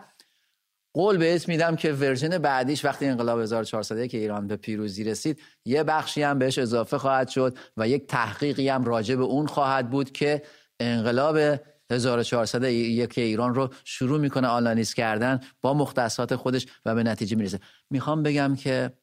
قول 0.94 1.18
بهت 1.18 1.48
میدم 1.48 1.76
که 1.76 1.94
ورژن 1.94 2.38
بعدیش 2.38 2.86
وقتی 2.86 3.06
انقلاب 3.06 3.40
1401 3.40 4.12
که 4.12 4.18
ایران 4.18 4.48
به 4.48 4.56
پیروزی 4.56 5.04
رسید 5.04 5.40
یه 5.66 5.84
بخشی 5.84 6.24
هم 6.24 6.40
بهش 6.40 6.58
اضافه 6.58 6.98
خواهد 6.98 7.28
شد 7.28 7.58
و 7.78 7.88
یک 7.88 8.08
تحقیقی 8.08 8.70
هم 8.70 8.84
راجع 8.84 9.16
به 9.16 9.24
اون 9.24 9.48
خواهد 9.48 9.90
بود 9.90 10.12
که 10.12 10.42
انقلاب 10.80 11.60
1401 11.92 13.14
که 13.14 13.22
ایران 13.22 13.56
رو 13.56 13.74
شروع 13.84 14.20
می‌کنه 14.20 14.48
آنالیز 14.48 14.94
کردن 14.94 15.40
با 15.62 15.74
مختصات 15.74 16.36
خودش 16.36 16.66
و 16.86 16.96
به 16.96 17.04
نتیجه 17.04 17.36
می‌رسه. 17.36 17.60
می‌خوام 17.90 18.24
بگم 18.24 18.56
که 18.56 18.98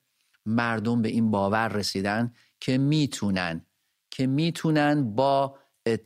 مردم 0.47 1.03
به 1.03 1.09
این 1.09 1.31
باور 1.31 1.69
رسیدن 1.69 2.33
که 2.61 2.79
می‌تونن 2.79 3.67
که 4.11 4.27
می‌تونن 4.27 5.15
با 5.15 5.59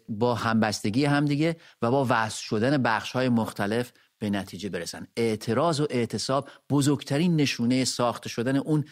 با 0.08 0.34
همبستگی 0.34 1.04
همدیگه 1.04 1.56
و 1.82 1.90
با 1.90 2.06
وصل 2.10 2.42
شدن 2.42 2.82
بخش 2.82 3.12
های 3.12 3.28
مختلف 3.28 3.92
به 4.18 4.30
نتیجه 4.30 4.68
برسن. 4.68 5.06
اعتراض 5.16 5.80
و 5.80 5.86
اعتصاب 5.90 6.48
بزرگترین 6.70 7.36
نشونه 7.36 7.84
ساخته 7.84 8.28
شدن 8.28 8.56
اون 8.56 8.84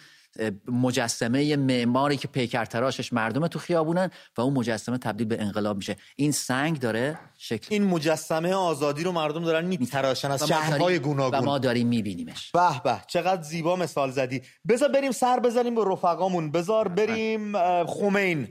مجسمه 0.69 1.57
معماری 1.57 2.17
که 2.17 2.29
پیکرتراشش 2.29 3.13
مردم 3.13 3.47
تو 3.47 3.59
خیابونن 3.59 4.11
و 4.37 4.41
اون 4.41 4.55
مجسمه 4.55 4.99
تبدیل 4.99 5.27
به 5.27 5.43
انقلاب 5.43 5.77
میشه. 5.77 5.97
این 6.17 6.33
سنگ 6.33 6.81
داره 6.81 7.19
شکل 7.39 7.67
این 7.71 7.85
مجسمه 7.85 8.55
آزادی 8.55 9.05
رو 9.05 9.13
مردم 9.13 9.45
دارن 9.45 9.65
میتراشن 9.65 10.31
از 10.31 10.49
شهرهای 10.49 10.99
گوناگون. 10.99 11.39
و 11.39 11.43
ما 11.43 11.59
داریم 11.59 11.87
میبینیمش. 11.87 12.51
به 12.53 12.81
به 12.85 13.01
چقدر 13.07 13.43
زیبا 13.43 13.77
مثال 13.77 14.11
زدی. 14.11 14.43
بذار 14.69 14.89
بریم 14.89 15.13
سر 15.13 15.41
بزنیم 15.41 15.75
به 15.75 15.85
رفقامون. 15.87 16.51
بذار 16.51 16.89
بریم 16.89 17.53
خمین. 17.85 18.49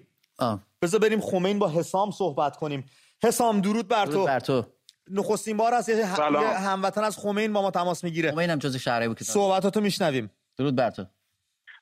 بذار 0.81 0.99
بریم 0.99 1.21
خمین 1.21 1.59
با 1.59 1.69
حسام 1.69 2.11
صحبت 2.11 2.57
کنیم. 2.57 2.85
حسام 3.23 3.61
درود 3.61 3.87
بر 3.87 4.05
تو. 4.05 4.25
بر 4.25 4.39
تو. 4.39 4.65
نخستین 5.09 5.57
بار 5.57 5.83
یه 5.87 6.05
هموطن 6.05 7.03
از 7.03 7.17
خمین 7.17 7.53
با 7.53 7.61
ما 7.61 7.71
تماس 7.71 8.03
می‌گیره. 8.03 8.31
خمین 8.31 8.49
هم 8.49 8.59
جز 8.59 8.75
شهرهای 8.75 9.07
بود 9.07 9.23
صحبتاتو 9.23 9.81
میشنویم. 9.81 10.31
درود 10.57 10.75
بر 10.75 10.89
تو. 10.89 11.05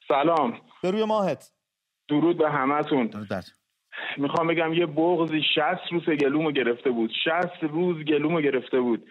سلام. 0.07 0.53
به 0.83 0.91
روی 0.91 1.05
ماهت. 1.05 1.51
درود 2.09 2.37
به 2.37 2.49
همتون. 2.49 3.07
درود 3.07 3.27
می‌خوام 4.17 4.47
بگم 4.47 4.73
یه 4.73 4.85
بغضی 4.85 5.41
60 5.55 5.91
روز 5.91 6.05
گلومو 6.09 6.51
گرفته 6.51 6.89
بود. 6.89 7.11
60 7.23 7.63
روز 7.63 8.05
گلومو 8.05 8.41
گرفته 8.41 8.79
بود. 8.79 9.07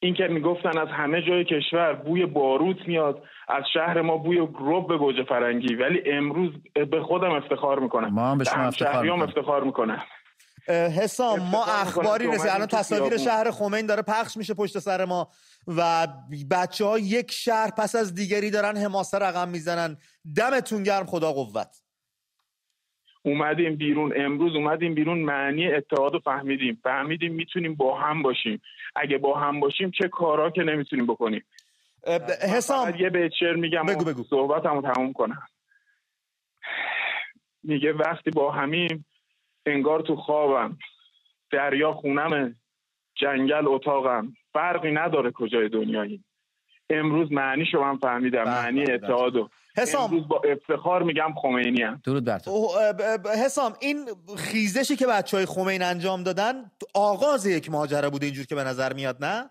این 0.00 0.14
که 0.14 0.28
می‌گفتن 0.28 0.78
از 0.78 0.88
همه 0.88 1.22
جای 1.22 1.44
کشور 1.44 1.92
بوی 1.92 2.26
باروت 2.26 2.88
میاد 2.88 3.22
از 3.48 3.64
شهر 3.72 4.00
ما 4.00 4.16
بوی 4.16 4.38
رب 4.60 4.86
به 4.86 4.98
گوجه 4.98 5.24
فرنگی. 5.24 5.74
ولی 5.74 6.02
امروز 6.10 6.50
به 6.90 7.02
خودم 7.02 7.30
افتخار 7.30 7.78
می‌کنم. 7.78 8.08
ما 8.14 8.30
هم 8.30 8.38
به 8.38 8.44
شما 8.44 8.62
افتخار 8.62 9.02
می‌کنم 9.02 9.22
افتخار 9.22 9.64
می‌کنم. 9.64 10.02
حسام 10.68 11.40
ما 11.40 11.64
اخباری 11.64 12.26
رسید 12.26 12.50
الان 12.50 12.66
تصاویر 12.66 13.16
شهر 13.16 13.50
خمین 13.50 13.86
داره 13.86 14.02
پخش 14.02 14.36
میشه 14.36 14.54
پشت 14.54 14.78
سر 14.78 15.04
ما 15.04 15.30
و 15.66 16.08
بچه 16.50 16.84
ها 16.84 16.98
یک 16.98 17.32
شهر 17.32 17.70
پس 17.70 17.94
از 17.94 18.14
دیگری 18.14 18.50
دارن 18.50 18.76
حماسه 18.76 19.18
رقم 19.18 19.48
می‌زنن. 19.48 19.96
دمتون 20.36 20.82
گرم 20.82 21.06
خدا 21.06 21.32
قوت. 21.32 21.82
اومدیم 23.22 23.76
بیرون. 23.76 24.12
امروز 24.16 24.54
اومدیم 24.54 24.94
بیرون 24.94 25.18
معنی 25.18 25.66
اتحاد 25.66 26.12
رو 26.12 26.20
فهمیدیم. 26.20 26.80
فهمیدیم 26.82 27.32
می‌تونیم 27.32 27.74
با 27.74 28.00
هم 28.00 28.22
باشیم. 28.22 28.62
اگه 28.96 29.18
با 29.18 29.38
هم 29.38 29.60
باشیم 29.60 29.90
چه 29.90 30.08
کارا 30.08 30.50
که 30.50 30.62
نمی‌تونیم 30.62 31.06
بکنیم؟ 31.06 31.44
حسام 32.42 32.94
یه 32.94 33.30
شعر 33.38 33.54
میگم 33.54 33.86
بگو 33.86 34.04
بگو. 34.04 34.24
صحبتمو 34.24 34.82
تموم 34.82 35.12
کنم. 35.12 35.42
میگه 37.62 37.92
وقتی 37.92 38.30
با 38.30 38.52
همیم 38.52 39.06
انگار 39.66 40.00
تو 40.00 40.16
خوابم. 40.16 40.78
دریا 41.52 41.92
خونم 41.92 42.56
جنگل 43.14 43.68
اتاقم. 43.68 44.32
فرقی 44.52 44.90
نداره 44.90 45.30
کجای 45.30 45.68
دنیایی. 45.68 46.24
امروز 46.90 47.32
معنی 47.32 47.66
شو 47.72 47.80
من 47.80 47.96
فهمیدم. 47.98 48.44
معنی 48.44 48.90
اتحادو 48.92 49.48
حسام. 49.76 50.04
امروز 50.04 50.28
با 50.28 50.42
افتخار 50.44 51.02
میگم 51.02 51.34
خمینی 51.42 51.82
هم. 51.82 52.00
درود 52.04 52.24
بر 52.24 52.38
تو. 52.38 52.68
حسام 53.44 53.72
این 53.80 54.06
خیزشی 54.38 54.96
که 54.96 55.06
بچه 55.06 55.36
های 55.36 55.46
خمین 55.46 55.82
انجام 55.82 56.22
دادن 56.22 56.70
آغاز 56.94 57.46
یک 57.46 57.70
ماجرا 57.70 58.10
بوده 58.10 58.26
اینجور 58.26 58.46
که 58.46 58.54
به 58.54 58.64
نظر 58.64 58.92
میاد 58.92 59.24
نه؟ 59.24 59.50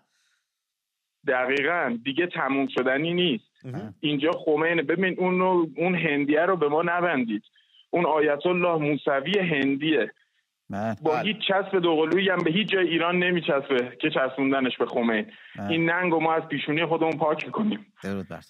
دقیقا. 1.26 1.98
دیگه 2.04 2.26
تموم 2.26 2.68
شدنی 2.68 3.14
نیست. 3.14 3.44
اینجا 4.00 4.30
خمینه. 4.30 4.82
ببین 4.82 5.16
اون 5.18 5.42
اون 5.76 5.94
هندیه 5.94 6.40
رو 6.40 6.56
به 6.56 6.68
ما 6.68 6.82
نبندید. 6.82 7.42
اون 7.90 8.06
آیت 8.06 8.46
الله 8.46 8.76
موسوی 8.76 9.38
هندیه. 9.38 10.10
من. 10.68 10.96
با 11.02 11.18
هیچ 11.18 11.36
چسب 11.48 11.78
دوقلویی 11.78 12.28
هم 12.28 12.38
به 12.38 12.50
هیچ 12.50 12.68
جای 12.68 12.88
ایران 12.88 13.18
نمیچسبه 13.18 13.96
که 14.00 14.10
چسبوندنش 14.10 14.78
به 14.78 14.86
خمین 14.86 15.26
این 15.70 15.90
ننگ 15.90 16.14
ما 16.14 16.34
از 16.34 16.42
پیشونی 16.42 16.86
خودمون 16.86 17.18
پاک 17.18 17.46
می‌کنیم. 17.46 17.86
درود 18.02 18.28
بر 18.28 18.40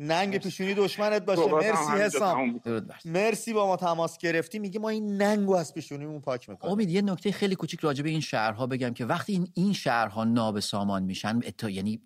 ننگ 0.00 0.38
پیشونی 0.38 0.74
دشمنت 0.74 1.24
باشه. 1.24 1.54
مرسی 1.54 1.92
حسام. 2.02 2.60
مرسی 3.04 3.52
با 3.52 3.66
ما 3.66 3.76
تماس 3.76 4.18
گرفتی. 4.18 4.58
میگه 4.58 4.80
ما 4.80 4.88
این 4.88 5.22
ننگو 5.22 5.54
از 5.54 5.74
پیشونیمون 5.74 6.20
پاک 6.20 6.48
می‌کنیم. 6.48 6.72
امید 6.72 6.90
یه 6.90 7.02
نکته 7.02 7.32
خیلی 7.32 7.54
کوچیک 7.54 7.80
راجع 7.80 8.02
به 8.02 8.10
این 8.10 8.20
شهرها 8.20 8.66
بگم 8.66 8.94
که 8.94 9.04
وقتی 9.04 9.32
این 9.32 9.48
این 9.54 9.72
شهرها 9.72 10.24
ناب 10.24 10.60
سامان 10.60 11.02
میشن 11.02 11.40
اتا 11.44 11.70
یعنی 11.70 12.00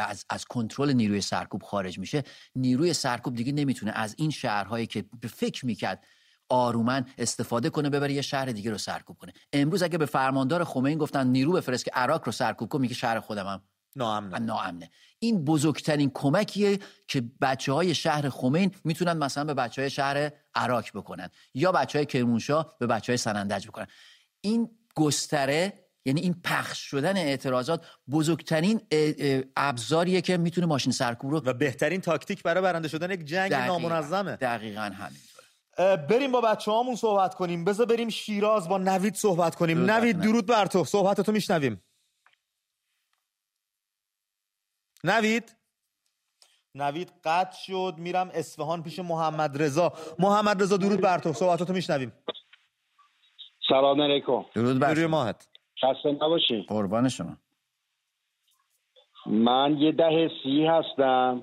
از 0.00 0.24
از 0.30 0.44
کنترل 0.44 0.92
نیروی 0.92 1.20
سرکوب 1.20 1.62
خارج 1.62 1.98
میشه. 1.98 2.22
نیروی 2.56 2.92
سرکوب 2.92 3.34
دیگه 3.34 3.52
نمی‌تونه 3.52 3.92
از 3.94 4.14
این 4.18 4.30
شهرهایی 4.30 4.86
که 4.86 5.04
فکر 5.34 5.66
می‌کرد 5.66 6.04
آرومن 6.48 7.06
استفاده 7.18 7.70
کنه 7.70 7.90
ببره 7.90 8.12
یه 8.12 8.22
شهر 8.22 8.44
دیگه 8.44 8.70
رو 8.70 8.78
سرکوب 8.78 9.16
کنه. 9.16 9.32
امروز 9.52 9.82
اگه 9.82 9.98
به 9.98 10.06
فرماندار 10.06 10.64
خمین 10.64 10.98
گفتن 10.98 11.26
نیرو 11.26 11.52
بفرست 11.52 11.84
که 11.84 11.90
عراق 11.94 12.22
رو 12.26 12.32
سرکوب 12.32 12.68
کن 12.68 12.80
میگه 12.80 12.94
شهر 12.94 13.20
خودم 13.20 13.46
هم 13.46 13.62
ناامنه 13.96 14.38
ناامنه. 14.38 14.90
این 15.18 15.44
بزرگترین 15.44 16.10
کمکیه 16.14 16.78
که 17.08 17.24
بچه 17.40 17.72
های 17.72 17.94
شهر 17.94 18.28
خمین 18.28 18.74
می‌تونن 18.84 19.12
مثلا 19.12 19.44
به 19.44 19.54
بچه 19.54 19.82
های 19.82 19.90
شهر 19.90 20.32
عراق 20.54 20.84
بکنن 20.94 21.30
یا 21.54 21.72
بچه 21.72 21.98
های 21.98 22.06
کرمانشاه 22.06 22.76
به 22.80 22.86
بچه 22.86 23.12
های 23.12 23.18
سنندج 23.18 23.66
بکنن. 23.66 23.86
این 24.40 24.70
گستره 24.94 25.87
یعنی 26.04 26.20
این 26.20 26.40
پخش 26.44 26.78
شدن 26.78 27.16
اعتراضات 27.16 27.86
بزرگترین 28.10 28.80
ابزاریه 29.56 30.20
که 30.20 30.36
می‌تونه 30.36 30.66
ماشین 30.66 30.92
سرکوب 30.92 31.30
رو 31.30 31.42
و 31.44 31.52
بهترین 31.52 32.00
تاکتیک 32.00 32.42
برای 32.42 32.62
برنده 32.62 32.88
شدن 32.88 33.10
یک 33.10 33.24
جنگ 33.24 33.54
نامنظمه. 33.54 34.36
دقیقا 34.36 34.80
همین 34.80 35.18
بریم 35.96 36.32
با 36.32 36.40
بچه 36.40 36.70
هامون 36.70 36.96
صحبت 36.96 37.34
کنیم. 37.34 37.64
بذار 37.64 37.86
بریم 37.86 38.08
شیراز 38.08 38.68
با 38.68 38.78
نوید 38.78 39.14
صحبت 39.14 39.54
کنیم. 39.54 39.90
نوید 39.90 40.20
درود 40.20 40.46
بر 40.46 40.66
تو. 40.66 40.84
صحبتتو 40.84 41.32
میشنویم. 41.32 41.82
نوید؟ 45.04 45.56
نوید 46.74 47.12
قطع 47.24 47.56
شد. 47.58 47.94
میرم 47.98 48.30
اصفهان 48.34 48.82
پیش 48.82 48.98
محمد 48.98 49.62
رضا. 49.62 49.92
محمد 50.18 50.62
رضا 50.62 50.76
درود 50.76 51.00
بر 51.00 51.18
تو. 51.18 51.32
صحبتاتو 51.32 51.72
میشنویم. 51.72 52.12
سلام 53.68 54.00
علیکم. 54.00 54.44
درود 54.54 54.78
بر 54.78 55.06
ماهت. 55.06 55.48
خسته 55.82 56.12
نباشی. 56.12 56.64
قربان 56.68 57.08
شما. 57.08 57.36
من 59.26 59.76
یه 59.78 59.92
ده 59.92 60.30
سی 60.42 60.66
هستم. 60.66 61.42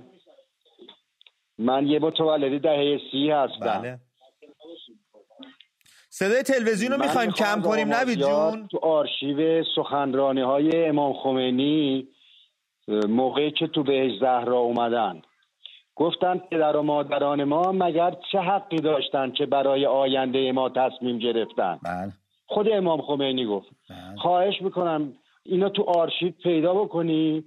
من 1.57 1.87
یه 1.87 1.99
متولدی 1.99 2.59
دهه 2.59 2.99
سی 3.11 3.31
هستم. 3.31 3.81
بله. 3.81 3.99
صدای 6.09 6.43
تلویزیون 6.43 6.91
رو 6.91 7.01
می‌خوایم 7.01 7.31
کم 7.31 7.61
کنیم. 7.61 7.93
نوید 7.93 8.19
جون. 8.19 8.67
تو 8.67 8.79
آرشیو 8.81 9.63
سخنرانی 9.75 10.41
های 10.41 10.85
امام 10.85 11.13
خمینی 11.13 12.07
موقعی 12.87 13.51
که 13.51 13.67
تو 13.67 13.83
بهش 13.83 14.19
زهرا 14.19 14.57
اومدن. 14.57 15.21
گفتن 15.95 16.37
پدر 16.37 16.75
و 16.75 16.81
مادران 16.81 17.43
ما 17.43 17.71
مگر 17.71 18.15
چه 18.31 18.39
حقی 18.39 18.77
داشتن 18.77 19.31
که 19.31 19.45
برای 19.45 19.85
آینده 19.85 20.51
ما 20.51 20.69
تصمیم 20.69 21.19
گرفتن؟ 21.19 21.79
بله. 21.83 22.13
خود 22.47 22.67
امام 22.73 23.01
خمینی 23.01 23.45
گفت. 23.45 23.67
بله. 23.89 24.15
خواهش 24.17 24.61
می‌کنم 24.61 25.13
اینا 25.43 25.69
تو 25.69 25.83
آرشیو 25.83 26.31
پیدا 26.31 26.73
بکنی. 26.73 27.45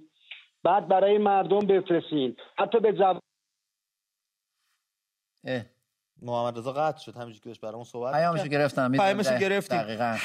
بعد 0.63 0.87
برای 0.87 1.17
مردم 1.17 1.59
بفرستین 1.59 2.35
حتی 2.57 2.79
به 2.79 2.91
زب... 2.91 3.19
اه. 5.43 5.61
محمد 6.21 6.57
رضا 6.57 6.73
قطع 6.73 6.99
شد. 6.99 7.15
همینجوری 7.15 7.39
که 7.39 7.49
داشت 7.49 7.61
برامون 7.61 7.83
صحبت 7.83 8.13
پیامشو. 8.13 8.47
گرفتم 8.47 8.91
پیامشو 8.91 9.37
گرفتیم. 9.37 9.77
دقیقاً. 9.77 10.17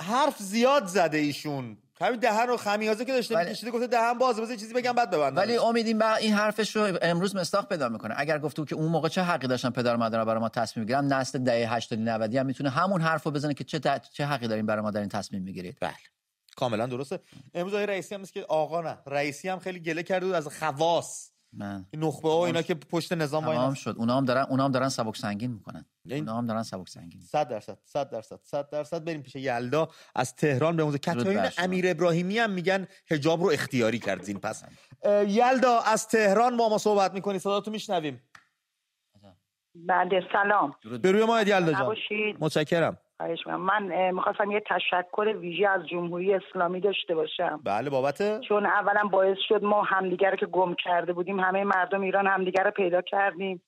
حرف 0.00 0.38
زیاد 0.38 0.84
زده 0.84 1.18
ایشون. 1.18 1.78
همین 2.00 2.20
دهن 2.20 2.50
و 2.50 2.56
خمیازه 2.56 3.04
که 3.04 3.12
داشته 3.12 3.34
ولی- 3.34 3.70
گفته 3.70 3.86
دهن 3.86 4.18
بازه 4.18 4.42
بذار 4.42 4.54
یه 4.54 4.60
چیزی 4.60 4.74
بگم 4.74 4.92
بعد 4.92 5.10
ببندم 5.10 5.36
ولی 5.36 5.56
امید 5.56 5.86
این, 5.86 5.98
بر- 5.98 6.14
این 6.14 6.32
حرفش 6.34 6.76
رو 6.76 6.98
امروز 7.02 7.36
مستاق 7.36 7.68
پیدا 7.68 7.88
می‌کنه. 7.88 8.14
اگر 8.16 8.38
گفته 8.38 8.64
که 8.64 8.74
اون 8.74 8.88
موقع 8.88 9.08
چه 9.08 9.22
حقی 9.22 9.46
داشتن 9.46 9.70
پدر 9.70 9.96
مادر 9.96 10.24
برای 10.24 10.40
ما 10.40 10.48
تصمیم 10.48 10.84
می‌گیرن 10.84 11.04
نسل 11.12 11.38
دهه 11.38 11.74
80 11.74 11.98
90 11.98 12.34
هم 12.34 12.46
می‌تونه 12.46 12.70
همون 12.70 13.00
حرف 13.00 13.22
رو 13.22 13.30
بزنه 13.30 13.54
که 13.54 13.64
چه 13.64 13.78
ت- 13.78 14.10
چه 14.12 14.26
حقی 14.26 14.48
دارین 14.48 14.66
برای 14.66 14.82
ما 14.82 14.90
در 14.90 15.00
این 15.00 15.08
تصمیم 15.08 15.42
می‌گیرید. 15.42 15.76
بله. 15.80 15.92
کاملا 16.56 16.86
درسته. 16.86 17.20
امروز 17.54 17.74
آقای 17.74 17.86
رئیسی 17.86 18.14
هم 18.14 18.24
که 18.24 18.44
آقا 18.48 18.80
نه. 18.80 18.98
رئیسی 19.06 19.48
هم 19.48 19.58
خیلی 19.58 19.80
گله 19.80 20.02
کرده 20.02 20.26
بود 20.26 20.34
از 20.34 20.48
خواص. 20.48 21.30
من 21.52 21.86
این 21.90 22.04
نخبه 22.04 22.28
ها 22.28 22.36
و 22.36 22.40
اینا 22.40 22.62
که 22.62 22.74
پشت 22.74 23.12
نظام 23.12 23.44
واینا 23.46 23.74
شد. 23.74 23.94
اونا 23.98 24.16
هم 24.16 24.24
دارن 24.24 24.42
اونا 24.50 24.64
هم 24.64 24.72
دارن 24.72 24.88
سبک 24.88 25.16
سنگین 25.16 25.50
می‌کنن. 25.50 25.84
این- 26.04 26.18
اونا 26.18 26.38
هم 26.38 26.46
دارن 26.46 26.62
سبک 26.62 26.88
سنگین 26.88 27.20
100 27.20 27.48
درصد 27.48 27.78
100 27.84 28.10
درصد 28.10 28.38
100 28.42 28.70
درصد 28.70 29.04
بریم 29.04 29.22
پیش 29.22 29.36
یلدا. 29.36 29.88
از 30.14 30.36
تهران 30.36 30.76
به 30.76 30.84
موزه 30.84 30.98
شما. 31.04 31.64
امیر 31.64 31.84
ابراهیمی 31.88 32.38
هم 32.38 32.50
میگن 32.50 32.86
حجاب 33.10 33.42
رو 33.42 33.50
اختیاری 33.50 33.98
کرد. 33.98 34.22
زین 34.22 34.38
پس. 34.40 34.64
اه، 35.02 35.24
یلدا 35.30 35.78
از 35.80 36.08
تهران 36.08 36.56
با 36.56 36.68
ما 36.68 36.78
صحبت 36.78 37.14
می‌کنی. 37.14 37.38
صدا 37.38 37.60
تو 37.60 37.70
میشنویم 37.70 38.22
بله 39.74 40.20
سلام. 40.32 40.74
به 41.02 41.12
روی 41.12 41.24
ما 41.24 41.40
یلدا 41.40 41.72
جان. 41.72 41.96
متشکرم. 42.40 42.98
خواهش. 43.20 43.46
من 43.46 43.92
اه، 43.92 44.10
می‌خواستم 44.10 44.50
یه 44.50 44.60
تشکر 44.60 45.36
ویژه 45.40 45.68
از 45.68 45.88
جمهوری 45.88 46.34
اسلامی 46.34 46.80
داشته 46.80 47.14
باشم. 47.14 47.60
بله 47.64 47.90
بابت؟ 47.90 48.40
چون 48.40 48.66
اولا 48.66 49.04
باعث 49.04 49.38
شد 49.48 49.64
ما 49.64 49.82
همدیگر 49.82 50.36
که 50.36 50.46
گم 50.46 50.74
کرده 50.74 51.12
بودیم 51.12 51.40
همه 51.40 51.64
مردم 51.64 52.00
ایران 52.00 52.26
همدیگر 52.26 52.64
رو 52.64 52.70
پیدا 52.70 53.02
کردیم. 53.02 53.62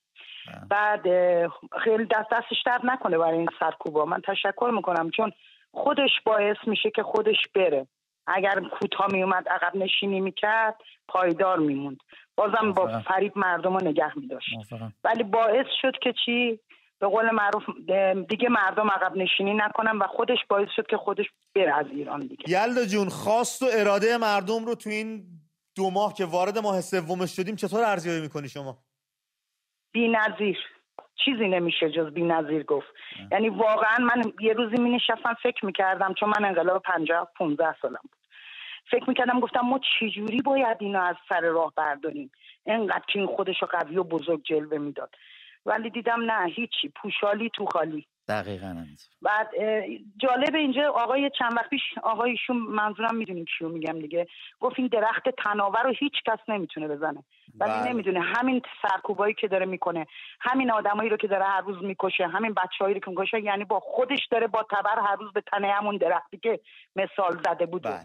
بعد 0.70 1.08
اه، 1.08 1.52
خیلی 1.84 2.04
دست 2.04 2.30
دستش 2.32 2.62
درد 2.66 2.80
نکنه 2.84 3.18
برای 3.18 3.38
این 3.38 3.48
سرکوبا. 3.60 4.04
من 4.04 4.20
تشکر 4.20 4.70
می‌کنم 4.74 5.10
چون 5.10 5.32
خودش 5.72 6.10
باعث 6.26 6.56
میشه 6.66 6.90
که 6.90 7.02
خودش 7.02 7.38
بره. 7.54 7.86
اگر 8.26 8.60
کوتاه 8.78 9.06
میومد 9.12 9.48
عقب 9.48 9.76
نشینی 9.76 10.20
می‌کرد 10.20 10.76
پایدار 11.08 11.58
میموند. 11.58 11.98
بازم 12.36 12.72
با. 12.72 12.88
فریب 12.98 13.38
مردم 13.38 13.76
رو 13.76 13.88
نگه 13.88 14.18
میداشت. 14.18 14.50
ولی 15.04 15.22
باعث 15.22 15.66
شد 15.82 15.92
که 16.02 16.14
چی؟ 16.24 16.60
به 17.02 17.08
قول 17.08 17.30
معروف 17.30 17.62
دیگه 18.28 18.48
مردم 18.48 18.90
عقب 18.90 19.16
نشینی 19.16 19.54
نکنن 19.54 19.98
و 19.98 20.06
خودش 20.06 20.38
باعث 20.48 20.68
شد 20.76 20.86
که 20.86 20.96
خودش 20.96 21.26
بره 21.54 21.74
از 21.74 21.86
ایران 21.90 22.20
دیگه. 22.20 22.44
یلدا 22.48 22.84
جون 22.84 23.08
خواست 23.08 23.62
و 23.62 23.66
اراده 23.72 24.16
مردم 24.16 24.64
رو 24.64 24.74
تو 24.74 24.90
این 24.90 25.24
دو 25.76 25.90
ماه 25.90 26.14
که 26.14 26.24
وارد 26.24 26.58
ماه 26.58 26.80
سومش 26.80 27.36
شدیم 27.36 27.56
چطور 27.56 27.84
ارزیابی 27.84 28.20
می‌کنی 28.20 28.48
شما؟ 28.48 28.78
بی 29.92 30.08
نظیر 30.08 30.58
چیزی 31.24 31.48
نمیشه 31.48 31.90
جز 31.90 32.06
بی 32.14 32.22
نظیر 32.22 32.62
گفت. 32.62 32.88
یعنی 33.32 33.48
واقعا 33.48 33.98
من 33.98 34.32
یه 34.40 34.52
روزی 34.52 34.82
می 34.82 34.90
نشستم 34.90 35.34
فکر 35.42 35.66
می‌کردم 35.66 36.14
چون 36.14 36.28
من 36.28 36.44
انقلاب 36.44 36.82
پنجاه 36.82 37.28
پونزده 37.38 37.76
سالم 37.82 38.00
بود. 38.02 38.26
فکر 38.90 39.04
می‌کردم 39.08 39.40
گفتم 39.40 39.60
ما 39.60 39.80
چجوری 40.00 40.42
باید 40.42 40.76
اینو 40.80 41.00
از 41.00 41.16
سر 41.28 41.40
راه 41.40 41.72
برداریم؟ 41.76 42.30
انقدر 42.66 43.04
که 43.12 43.18
این 43.18 43.28
خودش 43.28 43.62
رو 43.62 43.68
قوی 43.68 43.98
و 43.98 44.04
بزرگ 44.04 44.42
جلوه 44.44 44.78
می‌داد. 44.78 45.14
ولی 45.66 45.90
دیدم 45.90 46.30
نه 46.30 46.46
هیچی 46.46 46.88
پوشالی 47.02 47.50
تو 47.54 47.66
خالی 47.66 48.06
دقیقاً. 48.28 48.76
بعد 49.22 49.48
جالب 50.16 50.54
اینجا 50.54 50.90
آقای 50.90 51.30
چند 51.38 51.52
وقت 51.56 51.70
پیش 51.70 51.82
آقایشون 52.02 52.56
منظورم 52.56 53.16
می‌دونیم 53.16 53.44
کیو 53.44 53.68
میگم 53.68 53.98
دیگه 53.98 54.26
گفت 54.60 54.78
این 54.78 54.88
درخت 54.88 55.28
تناور 55.28 55.82
رو 55.82 55.94
هیچ 55.98 56.12
کس 56.26 56.38
نمی‌تونه 56.48 56.88
بزنه 56.88 57.24
ولی 57.60 57.72
بله. 57.72 57.88
نمی‌دونه 57.88 58.20
همین 58.20 58.62
سرکوبایی 58.82 59.34
که 59.34 59.48
داره 59.48 59.66
می‌کنه 59.66 60.06
همین 60.40 60.70
آدمایی 60.70 61.10
رو 61.10 61.16
که 61.16 61.26
داره 61.26 61.44
هر 61.44 61.60
روز 61.60 61.84
می‌کشه 61.84 62.26
همین 62.26 62.54
بچههایی 62.54 62.94
رو 62.94 63.00
که 63.00 63.10
می‌کشه 63.10 63.40
یعنی 63.40 63.64
با 63.64 63.80
خودش 63.80 64.26
داره 64.30 64.46
با 64.46 64.66
تبر 64.70 64.98
هر 65.06 65.16
روز 65.16 65.32
به 65.32 65.40
تنه 65.40 65.72
همون 65.72 65.96
درختی 65.96 66.38
که 66.38 66.60
مثال 66.96 67.42
زده 67.44 67.66
بود 67.66 67.82
بله. 67.82 68.00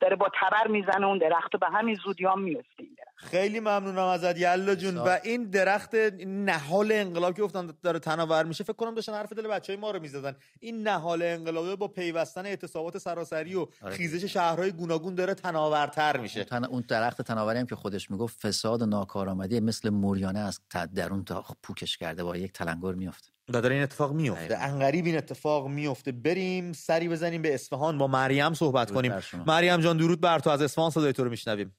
داره 0.00 0.16
با 0.16 0.28
تبر 0.40 0.66
می‌زنه 0.66 1.06
اون 1.06 1.18
درخت 1.18 1.54
و 1.54 1.58
به 1.58 1.66
همین 1.66 1.94
زودی 1.94 2.26
هم 2.26 2.40
میفته 2.40 2.84
خیلی 3.30 3.60
ممنونم 3.60 3.98
ازت 3.98 4.38
یلا 4.38 4.74
جون. 4.74 4.98
و 4.98 5.18
این 5.22 5.44
درخت 5.44 5.94
نهال 6.26 6.92
انقلاب 6.92 7.36
که 7.36 7.42
گفتن 7.42 7.70
داره 7.82 7.98
تناور 7.98 8.44
میشه 8.44 8.64
فکر 8.64 8.72
کنم 8.72 8.94
داشتن 8.94 9.14
حرف 9.14 9.32
دل 9.32 9.48
بچهای 9.48 9.76
ما 9.76 9.90
رو 9.90 10.00
می‌زدن. 10.00 10.36
این 10.60 10.88
نهال 10.88 11.22
انقلابی 11.22 11.76
با 11.76 11.88
پیوستن 11.88 12.46
اعتصابات 12.46 12.98
سراسری 12.98 13.54
و 13.54 13.66
آره. 13.82 13.94
خیزش 13.94 14.24
شهرهای 14.24 14.72
گوناگون 14.72 15.14
داره 15.14 15.34
تناورتر 15.34 16.16
میشه. 16.16 16.44
تن- 16.44 16.64
اون 16.64 16.84
درخت 16.88 17.22
تناوری 17.22 17.58
هم 17.58 17.66
که 17.66 17.76
خودش 17.76 18.10
می‌گفت 18.10 18.46
فساد 18.46 18.82
و 18.82 18.86
ناکارآمدی 18.86 19.60
مثل 19.60 19.90
موریانه 19.90 20.40
از 20.40 20.60
درون 20.94 21.24
تا 21.24 21.44
پوکش 21.62 21.96
کرده 21.96 22.24
با 22.24 22.36
یک 22.36 22.52
تلنگر 22.52 22.92
میافته. 22.92 23.28
و 23.48 23.60
داره 23.60 23.74
این 23.74 23.82
اتفاق 23.82 24.12
میفته. 24.12 24.58
انقریب 24.58 25.06
این 25.06 25.16
اتفاق 25.16 25.68
میفته 25.68 26.12
بریم 26.12 26.72
سری 26.72 27.08
بزنیم 27.08 27.42
به 27.42 27.54
اصفهان 27.54 27.98
با 27.98 28.06
مریم 28.06 28.54
صحبت 28.54 28.90
کنیم. 28.90 29.12
مریم 29.46 29.80
جان 29.80 29.96
درود 29.96 30.20
بر 30.20 30.38
تو. 30.38 30.50
از 30.50 30.62
اصفهان 30.62 30.90
صدای 30.90 31.12
تو 31.12 31.24
رو 31.24 31.30
میشنویم. 31.30 31.74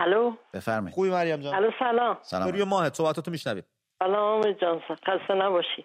الو؟ 0.00 0.36
بفرمایید. 0.54 0.94
خوبی 0.94 1.10
مریم 1.10 1.40
جان. 1.40 1.54
الو 1.54 1.70
سلام. 1.78 2.18
سلام. 2.22 2.48
روی 2.48 2.64
ماهت 2.64 2.94
صحبتاتو 2.94 3.30
میشنویم. 3.30 3.64
سلام 3.98 4.52
جان. 4.52 4.80
خسته 4.80 5.34
نباشی. 5.34 5.84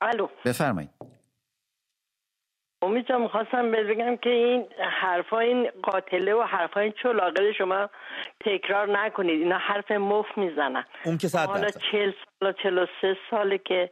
الو. 0.00 0.28
بفرمایید. 0.44 0.90
امید 2.82 3.06
جان 3.08 3.20
می‌خواستم 3.22 3.70
بهت 3.70 3.86
بگم 3.86 4.16
که 4.16 4.30
این 4.30 4.66
حرفا 5.00 5.38
این 5.38 5.70
قاتله 5.82 6.34
و 6.34 6.42
حرفا 6.42 6.80
این 6.80 6.94
چلاقه 7.02 7.52
شما 7.52 7.90
تکرار 8.40 8.98
نکنید. 8.98 9.42
اینا 9.42 9.58
حرف 9.58 9.90
مف 9.90 10.26
می‌زنن. 10.36 10.84
اون 11.04 11.18
که 11.18 11.28
صد 11.28 11.46
حالا 11.46 11.68
چهل 12.62 12.86
سه 13.00 13.16
ساله 13.30 13.58
که 13.58 13.90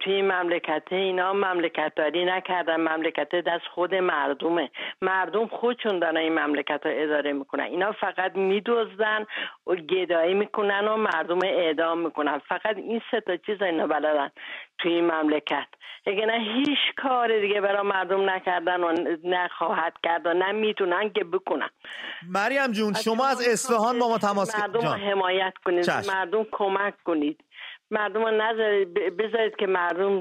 توی 0.00 0.12
این 0.12 0.32
مملکت 0.32 0.82
اینا 0.90 1.32
مملکت 1.32 1.92
داری 1.96 2.24
نکردن. 2.24 2.76
مملکت 2.76 3.28
دست 3.34 3.64
خود 3.74 3.94
مردمه. 3.94 4.70
مردم 5.02 5.46
خودشون 5.46 5.98
دارن 5.98 6.16
این 6.16 6.38
مملکت 6.38 6.80
رو 6.84 6.92
اداره 6.94 7.32
می‌کنن. 7.32 7.64
اینا 7.64 7.92
فقط 7.92 8.36
میدزدن 8.36 9.26
و 9.66 9.74
گدایی 9.74 10.34
می‌کنن 10.34 10.88
و 10.88 10.96
مردم 10.96 11.38
اعدام 11.44 11.98
می‌کنن. 11.98 12.38
فقط 12.38 12.76
این 12.76 13.02
سه 13.10 13.20
تا 13.20 13.36
چیز 13.36 13.62
اینا 13.62 13.86
بلدن 13.86 14.30
توی 14.78 14.92
این 14.92 15.10
مملکت. 15.10 15.66
اگه 16.06 16.26
نه 16.26 16.38
هیچ 16.54 16.94
کار 16.96 17.40
دیگه 17.40 17.60
برای 17.60 17.82
مردم 17.82 18.30
نکردن 18.30 18.80
و 18.80 18.92
نخواهد 19.24 19.92
کرد 20.02 20.26
و 20.26 20.32
نمی‌تونن 20.34 21.12
که 21.12 21.24
بکنن. 21.24 21.70
مریم 22.28 22.72
جون 22.72 22.92
شما 22.92 23.26
از 23.26 23.48
اصفهان 23.48 23.98
با 23.98 24.08
ما 24.08 24.18
تماس 24.18 24.60
مردم 24.60 24.80
جان. 24.80 25.00
حمایت 25.00 25.54
کنید. 25.64 25.82
چشم. 25.84 26.12
مردم 26.14 26.46
کمک 26.52 26.94
کنید. 27.04 27.40
مردم 27.90 28.24
رو 28.24 28.30
نذارید 28.30 28.94
بذارید 28.94 29.56
که 29.58 29.66
مردم 29.66 30.20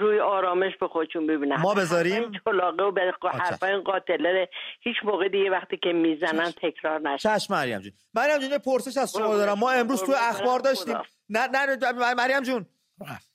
روی 0.00 0.20
آرامش 0.20 0.76
به 0.80 0.88
خودشون 0.88 1.26
ببینن. 1.26 1.56
ما 1.56 1.74
بذاریم؟ 1.74 2.32
چلاقه 2.44 2.82
و 2.82 2.90
به 2.90 3.12
حرفای 3.32 3.76
قاتله 3.76 4.48
هیچ 4.80 4.96
موقع 5.04 5.28
دیگه 5.28 5.50
وقتی 5.50 5.76
که 5.76 5.92
می‌زنن 5.92 6.50
تکرار 6.50 7.00
نشه. 7.00 7.28
چشم 7.38 7.54
مریم 7.54 7.80
جون. 7.80 7.92
مریم 8.14 8.38
جون 8.38 8.50
یه 8.50 8.58
پرسش 8.58 8.96
از 8.96 9.12
شما 9.12 9.36
دارم. 9.36 9.58
ما 9.58 9.70
شما، 9.70 9.80
امروز 9.80 10.02
تو 10.02 10.12
اخبار 10.16 10.60
داشتیم. 10.60 10.96
نه 11.28 11.46
نه 11.46 12.14
مریم 12.14 12.42
جون. 12.42 12.66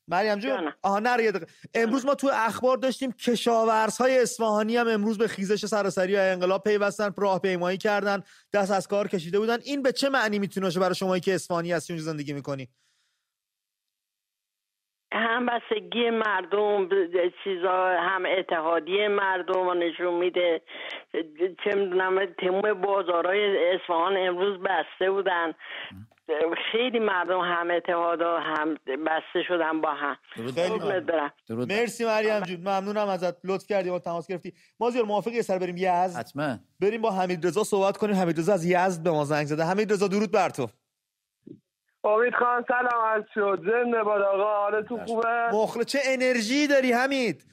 مریم 0.07 0.39
جون. 0.39 0.73
آها 0.81 0.99
نره 0.99 1.23
یه 1.23 1.31
دقیقه. 1.31 1.51
امروز 1.73 2.05
ما 2.05 2.15
تو 2.15 2.29
اخبار 2.33 2.77
داشتیم 2.77 3.11
کشاورزهای 3.11 4.19
اصفهانی 4.19 4.77
هم 4.77 4.87
امروز 4.87 5.17
به 5.17 5.27
خیزش 5.27 5.65
سراسری 5.65 6.15
های 6.15 6.29
انقلاب 6.29 6.63
پیوستن 6.63 7.13
راهپیمایی 7.17 7.77
کردن 7.77 8.23
دست 8.53 8.71
از 8.71 8.87
کار 8.87 9.07
کشیده 9.07 9.39
بودن. 9.39 9.57
این 9.65 9.81
به 9.81 9.91
چه 9.91 10.09
معنی 10.09 10.39
می‌تونه 10.39 10.65
باشه 10.65 10.79
برای 10.79 10.95
شمایی 10.95 11.21
که 11.21 11.33
اصفهانی 11.33 11.71
هستی 11.71 11.93
اونجا 11.93 12.11
زندگی 12.11 12.33
می‌کنی؟ 12.33 12.69
هم 15.13 15.45
بستگی 15.45 16.09
مردم 16.09 16.89
چیزا 17.43 17.97
هم 17.99 18.23
اتحادیه 18.37 19.07
مردم 19.07 19.67
رو 19.67 19.73
نشون 19.73 20.13
میده. 20.13 20.61
چه 21.63 21.75
می‌دونم 21.75 22.25
تمام 22.25 22.73
بازارهای 22.73 23.73
اصفهان 23.75 24.17
امروز 24.17 24.59
بسته 24.59 25.11
بودن. 25.11 25.53
خیلی 26.71 26.99
مردم 26.99 27.39
هم 27.39 27.71
اتحادا 27.71 28.39
هم 28.39 28.73
بسته 28.85 29.43
شدن 29.47 29.81
با 29.81 29.93
هم. 29.93 30.17
درود 31.47 31.71
مرسی 31.71 32.05
مریم 32.05 32.39
جون. 32.39 32.59
ممنونم 32.59 33.07
ازت. 33.07 33.45
لطف 33.45 33.67
کردی 33.67 33.89
ما 33.89 33.99
تماس 33.99 34.27
گرفتی. 34.27 34.53
ما 34.79 34.89
زیار 34.89 35.05
موافقی 35.05 35.41
سر 35.41 35.59
بریم 35.59 35.75
یزد؟ 35.77 36.19
حتما. 36.19 36.57
بریم 36.81 37.01
با 37.01 37.11
حمید 37.11 37.47
رضا 37.47 37.63
صحبت 37.63 37.97
کنیم. 37.97 38.15
حمید 38.15 38.39
رضا 38.39 38.53
از 38.53 38.65
یزد 38.65 39.03
به 39.03 39.11
ما 39.11 39.25
زنگ 39.25 39.45
زده. 39.45 39.63
حمید 39.63 39.91
رضا 39.91 40.07
درود 40.07 40.31
بر 40.31 40.49
تو. 40.49 40.67
امید 42.07 42.35
خان 42.35 42.65
سلام 42.67 43.03
از 43.05 43.23
شد. 43.33 43.59
زنده 43.65 44.03
باد 44.03 44.21
آقا 44.21 44.55
حالتون 44.55 45.05
خوبه؟ 45.05 45.49
مخل 45.53 45.83
چه 45.83 45.99
انرژی 46.05 46.67
داری 46.67 46.91
حمید؟ 46.91 47.45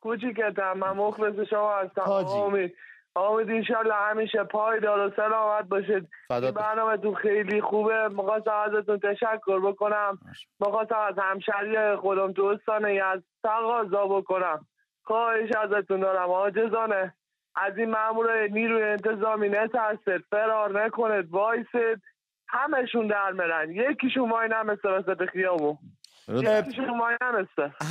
کوچیکتم 0.00 0.72
من 0.72 0.92
مخلص 0.92 1.48
شما 1.50 1.76
هستم. 1.76 2.02
امید 2.10 2.76
امید 3.16 3.50
انشالله 3.50 3.94
همیشه 3.94 4.44
پایدار 4.44 5.06
و 5.06 5.10
سلامت 5.16 5.64
باشید. 5.64 6.08
برنامه 6.28 6.96
تو 6.96 7.14
خیلی 7.14 7.60
خوبه. 7.60 8.08
می‌خواستم 8.08 8.64
ازتون 8.66 8.98
تشکر 8.98 9.60
بکنم. 9.60 10.18
می‌خواستم 10.60 10.98
از 11.08 11.14
همشهری 11.18 11.96
خودم 11.96 12.32
تو 12.32 12.44
استان 12.44 12.88
یزد 12.88 13.22
تقاضا 13.42 14.06
بکنم. 14.06 14.66
خواهش 15.04 15.50
ازتون 15.56 16.00
دارم. 16.00 16.30
آجزانه 16.30 17.14
از 17.56 17.78
این 17.78 17.90
مامورای 17.90 18.48
نیروی 18.50 18.82
انتظامی 18.82 19.48
نترسید 19.48 20.24
فرار 20.30 20.84
نکنید 20.84 21.30
وایسید. 21.30 22.02
همشون 22.52 23.06
در 23.06 23.30
مرن 23.32 23.70
یکیشون 23.70 24.30
وای 24.30 24.48
نمه 24.48 24.78
سراست 24.82 25.24
خیابون. 25.32 25.78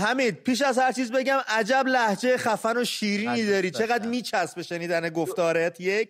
حمید 0.03 0.43
پیش 0.43 0.61
از 0.61 0.79
هر 0.79 0.91
چیز 0.91 1.11
بگم 1.11 1.37
عجب 1.47 1.83
لحجه 1.87 2.37
خفن 2.37 2.77
و 2.77 2.83
شیرینی 2.83 3.45
داری. 3.45 3.71
چقدر 3.71 4.07
میچسبه 4.07 4.63
شنیدن 4.63 5.09
گفتارت؟ 5.09 5.81
یک. 5.81 6.09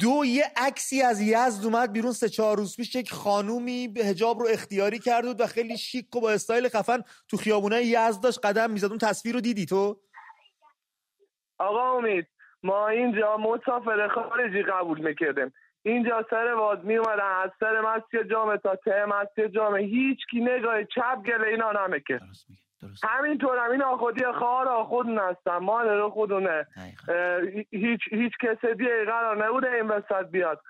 دو 0.00 0.24
یه 0.24 0.44
عکسی 0.56 1.02
از 1.02 1.20
یزد 1.20 1.64
اومد 1.64 1.92
بیرون 1.92 2.12
سه 2.12 2.28
چهار 2.28 2.56
روز 2.56 2.76
پیش 2.76 2.94
یک 2.94 3.12
خانومی 3.12 3.88
به 3.88 4.04
حجاب 4.04 4.40
رو 4.40 4.46
اختیاری 4.50 4.98
کرد 4.98 5.40
و 5.40 5.46
خیلی 5.46 5.78
شیک 5.78 6.16
و 6.16 6.20
با 6.20 6.30
استایل 6.30 6.68
خفن 6.68 7.02
تو 7.28 7.36
خیابونه 7.36 7.82
یزد 7.82 8.22
داشت 8.22 8.46
قدم 8.46 8.70
می‌زد. 8.70 8.88
اون 8.88 8.98
تصویر 8.98 9.34
رو 9.34 9.40
دیدی 9.40 9.66
تو؟ 9.66 10.00
آقا 11.58 11.96
امید 11.96 12.26
ما 12.62 12.88
اینجا 12.88 13.36
مسافر 13.36 14.08
خارجی 14.08 14.62
قبول 14.62 15.00
می‌کردیم. 15.00 15.52
اینجا 15.84 16.26
سر 16.30 16.54
باز 16.54 16.78
می 16.82 16.96
اومدن 16.96 17.42
از 17.44 17.50
سر 17.60 17.80
مسجد 17.80 18.30
جامعه 18.30 18.56
تا 18.56 18.76
ته 18.76 19.04
مسجد 19.04 19.46
جامعه 19.46 19.84
هیچ 19.84 20.18
کی 20.30 20.40
نگاه 20.40 20.84
چپ 20.84 21.22
گله 21.26 21.46
اینا 21.46 21.72
نمکه 21.72 22.20
همینطور 23.02 23.58
هم 23.58 23.70
این 23.70 23.82
آخودی 23.82 24.24
خواهر 24.38 24.68
آخودون 24.68 25.18
هستن 25.18 25.56
مادر 25.56 26.08
خودونه. 26.08 26.66
هیچ 27.70 28.00
هیچ 28.10 28.32
کس 28.42 28.64
دیگه 28.64 29.04
قرار 29.06 29.46
نبوده 29.46 29.70
این 29.70 29.88
وسط 29.88 30.30
بیاد. 30.30 30.60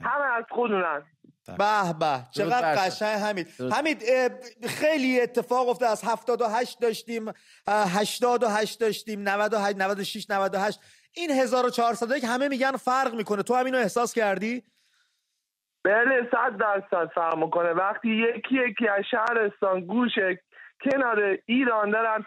همه 0.00 0.24
از 0.24 0.44
خودونن 0.50 1.02
به 1.46 1.94
به 2.00 2.20
چقدر 2.30 2.74
قشنگ 2.74 3.18
حمید. 3.18 3.48
حمید 3.72 4.02
خیلی 4.66 5.20
اتفاق 5.20 5.68
افته 5.68 5.86
از 5.86 6.04
78 6.04 6.80
داشتیم 6.80 7.32
88 7.68 8.80
داشتیم 8.80 9.28
98 9.28 9.76
96 9.76 10.30
98 10.30 10.80
این 11.16 11.30
1401 11.30 12.24
همه 12.24 12.48
میگن 12.48 12.72
فرق 12.72 13.14
می‌کنه. 13.14 13.42
تو 13.42 13.54
همینو 13.54 13.78
احساس 13.78 14.14
کردی؟ 14.14 14.62
بله 15.84 16.30
صد 16.30 16.56
درصد 16.56 17.10
فرق 17.14 17.36
می‌کنه. 17.38 17.70
وقتی 17.70 18.08
یکی 18.08 18.54
یکی 18.54 18.88
از 18.88 19.04
شهرستان 19.10 19.80
گوشه 19.80 20.42
کنار 20.84 21.38
ایران 21.46 21.90
دارن 21.90 22.24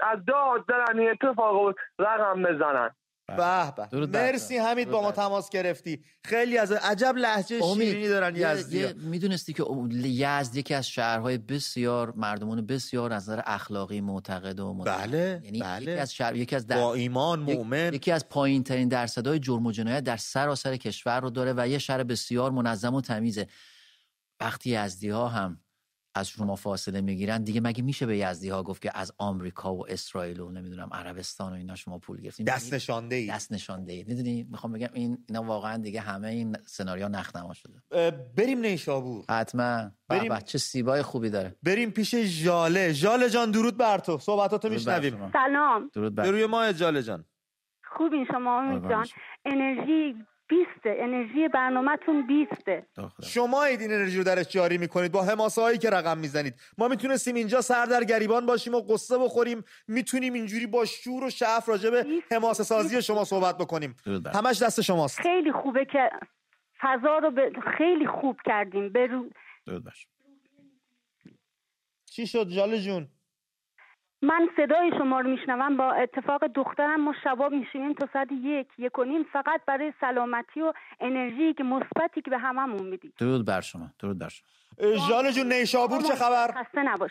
از 0.00 0.24
داد 0.26 0.66
دارن 0.66 0.98
این 0.98 1.10
اتفاق 1.10 1.74
رقم 1.98 2.42
بزنن. 2.42 2.90
به 3.28 3.72
به. 3.90 4.06
مرسی 4.06 4.58
حمید 4.58 4.90
با 4.90 5.02
ما 5.02 5.12
تماس 5.12 5.50
گرفتی. 5.50 6.04
خیلی 6.24 6.58
از 6.58 6.72
عجب 6.72 7.14
لحجه 7.16 7.60
شیرینی 7.74 8.08
دارن 8.08 8.36
یزدی 8.36 8.92
می‌دونستی 8.92 9.52
که 9.52 9.64
یزد 10.04 10.56
یکی 10.56 10.74
از 10.74 10.88
شهرهای 10.88 11.38
بسیار 11.38 12.12
مردمان 12.16 12.66
بسیار 12.66 13.12
از 13.12 13.22
نظر 13.22 13.40
اخلاقی 13.46 14.00
معتقد 14.00 14.60
و 14.60 14.74
بله 14.74 15.40
یعنی 15.44 15.58
بله. 15.58 15.92
یکی 15.92 16.00
از 16.00 16.14
شهر 16.14 16.36
یکی 16.36 16.56
از 16.56 16.66
در... 16.66 16.76
با 16.76 16.94
ایمان 16.94 17.40
مؤمن. 17.40 17.94
یکی 17.94 18.12
از 18.12 18.28
پایین 18.28 18.64
ترین 18.64 18.88
درصدهای 18.88 19.38
جرم 19.38 19.66
و 19.66 19.72
جنایت 19.72 20.04
در 20.04 20.16
سراسر 20.16 20.76
کشور 20.76 21.20
رو 21.20 21.30
داره 21.30 21.54
و 21.56 21.68
یه 21.68 21.78
شهر 21.78 22.02
بسیار 22.02 22.50
منظم 22.50 22.94
و 22.94 23.00
تمیزه. 23.00 23.46
وقتی 24.40 24.84
یزدی 24.84 25.08
ها 25.08 25.28
هم 25.28 25.60
از 26.18 26.28
شما 26.28 26.56
فاصله 26.56 27.00
می‌گیرن. 27.00 27.44
دیگه 27.44 27.60
مگه 27.60 27.82
میشه 27.82 28.06
به 28.06 28.18
یزدی 28.18 28.48
ها 28.48 28.62
گفت 28.62 28.82
که 28.82 28.98
از 28.98 29.12
آمریکا 29.18 29.74
و 29.74 29.90
اسرائیل 29.90 30.40
و 30.40 30.50
نمی‌دونم 30.50 30.88
عربستان 30.92 31.52
و 31.52 31.56
اینا 31.56 31.74
شما 31.74 31.98
پول 31.98 32.20
گرفتین؟ 32.20 32.46
دست 32.46 32.74
نشانده 32.74 33.16
ای 33.16 33.26
دست 33.26 33.52
نشانده 33.52 33.92
ای 33.92 34.04
می‌دونی؟ 34.04 34.46
می‌خوام 34.50 34.72
بگم 34.72 34.88
این 34.92 35.24
اینا 35.28 35.42
واقعا 35.42 35.76
دیگه 35.76 36.00
همه 36.00 36.28
این 36.28 36.56
سناریو 36.66 37.08
نخنما 37.08 37.54
شده. 37.54 37.82
بریم 38.36 38.58
نیشابور 38.58 39.24
حتما. 39.30 39.90
بریم. 40.08 40.38
چه 40.38 40.58
سیبای 40.58 41.02
خوبی 41.02 41.30
داره. 41.30 41.56
بریم 41.62 41.90
پیش 41.90 42.16
ژاله. 42.16 42.92
ژاله 42.92 43.30
جان 43.30 43.50
درود 43.50 43.76
بر 43.76 43.98
تو. 43.98 44.18
صحبتاتو 44.18 44.68
میشنویم. 44.68 45.30
سلام. 45.32 45.90
درود 45.94 46.14
بر 46.14 46.30
روی 46.30 46.46
ما 46.46 46.72
ژاله 46.72 47.02
جان. 47.02 47.24
خوبین 47.96 48.26
شما 48.30 48.60
امید 48.60 48.88
جان. 48.90 49.06
انرژی 49.44 50.14
بیسته 50.48 50.96
انرژی 50.98 51.48
برنامهتون 51.48 52.26
بیسته 52.26 52.86
شما 53.24 53.64
این 53.64 53.82
انرژی 53.82 54.18
رو 54.18 54.24
درش 54.24 54.48
جاری 54.48 54.78
می‌کنید 54.78 55.12
با 55.12 55.22
حماسه 55.22 55.62
هایی 55.62 55.78
که 55.78 55.90
رقم 55.90 56.18
می‌زنید. 56.18 56.54
ما 56.78 56.88
می‌تونستیم 56.88 57.34
اینجا 57.34 57.60
سر 57.60 57.84
در 57.84 58.04
گریبان 58.04 58.46
باشیم 58.46 58.74
و 58.74 58.80
قصه 58.80 59.18
بخوریم. 59.18 59.64
می‌تونیم 59.88 60.32
اینجوری 60.32 60.66
با 60.66 60.84
شور 60.84 61.24
و 61.24 61.30
شعف 61.30 61.68
راجع 61.68 61.90
به 61.90 62.06
حماسه 62.30 62.64
سازی 62.64 63.02
شما 63.02 63.24
صحبت 63.24 63.58
بکنیم. 63.58 63.96
همش 64.34 64.62
دست 64.62 64.80
شماست. 64.80 65.20
خیلی 65.20 65.52
خوبه 65.52 65.84
که 65.84 66.10
فضا 66.80 67.18
رو 67.18 67.30
ب... 67.30 67.60
خیلی 67.78 68.06
خوب 68.06 68.36
کردیم. 68.44 68.92
برو 68.92 69.30
چی 72.04 72.26
شد 72.26 72.48
جاله 72.48 72.80
جون؟ 72.80 73.08
من 74.22 74.48
صدای 74.56 74.90
شما 74.98 75.20
رو 75.20 75.30
میشنوم. 75.30 75.76
با 75.76 75.92
اتفاق 75.92 76.46
دخترم 76.46 77.00
ما 77.00 77.14
شباب 77.24 77.52
میشینیم 77.52 77.92
تا 77.92 78.08
ساعت 78.12 78.28
یک 78.32 78.66
یک 78.78 78.98
و 78.98 79.04
نیم. 79.04 79.24
فقط 79.32 79.60
برای 79.66 79.92
سلامتی 80.00 80.60
و 80.60 80.72
انرژی 81.00 81.54
که 81.54 81.64
مثبتی 81.64 82.22
که 82.22 82.30
به 82.30 82.38
هممون 82.38 82.86
می‌دید 82.86 83.14
درود 83.18 83.46
بر 83.46 83.60
شما. 83.60 83.90
درود 83.98 84.18
بر 84.18 84.28
شما. 84.28 84.48
جان 85.08 85.30
جون 85.30 85.52
نیشابور 85.52 86.02
چه 86.02 86.14
خبر؟ 86.14 86.52
خسته 86.52 86.82
نباش 86.82 87.10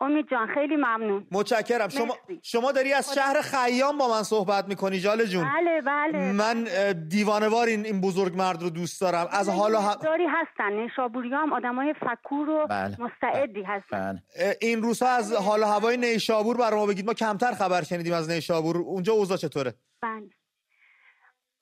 امید 0.00 0.30
جان 0.30 0.46
خیلی 0.46 0.76
ممنون. 0.76 1.26
متشکرم. 1.30 1.88
شما 1.88 2.16
شما 2.42 2.72
داری 2.72 2.92
از 2.92 3.14
شهر 3.14 3.40
خیام 3.40 3.98
با 3.98 4.08
من 4.08 4.22
صحبت 4.22 4.68
می‌کنی 4.68 4.98
جاله 4.98 5.26
جون. 5.26 5.44
بله 5.44 5.80
بله 5.80 6.32
من 6.32 6.64
دیوانوار 7.08 7.66
این 7.66 7.84
این 7.84 8.00
بزرگ 8.00 8.36
مرد 8.36 8.62
رو 8.62 8.70
دوست 8.70 9.00
دارم. 9.00 9.28
از 9.30 9.48
حالا 9.48 9.80
ه... 9.80 9.96
داری 9.96 10.26
هستن. 10.26 10.72
نیشابوری 10.72 11.34
هم 11.34 11.52
آدمای 11.52 11.94
فکور 11.94 12.48
و 12.48 12.66
بله. 12.66 12.96
مستعدی 13.00 13.62
هستن. 13.62 14.22
بله. 14.36 14.56
این 14.60 14.82
روزها 14.82 15.08
از 15.08 15.32
حال 15.32 15.62
هوای 15.62 15.96
نیشابور 15.96 16.56
بر 16.56 16.74
ما 16.74 16.86
بگید. 16.86 17.06
ما 17.06 17.14
کمتر 17.14 17.52
خبر 17.52 17.82
شنیدیم 17.82 18.14
از 18.14 18.30
نیشابور. 18.30 18.76
اونجا 18.76 19.12
اوضاع 19.12 19.36
چطوره؟ 19.36 19.74
بله. 20.02 20.30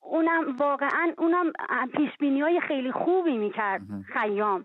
اونم 0.00 0.56
واقعا 0.56 1.12
اونم 1.18 1.52
پیش 1.96 2.10
های 2.20 2.60
خیلی 2.68 2.92
خوبی 2.92 3.36
می‌کرد 3.36 3.82
خیام. 4.12 4.64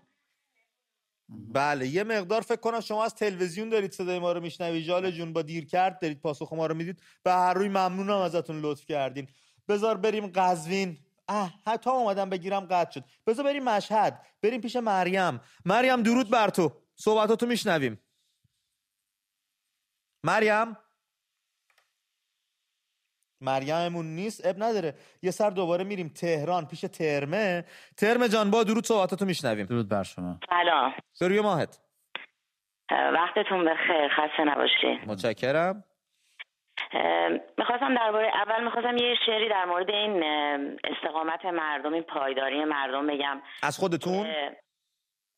بله 1.28 1.88
یه 1.88 2.04
مقدار 2.04 2.40
فکر 2.40 2.60
کنم 2.60 2.80
شما 2.80 3.04
از 3.04 3.14
تلویزیون 3.14 3.68
دارید 3.68 3.92
صدای 3.92 4.18
ما 4.18 4.32
رو 4.32 4.40
میشنوی 4.40 4.84
جال 4.84 5.10
جون 5.10 5.32
با 5.32 5.42
دیر 5.42 5.66
کرد 5.66 5.98
دارید 6.00 6.20
پاسخ 6.20 6.52
ما 6.52 6.66
رو 6.66 6.74
می‌دید. 6.74 7.02
به 7.22 7.32
هر 7.32 7.54
روی 7.54 7.68
ممنونم 7.68 8.18
ازتون 8.18 8.60
لطف 8.60 8.86
کردین. 8.86 9.28
بذار 9.68 9.96
بریم 9.96 10.26
قزوین. 10.26 10.98
اه 11.28 11.54
حتی 11.66 11.90
اومدم 11.90 12.30
بگیرم 12.30 12.66
قطع 12.66 12.90
شد. 12.90 13.04
بذار 13.26 13.44
بریم 13.44 13.64
مشهد. 13.64 14.26
بریم 14.42 14.60
پیش 14.60 14.76
مریم. 14.76 15.40
مریم 15.64 16.02
درود 16.02 16.30
بر 16.30 16.48
تو. 16.48 16.72
صحبتاتو 16.96 17.46
میشنویم. 17.46 18.00
مریم؟ 20.24 20.76
مریممون 23.44 24.06
نیست 24.06 24.46
اب 24.46 24.56
نداره. 24.58 24.94
یه 25.22 25.30
سر 25.30 25.50
دوباره 25.50 25.84
میریم 25.84 26.08
تهران 26.08 26.66
پیش 26.66 26.80
ترمه. 26.80 27.64
ترمه 27.96 28.28
جان 28.28 28.50
با 28.50 28.62
درود 28.62 28.84
صحبتاتو 28.86 29.24
میشنویم. 29.24 29.66
درود 29.66 29.88
بر 29.88 30.02
شما. 30.02 30.38
سلام. 30.50 30.94
روی 31.20 31.40
ماهت. 31.40 31.80
وقتتون 32.90 33.64
بخیر 33.64 34.08
خسته 34.08 34.44
نباشین 34.44 35.00
متشکرم. 35.06 35.84
می‌خواستم 37.58 37.94
درباره 37.94 38.32
اول 38.34 38.64
می‌خواستم 38.64 38.96
یه 38.96 39.14
شعری 39.26 39.48
در 39.48 39.64
مورد 39.64 39.90
این 39.90 40.24
استقامت 40.84 41.44
مردم 41.44 41.92
این 41.92 42.02
پایداری 42.02 42.64
مردم 42.64 43.06
بگم. 43.06 43.42
از 43.62 43.78
خودتون؟ 43.78 44.26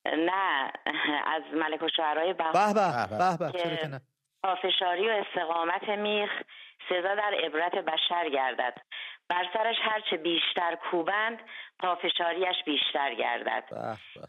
نه 0.07 0.73
از 1.27 1.43
ملک 1.55 1.83
و 1.83 1.89
شعرهای 1.97 2.33
به 2.33 2.45
به 2.53 2.75
به 2.75 3.37
به 3.39 4.01
پافشاری 4.43 5.09
و 5.09 5.13
استقامت 5.13 5.89
میخ 5.89 6.31
سزا 6.89 7.15
در 7.15 7.35
عبرت 7.35 7.75
بشر 7.75 8.29
گردد. 8.29 8.75
بر 9.29 9.47
سرش 9.53 9.77
هرچه 9.83 10.17
بیشتر 10.17 10.75
کوبند 10.91 11.39
پافشاریش 11.79 12.57
بیشتر 12.67 13.15
گردد. 13.15 13.65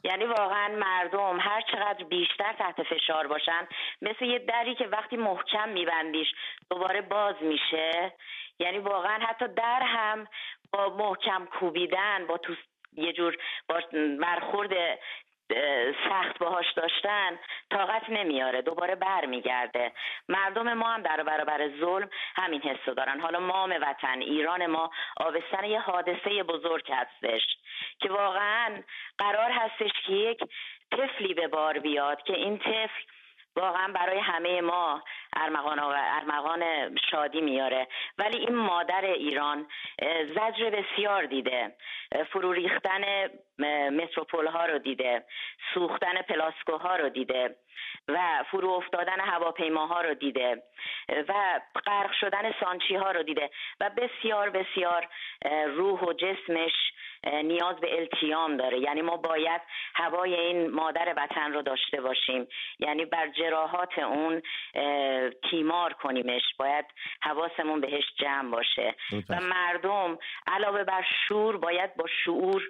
یعنی 0.03 0.25
واقعا 0.25 0.67
مردم 0.67 1.39
هر 1.39 1.61
چقدر 1.61 2.03
بیشتر 2.03 2.53
تحت 2.53 2.83
فشار 2.83 3.27
باشن 3.27 3.67
مثل 4.01 4.25
یه 4.25 4.39
دری 4.39 4.75
که 4.75 4.85
وقتی 4.85 5.17
محکم 5.17 5.69
میبندیش 5.69 6.27
دوباره 6.69 7.01
باز 7.01 7.35
میشه. 7.41 8.13
یعنی 8.59 8.77
واقعا 8.77 9.19
حتی 9.19 9.47
در 9.47 9.81
هم 9.81 10.27
با 10.71 10.89
محکم 10.89 11.45
کوبیدن 11.45 12.27
با 12.27 12.37
تو 12.37 12.53
یه 12.93 13.13
جور 13.13 13.37
با 13.69 13.81
برخورد 14.21 14.69
سخت 16.09 16.39
باهاش 16.39 16.73
داشتن 16.73 17.39
طاقت 17.71 18.09
نمیاره 18.09 18.61
دوباره 18.61 18.95
برمیگرده. 18.95 19.91
مردم 20.29 20.73
ما 20.73 20.93
هم 20.93 21.01
در 21.01 21.23
برابر 21.23 21.69
ظلم 21.79 22.09
همین 22.35 22.61
حسو 22.61 22.93
دارن. 22.93 23.19
حالا 23.19 23.39
مام 23.39 23.77
وطن 23.81 24.21
ایران 24.21 24.65
ما 24.65 24.91
آبستن 25.17 25.63
یه 25.63 25.79
حادثه 25.79 26.43
بزرگ 26.43 26.91
هستش 26.91 27.41
که 27.99 28.09
واقعا 28.09 28.83
قرار 29.17 29.51
هستش 29.51 29.91
که 30.05 30.13
یک 30.13 30.39
طفلی 30.91 31.33
به 31.33 31.47
بار 31.47 31.79
بیاد 31.79 32.23
که 32.23 32.33
این 32.33 32.57
طفل 32.57 33.03
واقعا 33.57 33.93
برای 33.93 34.19
همه 34.19 34.61
ما 34.61 35.03
ارمغان, 35.35 35.79
ارمغان 35.79 36.63
شادی 37.11 37.41
میاره. 37.41 37.87
ولی 38.17 38.37
این 38.37 38.55
مادر 38.55 39.05
ایران 39.05 39.67
زجر 40.35 40.69
بسیار 40.69 41.25
دیده. 41.25 41.75
فرو 42.31 42.53
ریختن 42.53 43.03
متروپول 43.89 44.47
ها 44.47 44.65
رو 44.65 44.79
دیده. 44.79 45.23
سوختن 45.73 46.21
پلاسکو 46.21 46.77
ها 46.77 46.95
رو 46.95 47.09
دیده. 47.09 47.55
و 48.07 48.43
فرو 48.51 48.69
افتادن 48.69 49.19
هواپیماها 49.19 50.01
رو 50.01 50.13
دیده. 50.13 50.63
و 51.27 51.61
غرق 51.85 52.11
شدن 52.11 52.53
سانچی 52.59 52.95
ها 52.95 53.11
رو 53.11 53.23
دیده. 53.23 53.49
و 53.79 53.89
بسیار 53.89 54.49
بسیار 54.49 55.07
روح 55.67 55.99
و 55.99 56.13
جسمش 56.13 56.73
نیاز 57.23 57.75
به 57.75 57.99
التیام 57.99 58.57
داره. 58.57 58.79
یعنی 58.79 59.01
ما 59.01 59.17
باید 59.17 59.61
هوای 59.95 60.35
این 60.35 60.71
مادر 60.71 61.13
وطن 61.17 61.53
رو 61.53 61.61
داشته 61.61 62.01
باشیم. 62.01 62.47
یعنی 62.79 63.05
بر 63.05 63.27
جراحات 63.27 63.99
اون 63.99 64.41
تیمار 65.49 65.93
کنیمش. 65.93 66.43
باید 66.59 66.85
حواسمون 67.21 67.81
بهش 67.81 68.03
جمع 68.19 68.51
باشه. 68.51 68.95
و 69.29 69.39
مردم 69.41 70.17
علاوه 70.47 70.83
بر 70.83 71.05
شور 71.27 71.57
باید 71.57 71.95
با 71.95 72.05
شعور 72.25 72.63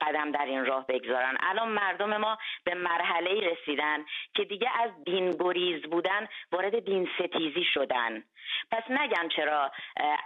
قدم 0.00 0.32
در 0.32 0.44
این 0.44 0.64
راه 0.64 0.86
بگذارن. 0.86 1.36
الان 1.40 1.68
مردم 1.68 2.16
ما 2.16 2.38
به 2.64 2.74
مرحله 2.74 3.50
رسیدن 3.50 4.04
که 4.34 4.44
دیگه 4.44 4.68
از 4.82 4.90
دین 5.04 5.30
گریز 5.30 5.82
بودن 5.82 6.28
وارد 6.52 6.84
دین 6.84 7.08
ستیزی 7.18 7.64
شدن. 7.64 8.24
پس 8.70 8.82
نگن 8.90 9.28
چرا 9.36 9.72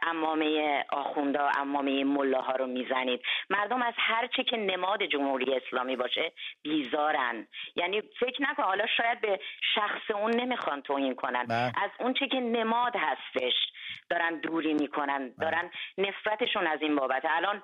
امامه 0.02 0.84
آخوندا 0.90 1.50
امامه 1.58 2.04
ملاها 2.04 2.52
رو 2.52 2.66
می‌زنید. 2.66 3.22
مردم 3.50 3.82
از 3.82 3.94
هر 3.96 4.26
چه 4.36 4.44
که 4.44 4.56
نماد 4.56 5.02
جمهوری 5.02 5.54
اسلامی 5.54 5.96
باشه 5.96 6.32
بیزارن. 6.62 7.48
یعنی 7.76 8.00
فکر 8.20 8.42
نکن 8.42 8.62
حالا 8.62 8.86
شاید 8.96 9.20
به 9.20 9.40
شخص 9.74 10.10
اون 10.14 10.34
نمی‌خوان 10.34 10.82
توهین 10.82 11.14
کنن. 11.14 11.44
بله. 11.46 11.72
از 11.84 11.90
اون 11.98 12.14
چه 12.14 12.28
که 12.28 12.40
نماد 12.40 12.96
هستش. 12.96 13.54
دارن 14.10 14.40
دوری 14.40 14.74
می‌کنن 14.74 15.18
بله. 15.18 15.34
دارن 15.50 15.70
نفرتشون 15.98 16.66
از 16.66 16.82
این 16.82 16.96
بابت 16.96 17.22
الان 17.24 17.62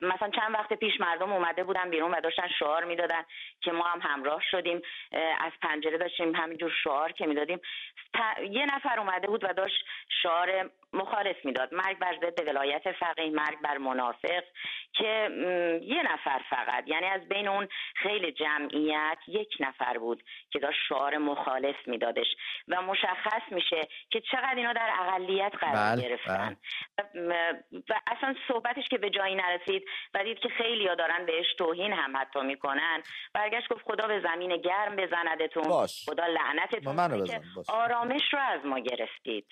مثلا 0.00 0.30
چند 0.36 0.54
وقت 0.54 0.72
پیش 0.72 1.00
مردم 1.00 1.32
اومده 1.32 1.64
بودن 1.64 1.90
بیرون 1.90 2.10
و 2.10 2.20
داشتن 2.20 2.48
شعار 2.58 2.84
می‌دادن 2.84 3.22
که 3.60 3.72
ما 3.72 3.84
هم 3.84 4.00
همراه 4.02 4.42
شدیم. 4.50 4.82
از 5.40 5.52
پنجره 5.62 5.98
داشتیم 5.98 6.34
همینجور 6.34 6.72
شعار 6.84 7.12
که 7.12 7.26
می‌دادیم. 7.26 7.60
یه 8.50 8.66
نفر 8.74 8.98
اومده 8.98 9.26
بود 9.26 9.44
و 9.44 9.52
داشت 9.52 9.84
شعار 10.22 10.70
مخالف 10.92 11.44
می‌داد. 11.44 11.74
مرگ 11.74 11.98
بر 11.98 12.16
ضد 12.16 12.48
ولایت 12.48 12.92
فقیه 12.92 13.30
مرگ 13.30 13.60
بر 13.60 13.78
منافق 13.78 14.44
که 14.92 15.30
یه 15.82 16.02
نفر 16.12 16.40
فقط 16.50 16.88
یعنی 16.88 17.06
از 17.06 17.28
بین 17.28 17.48
اون 17.48 17.68
خیلی 17.94 18.32
جمعیت 18.32 19.18
یک 19.28 19.56
نفر 19.60 19.98
بود 19.98 20.22
که 20.50 20.58
داشت 20.58 20.78
شعار 20.88 21.18
مخالف 21.18 21.76
میدادش. 21.86 22.26
و 22.68 22.82
مشخص 22.82 23.42
میشه 23.50 23.88
که 24.10 24.20
چقدر 24.20 24.54
اینا 24.56 24.72
در 24.72 24.90
اقلیت 25.40 25.60
قرار 25.60 25.96
بل، 25.96 26.02
گرفتن. 26.02 26.56
بل. 26.96 27.32
و 27.90 27.94
اصلا 28.06 28.34
صحبتش 28.48 28.88
که 28.90 28.98
به 28.98 29.10
جایی 29.10 29.34
نرسید 29.34 29.84
و 30.14 30.24
دید 30.24 30.38
که 30.38 30.48
خیلی 30.48 30.86
ها 30.86 30.94
دارن 30.94 31.26
بهش 31.26 31.54
توهین 31.58 31.92
هم 31.92 32.16
حتی 32.16 32.40
می‌کنن. 32.40 33.02
برگشت 33.34 33.68
گفت 33.68 33.84
خدا 33.84 34.06
به 34.06 34.20
زمین 34.20 34.56
گرم 34.56 34.96
بزندتون. 34.96 35.62
باش. 35.62 36.04
خدا 36.08 36.26
لعنتتون 36.26 36.98
آرامش 37.68 38.22
رو 38.32 38.38
از 38.38 38.60
ما 38.64 38.78
گرفتید. 38.78 39.46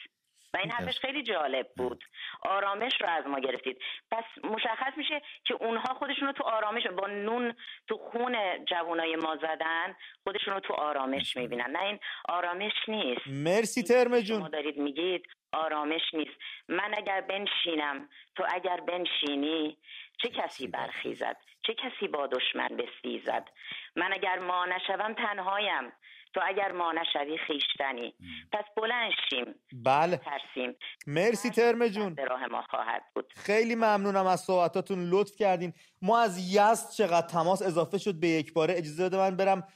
و 0.54 0.56
این 0.56 0.70
حرفش 0.70 0.98
خیلی 0.98 1.22
جالب 1.22 1.68
بود. 1.76 2.04
آرامش 2.42 2.92
رو 3.00 3.08
از 3.08 3.26
ما 3.26 3.40
گرفتید. 3.40 3.82
پس 4.10 4.24
مشخص 4.44 4.92
میشه 4.96 5.22
که 5.44 5.54
اونها 5.54 5.94
خودشون 5.94 6.26
رو 6.26 6.32
تو 6.32 6.44
آرامش 6.44 6.86
با 6.86 7.06
نون 7.06 7.54
تو 7.88 7.96
خون 7.96 8.64
جوانای 8.64 9.16
ما 9.16 9.36
زدن 9.36 9.96
خودشون 10.24 10.54
رو 10.54 10.60
تو 10.60 10.74
آرامش 10.74 11.36
می‌بینن. 11.36 11.70
نه 11.70 11.82
این 11.82 11.98
آرامش 12.28 12.72
نیست. 12.88 13.26
مرسی 13.26 13.82
ترم 13.82 14.20
جون. 14.20 14.38
شما 14.38 14.48
دارید 14.48 14.78
میگید 14.78 15.26
آرامش 15.52 16.14
نیست. 16.14 16.36
من 16.68 16.94
اگر 16.96 17.20
بنشینم 17.20 18.08
تو 18.36 18.44
اگر 18.54 18.80
بنشینی 18.80 19.78
چه 20.22 20.28
کسی 20.28 20.66
برخیزد؟ 20.66 21.36
چه 21.62 21.74
کسی 21.74 22.08
با 22.08 22.26
دشمن 22.26 22.68
بستیزد 22.68 23.48
من 23.96 24.12
اگر 24.12 24.38
ما 24.38 24.66
نشوم 24.66 25.12
تنهایم. 25.12 25.92
تو 26.34 26.40
اگر 26.46 26.72
ما 26.72 26.92
نشوی 26.92 27.38
خیشتنی. 27.38 28.14
پس 28.52 28.64
بلند 28.76 29.12
شیم 29.30 29.54
بله. 29.84 30.16
ترسیم. 30.16 30.76
مرسی 31.06 31.50
ترم 31.50 31.88
جون. 31.88 32.16
راه 32.16 32.46
ما 32.46 32.62
خواهد 32.62 33.02
بود. 33.14 33.32
خیلی 33.36 33.74
ممنونم 33.74 34.26
از 34.26 34.40
صحبتاتون. 34.40 35.10
لطف 35.10 35.36
کردین. 35.36 35.72
ما 36.02 36.18
از 36.18 36.54
یزد 36.54 36.90
چقدر 36.90 37.26
تماس 37.26 37.62
اضافه 37.62 37.98
شد 37.98 38.20
به 38.20 38.28
یک 38.28 38.52
باره. 38.52 38.74
اجازه 38.76 39.04
بده 39.04 39.16
من 39.16 39.36
برم 39.36 39.68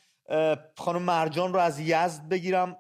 خانم 0.79 1.03
مرجان 1.03 1.53
رو 1.53 1.59
از 1.59 1.81
یزد 1.81 2.29
بگیرم. 2.31 2.77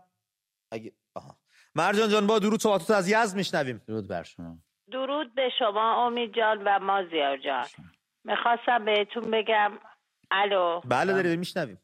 اگه 0.72 0.92
آها. 1.14 1.36
مرجان 1.74 2.08
جان 2.08 2.26
با 2.26 2.38
درود 2.38 2.60
صحبتات 2.60 2.90
از 2.90 3.10
یزد 3.10 3.36
میشنویم. 3.36 3.82
درود 3.88 4.08
بر 4.08 4.22
شما. 4.22 4.58
درود 4.92 5.34
به 5.34 5.50
شما 5.58 6.06
امید 6.06 6.34
جان 6.34 6.62
و 6.64 6.78
مازیار 6.78 7.36
جان. 7.36 7.66
می‌خواستم 8.24 8.84
بهتون 8.84 9.30
بگم 9.30 9.78
الو. 10.30 10.80
بله 10.80 11.12
داریم 11.12 11.38
میشنویم. 11.38 11.81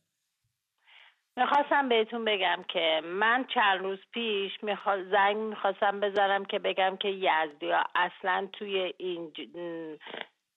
می‌خواستم 1.39 1.89
بهتون 1.89 2.25
بگم 2.25 2.65
که 2.69 3.01
من 3.05 3.45
چند 3.55 3.81
روز 3.81 3.99
پیش 4.13 4.53
میخوا... 4.63 5.03
زنگ 5.03 5.37
می‌خواستم 5.37 6.01
بزنم 6.01 6.45
که 6.45 6.59
بگم 6.59 6.97
که 6.97 7.09
یزدی 7.09 7.73
اصلا 7.95 8.49
توی 8.53 8.95
این 8.97 9.33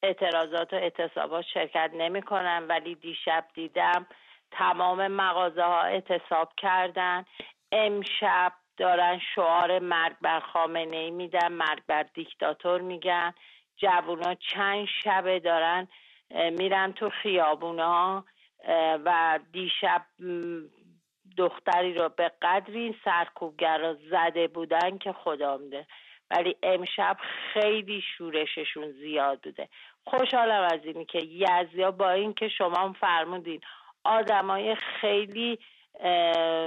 اعتراضات 0.03 0.73
و 0.73 0.75
اعتصابات 0.75 1.45
شرکت 1.53 1.91
نمی‌کنن 1.93 2.65
ولی 2.67 2.95
دیشب 2.95 3.45
دیدم 3.53 4.05
تمام 4.51 5.07
مغازه 5.07 5.63
ها 5.63 5.81
اعتصاب 5.81 6.53
کردن. 6.57 7.25
امشب 7.71 8.53
دارن 8.77 9.19
شعار 9.35 9.79
مرگ 9.79 10.15
بر 10.21 10.39
خامنه 10.39 10.97
ای 10.97 11.11
میدن 11.11 11.51
مرگ 11.51 11.83
بر 11.87 12.03
دیکتاتور 12.03 12.81
میگن. 12.81 13.33
جوونا 13.77 14.35
چند 14.35 14.87
شبه 15.03 15.39
دارن 15.39 15.87
میرن 16.31 16.91
تو 16.91 17.09
خیابونا 17.09 18.25
و 19.05 19.39
دیشب 19.51 20.05
دختری 21.37 21.93
رو 21.93 22.09
به 22.09 22.31
قدری 22.41 22.95
سرکوبگرا 23.05 23.93
زده 23.93 24.47
بودن 24.47 24.97
که 24.97 25.13
خدا 25.13 25.57
میده 25.57 25.87
ولی 26.31 26.55
امشب 26.63 27.17
خیلی 27.53 28.03
شورششون 28.17 28.91
زیاد 28.91 29.41
بوده. 29.43 29.69
خوشحالم 30.05 30.63
از 30.63 30.79
اینی 30.83 31.05
که 31.05 31.19
یزیا 31.25 31.91
با 31.91 32.09
اینکه 32.09 32.47
شما 32.47 32.93
فرمودین 32.99 33.61
آدمای 34.03 34.75
خیلی 34.75 35.59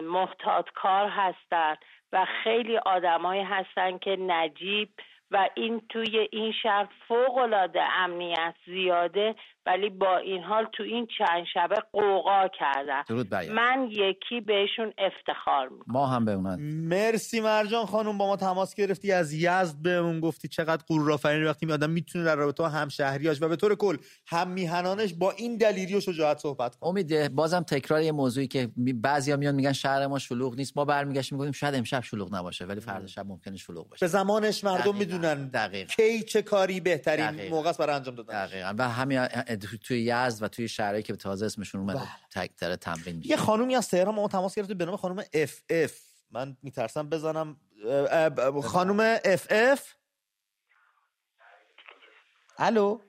محتاط 0.02 0.70
کار 0.74 1.09
هستن 1.09 1.74
و 2.12 2.26
خیلی 2.44 2.76
آدمایی 2.76 3.42
هستن 3.42 3.98
که 3.98 4.16
نجیب 4.16 4.88
و 5.30 5.48
این 5.54 5.83
توی 5.88 6.28
این 6.33 6.52
شهر 6.62 6.88
فوق 7.09 7.37
العاده 7.37 7.83
امنیت 7.83 8.54
زیاده 8.66 9.35
ولی 9.66 9.90
با 9.90 10.16
این 10.16 10.42
حال 10.42 10.66
تو 10.72 10.83
این 10.83 11.09
چند 11.18 11.44
شبه 11.55 11.77
قوقا 11.92 12.48
کردن. 12.59 13.53
من 13.53 13.88
یکی 13.90 14.40
بهشون 14.40 14.92
افتخار 14.98 15.68
می‌کنم. 15.68 15.94
ما 15.94 16.07
هم 16.07 16.24
به 16.24 16.33
اونان. 16.33 16.61
مرسی 16.61 17.40
مرجان 17.40 17.87
خانم 17.87 18.18
با 18.18 18.27
ما 18.27 18.37
تماس 18.37 18.74
گرفتی 18.74 19.12
از 19.12 19.33
یزد 19.33 19.77
بهمون 19.83 20.20
گفتی 20.20 20.48
چقدر 20.48 20.83
غرور 20.88 21.44
وقتی 21.46 21.66
میادم 21.66 21.90
می‌تونه 21.90 22.24
در 22.24 22.37
رابطه 22.37 22.68
هم 22.68 22.88
شهریاش 22.88 23.42
و 23.42 23.48
به 23.48 23.57
طور 23.57 23.74
کل 23.74 23.96
هم 24.27 24.48
میهنانش 24.48 25.14
با 25.14 25.31
این 25.31 25.57
دلیری 25.57 25.94
و 25.94 26.00
شجاعت 26.00 26.38
صحبت 26.38 26.77
کنه 26.77 26.88
امید 26.88 27.35
بازم 27.35 27.62
تکرار 27.62 28.03
یه 28.03 28.12
موضوعی 28.12 28.46
که 28.46 28.68
بعضیا 28.77 29.37
میان 29.37 29.55
میگن 29.55 29.72
شهر 29.72 30.07
ما 30.07 30.18
شلوغ 30.18 30.57
نیست. 30.57 30.77
ما 30.77 30.85
برمیگشتیم 30.85 31.38
میگیم 31.38 31.53
شاید 31.53 31.74
امشب 31.74 32.00
شلوغ 32.00 32.35
نباشه 32.35 32.64
ولی 32.64 32.81
فردا 32.81 33.07
شب 33.07 33.27
ممکنه 33.27 33.57
شلوغ 33.57 33.88
باشه. 33.88 34.00
به 34.00 34.07
زمانش 34.07 34.64
مردم 34.64 34.96
می‌دونن 34.96 35.48
دقیقاً. 35.48 35.94
کی 35.96 36.22
چه 36.22 36.42
کاری 36.42 36.81
بهترین 36.81 37.50
موقع 37.50 37.68
است 37.68 37.79
برای 37.79 37.96
انجام 37.96 38.14
دادن 38.14 38.46
دقیقاً. 38.46 38.74
و 38.79 38.88
همین 38.88 39.18
توی 39.56 40.02
یزد 40.02 40.42
و 40.42 40.48
توی 40.48 40.68
شهرهایی 40.68 41.02
که 41.02 41.16
تازه 41.16 41.46
اسمشون 41.46 41.80
اومده 41.80 41.98
بله. 41.98 42.46
تک 42.46 42.54
تمرین 42.80 43.16
میشه. 43.16 43.30
یه 43.30 43.36
خانومی 43.36 43.76
از 43.76 43.88
تهران 43.88 44.14
ما 44.14 44.28
تماس 44.28 44.54
گرفته 44.54 44.74
به 44.74 44.84
نام 44.84 44.96
خانم 44.96 45.24
FF 45.33 46.00
من 46.30 46.56
میترسم 46.62 47.08
بزنم. 47.08 47.60
خانم 48.62 49.00
FF 49.24 49.94
الو؟ 52.58 53.00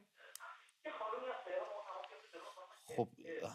خب 2.86 3.10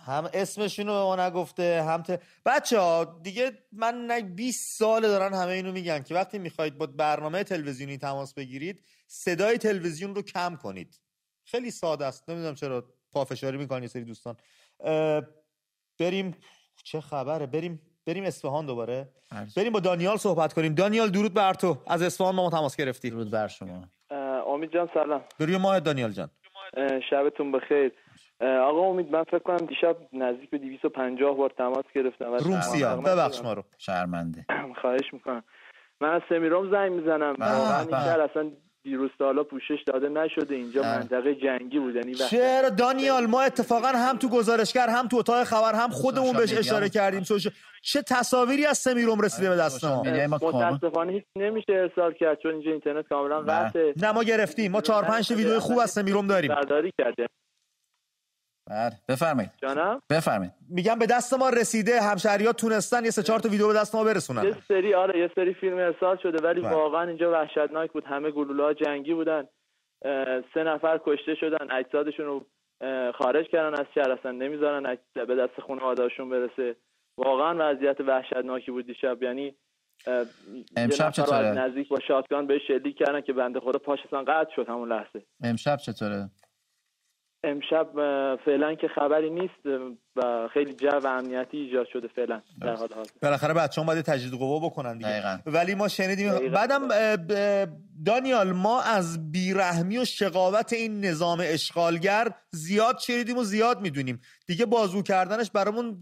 هم 0.07 0.31
اسمشون 0.35 0.87
رو 0.87 1.16
نگفته 1.18 1.83
هم 1.83 2.03
ت... 2.03 2.20
بچه 2.46 2.79
ها 2.79 3.20
دیگه 3.22 3.53
من 3.72 4.20
20 4.35 4.79
سال 4.79 5.03
دارن 5.03 5.35
همه 5.35 5.53
اینو 5.53 5.72
میگن 5.72 6.03
که 6.03 6.14
وقتی 6.14 6.38
می‌خواید 6.38 6.79
با 6.79 6.87
برنامه 6.87 7.44
تلویزیونی 7.44 7.98
تماس 7.98 8.35
بگیرید 8.35 8.85
صدای 9.07 9.59
تلویزیون 9.59 10.14
رو 10.14 10.22
کم 10.22 10.57
کنید. 10.57 11.00
خیلی 11.51 11.71
ساده 11.71 12.07
است. 12.07 12.31
نمی‌دونم 12.31 12.55
چرا 12.55 12.85
پافشاری 13.13 13.57
می‌کنن 13.59 13.83
یه 13.83 13.89
سری 13.89 14.05
دوستان. 14.05 14.37
بریم 16.01 16.37
چه 16.85 17.01
خبره؟ 17.01 17.47
بریم 17.47 17.81
بریم 18.07 18.24
اصفهان 18.24 18.66
دوباره. 18.66 19.09
بریم 19.57 19.72
با 19.72 19.81
دانیال 19.81 20.16
صحبت 20.16 20.53
کنیم. 20.53 20.74
دانیال 20.74 21.11
درود 21.11 21.35
بر 21.35 21.55
تو. 21.55 21.77
از 21.87 22.03
اصفهان 22.03 22.35
ما 22.35 22.51
تماس 22.51 22.77
گرفتی. 22.77 23.11
درود 23.11 23.31
بر 23.31 23.49
شما. 23.49 23.85
امید 24.47 24.72
جان 24.72 24.89
سلام. 24.95 25.24
درود 25.39 25.55
ماه 25.55 25.81
دانیال 25.81 26.11
جان. 26.12 26.31
شبتون 27.11 27.53
بخیر. 27.53 27.93
آقا 28.41 28.81
امید 28.81 29.11
من 29.11 29.24
فکر 29.24 29.39
کنم 29.39 29.57
دیشب 29.57 29.97
نزدیک 30.12 30.51
به 30.51 30.59
250 30.59 31.37
بار 31.37 31.51
تماس 31.59 31.85
گرفتم. 31.95 32.35
روم 32.35 32.61
سیاه. 32.61 33.03
ببخش 33.03 33.41
ما 33.43 33.53
رو. 33.53 33.64
شرمنده. 33.79 34.47
خواهش 34.81 35.12
می‌کنم. 35.12 35.45
من 36.01 36.09
از 36.09 36.22
سمیرام 36.29 36.70
زنگ 36.70 36.93
می‌زنم. 36.93 37.37
واقعا 37.39 37.81
این 38.35 38.57
دیروز 38.85 39.11
حالا 39.20 39.45
پوشش 39.45 39.83
داده 39.87 40.09
نشده 40.09 40.55
اینجا 40.55 40.83
منطقه 40.83 41.35
جنگی 41.35 41.78
بود 41.78 41.95
یعنی 41.95 42.14
چرا 42.14 42.68
دانیال 42.68 43.26
ما 43.26 43.43
اتفاقا 43.43 43.89
هم 43.89 44.16
تو 44.16 44.28
گزارشگر 44.28 44.89
هم 44.89 45.09
تو 45.09 45.16
اتاق 45.16 45.45
خبر 45.45 45.74
هم 45.74 45.91
خودمون 45.91 46.33
بهش 46.37 46.53
اشاره 46.59 46.89
کردیم. 46.89 47.22
سوشا- 47.24 47.53
چه 47.83 48.03
تصاویری 48.03 48.66
از 48.66 48.78
سمیروم 48.78 49.20
رسیده 49.20 49.51
به 49.51 49.57
دست 49.57 49.85
ما؟ 49.85 50.03
متاسفانه 50.03 51.12
هیچ 51.12 51.24
نمیشه 51.37 51.72
ارسال 51.72 52.12
کرد 52.12 52.39
چون 52.43 52.53
اینجا 52.53 52.70
اینترنت 52.70 53.09
کاملا 53.09 53.41
قطعه 53.41 53.95
نه 53.97 54.12
ما 54.12 54.22
گرفتیم. 54.24 54.72
ما 54.72 54.81
چهار 54.81 55.05
پنج 55.05 55.28
تا 55.28 55.35
ویدیو 55.35 55.61
خوب 55.61 55.78
از 55.78 55.91
سمیروم 55.91 56.26
داریم. 56.26 56.55
برداری 56.55 56.93
کرده. 56.99 57.26
بله 58.71 58.93
بفرمایید. 59.09 59.51
جانم؟ 59.62 60.03
بفرمایید. 60.11 60.53
میگم 60.71 60.99
به 60.99 61.07
دست 61.07 61.35
ما 61.35 61.49
رسیده 61.49 62.01
همشهریات 62.01 62.57
تونستن 62.57 63.05
یه 63.05 63.11
سه 63.11 63.23
چهار 63.23 63.41
تا 63.41 63.49
ویدیو 63.49 63.68
به 63.68 63.75
دست 63.75 63.95
ما 63.95 64.05
برسونن. 64.05 64.45
یه 64.45 64.57
سری 64.68 64.95
آره 64.95 65.21
یه 65.21 65.31
سری 65.35 65.55
فیلم 65.55 65.77
ارسال 65.77 66.16
شده 66.23 66.49
ولی 66.49 66.61
بله. 66.61 66.71
واقعا 66.71 67.03
اینجا 67.09 67.33
وحشتناک 67.33 67.93
بود. 67.93 68.05
همه 68.05 68.31
گلوله 68.31 68.62
ها 68.62 68.73
جنگی 68.73 69.14
بودن. 69.14 69.45
سه 70.55 70.62
نفر 70.64 71.01
کشته 71.07 71.35
شدن 71.35 71.71
اجسادشون 71.71 72.27
رو 72.27 72.47
خارج 73.18 73.47
کردن 73.47 73.81
از 73.81 73.87
شهر 73.95 74.11
اصلا 74.11 74.31
نمی‌ذارن 74.33 74.99
به 75.14 75.35
دست 75.35 75.61
خانواده‌هاشون 75.66 76.31
برسه. 76.31 76.77
واقعا 77.18 77.57
وضعیت 77.59 78.01
وحشتناکی 78.01 78.71
بود 78.71 78.87
دیشب. 78.87 79.23
یعنی 79.23 79.55
امشب 80.77 81.11
چطوره؟ 81.11 81.49
نزدیک 81.49 81.89
با 81.89 82.01
شاتگان 82.09 82.47
بهش 82.47 82.62
شلیک 82.66 82.99
کردن 82.99 83.21
که 83.21 83.33
بنده 83.33 83.61
خدا 83.61 83.79
پاش 83.79 83.99
اصلا 84.07 84.23
قطع 84.23 84.55
شد 84.57 84.68
همون 84.68 84.93
لحظه. 84.93 85.23
امشب 85.45 85.77
چطوره؟ 85.77 86.31
امشب 87.45 87.86
فعلا 88.45 88.74
که 88.74 88.88
خبری 88.88 89.30
نیست 89.30 89.66
و 90.16 90.49
خیلی 90.55 90.74
جو 90.74 91.07
امنیتی 91.07 91.57
ایجاد 91.57 91.86
شده 91.93 92.09
فعلا 92.09 92.43
در 92.61 92.74
حال 92.74 92.88
حاضر 92.95 93.11
بالاخره 93.22 93.55
بچه‌ها 93.55 93.86
باید 93.86 94.05
تجدید 94.05 94.32
قوا 94.38 94.68
بکنن 94.68 94.99
دیگه 94.99 95.11
دقیقاً. 95.11 95.38
ولی 95.47 95.74
ما 95.74 95.88
شنیدیم 95.88 96.30
دقیقاً. 96.30 96.55
بعدم 96.55 96.88
دانیال 98.07 98.53
ما 98.53 98.82
از 98.82 99.32
بیرحمی 99.32 99.99
و 99.99 100.05
شقاوت 100.05 100.72
این 100.72 101.05
نظام 101.05 101.38
اشغالگر 101.43 102.28
زیاد 102.51 102.99
شنیدیم 102.99 103.38
و 103.38 103.45
زیاد 103.45 103.80
می‌دونیم 103.80 104.20
دیگه 104.47 104.66
بازو 104.66 105.03
کردنش 105.03 105.51
برامون 105.51 105.99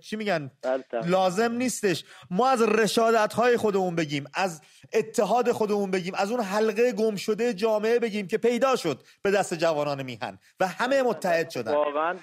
چی 0.00 0.16
میگن؟ 0.16 0.50
بله. 0.62 0.84
لازم 1.06 1.52
نیستش. 1.52 2.04
ما 2.30 2.48
از 2.48 2.62
رشادت 2.62 3.32
های 3.32 3.56
خودمون 3.56 3.94
بگیم 3.96 4.24
از 4.34 4.62
اتحاد 4.92 5.52
خودمون 5.52 5.90
بگیم 5.90 6.14
از 6.16 6.30
اون 6.30 6.40
حلقه 6.40 6.92
گم 6.92 7.16
شده 7.16 7.54
جامعه 7.54 7.98
بگیم 7.98 8.26
که 8.26 8.38
پیدا 8.38 8.76
شد 8.76 9.02
به 9.22 9.30
دست 9.30 9.54
جوانان 9.54 10.02
میهن 10.02 10.38
و 10.60 10.66
همه 10.66 11.02
متحد 11.02 11.50
شدن. 11.50 11.72
واقعا 11.72 12.18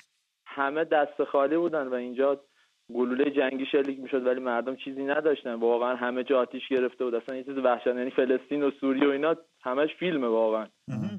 همه 0.45 0.85
دست 0.85 1.23
خالی 1.31 1.57
بودن 1.57 1.87
و 1.87 1.93
اینجا 1.93 2.41
گلوله 2.93 3.31
جنگی 3.31 3.65
شلیک 3.71 3.99
می‌شد 3.99 4.25
ولی 4.25 4.39
مردم 4.39 4.75
چیزی 4.75 5.03
نداشتن. 5.03 5.53
واقعا 5.53 5.95
همه 5.95 6.23
جا 6.23 6.39
آتیش 6.41 6.61
گرفته 6.69 7.03
بود. 7.05 7.15
اصلا 7.15 7.35
یه 7.35 7.43
چیز 7.43 7.57
وحشتناک 7.57 7.97
یعنی 7.97 8.11
فلسطین 8.11 8.63
و 8.63 8.71
سوریه 8.81 9.07
و 9.07 9.11
اینا 9.11 9.35
همش 9.61 9.89
فیلمه 9.99 10.27
واقعا. 10.27 10.67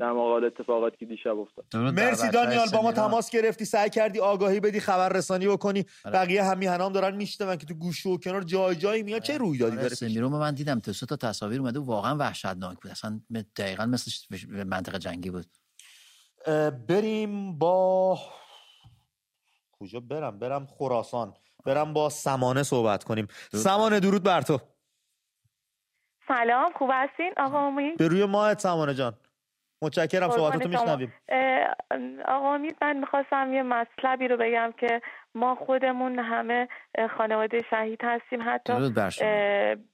در 0.01 0.13
مقابل 0.13 0.45
اتفاقاتی 0.45 0.97
که 0.97 1.07
دیشب 1.07 1.39
افتاد. 1.39 1.65
مرسی 1.77 2.31
دانیال 2.31 2.67
با 2.73 2.83
ما 2.83 2.93
تماس 2.93 3.31
گرفتی. 3.31 3.65
سعی 3.65 3.91
کردی 3.91 4.21
آگاهی 4.21 4.61
بدی 4.61 4.81
خبررسانی 4.81 5.47
بکنی. 5.47 5.85
بقیه 6.05 6.45
هم 6.45 6.59
میهنام 6.59 6.93
دارن 6.93 7.17
میشنون 7.17 7.57
که 7.57 7.67
تو 7.67 7.75
گوشه 7.75 8.09
و 8.09 8.19
کنار 8.19 8.43
جای 8.43 8.77
جایی 8.77 9.03
میاد. 9.03 9.23
چه 9.23 9.39
رویدادی 9.39 9.77
داره 9.77 9.89
پیش؟ 9.89 9.99
سمیروم 9.99 10.33
من 10.33 10.55
دیدم 10.55 10.81
تا 10.81 10.93
سه 10.93 11.07
تا 11.07 11.17
تصاویر 11.17 11.61
اومده 11.61 11.79
واقعا 11.79 12.17
وحشتناک 12.17 12.79
بود. 12.83 12.91
اصلا 12.91 13.21
دقیقا 13.57 13.87
مثل 13.87 14.11
منطقه 14.65 14.99
جنگی 14.99 15.31
بود. 15.31 15.47
بریم 16.89 17.59
با 17.59 18.19
کجا 19.81 20.01
برم؟ 20.01 20.39
برم 20.39 20.67
خراسان. 20.67 21.35
برم 21.67 21.93
با 21.93 22.09
سمانه 22.09 22.63
صحبت 22.63 23.05
کنیم. 23.05 23.27
سمانه 23.53 24.01
درود 24.01 24.23
بر 24.23 24.41
تو. 24.41 24.59
سلام 26.29 26.73
خوب 26.73 26.91
هستین 26.93 27.33
آقا 27.37 27.67
امید؟ 27.67 27.99
به 27.99 28.09
روی 28.09 28.25
ماهت 28.25 28.59
سمانه 28.59 28.95
جان. 28.95 29.15
متشکرم 29.83 30.31
شما. 30.31 30.51
میشنویم. 30.51 31.13
آقا 32.29 32.55
امید 32.55 32.77
من 32.83 32.97
می‌خواستم 32.97 33.53
یه 33.53 33.63
مطلبی 33.63 34.29
رو 34.29 34.37
بگم 34.37 34.73
که 34.79 35.03
ما 35.35 35.55
خودمون 35.55 36.19
همه 36.19 36.69
خانواده 37.19 37.65
شهید 37.71 38.01
هستیم. 38.05 38.41
حتی 38.51 38.73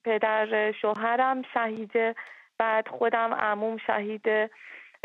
پدر 0.05 0.73
شوهرم 0.73 1.43
شهیده 1.55 2.15
بعد 2.59 2.89
خودم 2.89 3.35
عموم 3.35 3.77
شهیده 3.87 4.51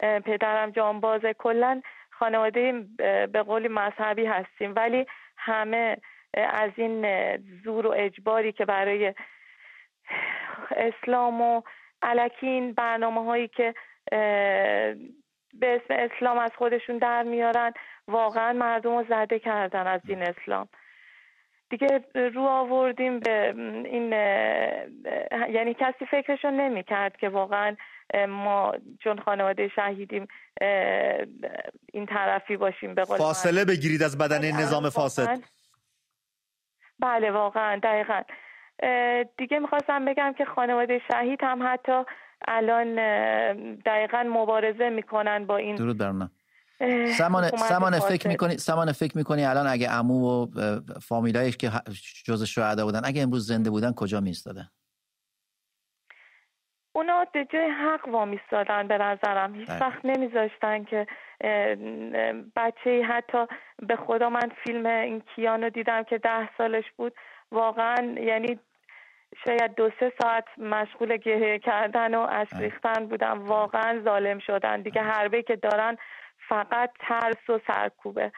اه، 0.04 0.20
پدرم 0.20 0.72
جانبازه 0.72 1.34
کلا 1.34 1.82
خانواده 2.10 2.86
به 3.34 3.44
قولی 3.44 3.68
مذهبی 3.68 4.26
هستیم. 4.26 4.74
ولی 4.76 5.06
همه 5.38 5.98
از 6.36 6.72
این 6.76 7.06
زور 7.64 7.88
و 7.88 7.94
اجباری 7.98 8.52
که 8.52 8.66
برای 8.66 9.14
اسلام 10.72 11.42
و 11.42 11.62
علکی 12.02 12.48
این 12.48 12.74
برنامه 12.74 13.24
هایی 13.26 13.48
که 13.48 13.74
به 15.60 15.76
اسم 15.76 16.10
اسلام 16.16 16.38
از 16.38 16.52
خودشون 16.58 16.98
در 16.98 17.24
میارن 17.24 17.74
واقعا 18.08 18.54
مردم 18.54 18.98
رو 18.98 19.06
زده 19.10 19.40
کردن 19.40 19.88
از 19.88 20.02
دین 20.08 20.22
اسلام 20.22 20.70
دیگه 21.70 22.04
رو 22.34 22.42
آوردیم 22.42 23.20
به 23.20 23.54
این 23.86 24.12
یعنی 25.54 25.74
کسی 25.74 26.06
فکرشو 26.12 26.50
نمی 26.52 26.84
کرد 26.84 27.18
که 27.18 27.30
واقعا 27.30 27.76
ما 28.30 28.74
چون 29.04 29.20
خانواده 29.20 29.68
شهیدیم 29.76 30.28
این 31.94 32.06
طرفی 32.06 32.58
باشیم 32.58 32.96
به 32.96 33.04
قول 33.04 33.18
فاصله 33.18 33.66
بگیرید 33.66 34.04
از 34.04 34.18
بدن 34.18 34.52
نظام 34.52 34.90
فاسد. 34.90 35.55
بله 37.00 37.32
واقعا 37.32 37.80
دقیقا. 37.84 38.22
دیگه 39.38 39.60
می‌خواستم 39.60 40.06
بگم 40.06 40.34
که 40.38 40.46
خانواده 40.46 41.02
شهید 41.12 41.40
هم 41.44 41.60
حتی 41.74 42.04
الان 42.48 42.96
دقیقا 43.76 44.24
مبارزه 44.24 44.90
می‌کنن 44.90 45.46
با 45.46 45.58
این 45.58 45.76
درود 45.76 45.98
بر 45.98 46.08
اونم 46.08 46.32
اه، 46.80 47.06
سمانه 47.06 47.48
سمانه. 47.48 48.00
فکر 48.00 48.28
می‌کنی 48.28 48.58
سمانه 48.58 48.92
فکر 48.92 49.18
می‌کنی 49.18 49.46
الان 49.46 49.68
اگه 49.68 49.90
عمو 49.90 50.46
و 50.46 50.80
فامیلایش 51.02 51.58
که 51.58 51.72
جز 52.26 52.44
شهدا 52.44 52.86
بودن 52.86 53.02
اگه 53.04 53.22
امروز 53.22 53.48
زنده 53.48 53.70
بودن 53.70 53.94
کجا 53.94 54.20
میستاده 54.20 54.70
اونا 56.96 57.26
به 57.34 57.46
جای 57.46 57.70
حق 57.70 58.08
وامیستادن 58.08 58.88
به 58.88 58.98
نظرم. 58.98 59.56
هیچ 59.56 59.70
دقیقا. 59.70 59.86
وقت 59.86 60.06
نمیذاشتن 60.06 60.84
که 60.84 61.08
بچه 62.56 63.04
حتی 63.04 63.46
به 63.80 63.96
خدا 63.96 64.30
من 64.30 64.52
فیلم 64.64 64.86
این 64.86 65.22
کیانو 65.36 65.70
دیدم 65.70 66.04
که 66.04 66.18
ده 66.18 66.50
سالش 66.58 66.92
بود. 66.98 67.14
واقعا 67.52 68.16
یعنی 68.20 68.60
شاید 69.46 69.76
دو 69.76 69.90
سه 70.00 70.14
ساعت 70.22 70.46
مشغول 70.58 71.18
گریه 71.18 71.60
کردن 71.60 72.16
و 72.16 72.28
اشک 72.30 72.54
ریختن 72.54 73.06
بودم. 73.06 73.48
واقعا 73.48 74.02
ظالم 74.04 74.40
شدن. 74.40 74.82
دیگه 74.82 75.02
حربه 75.02 75.44
که 75.44 75.56
دارن 75.56 75.98
فقط 76.50 76.92
ترس 77.00 77.50
و 77.50 77.60
سرکوبه. 77.68 78.32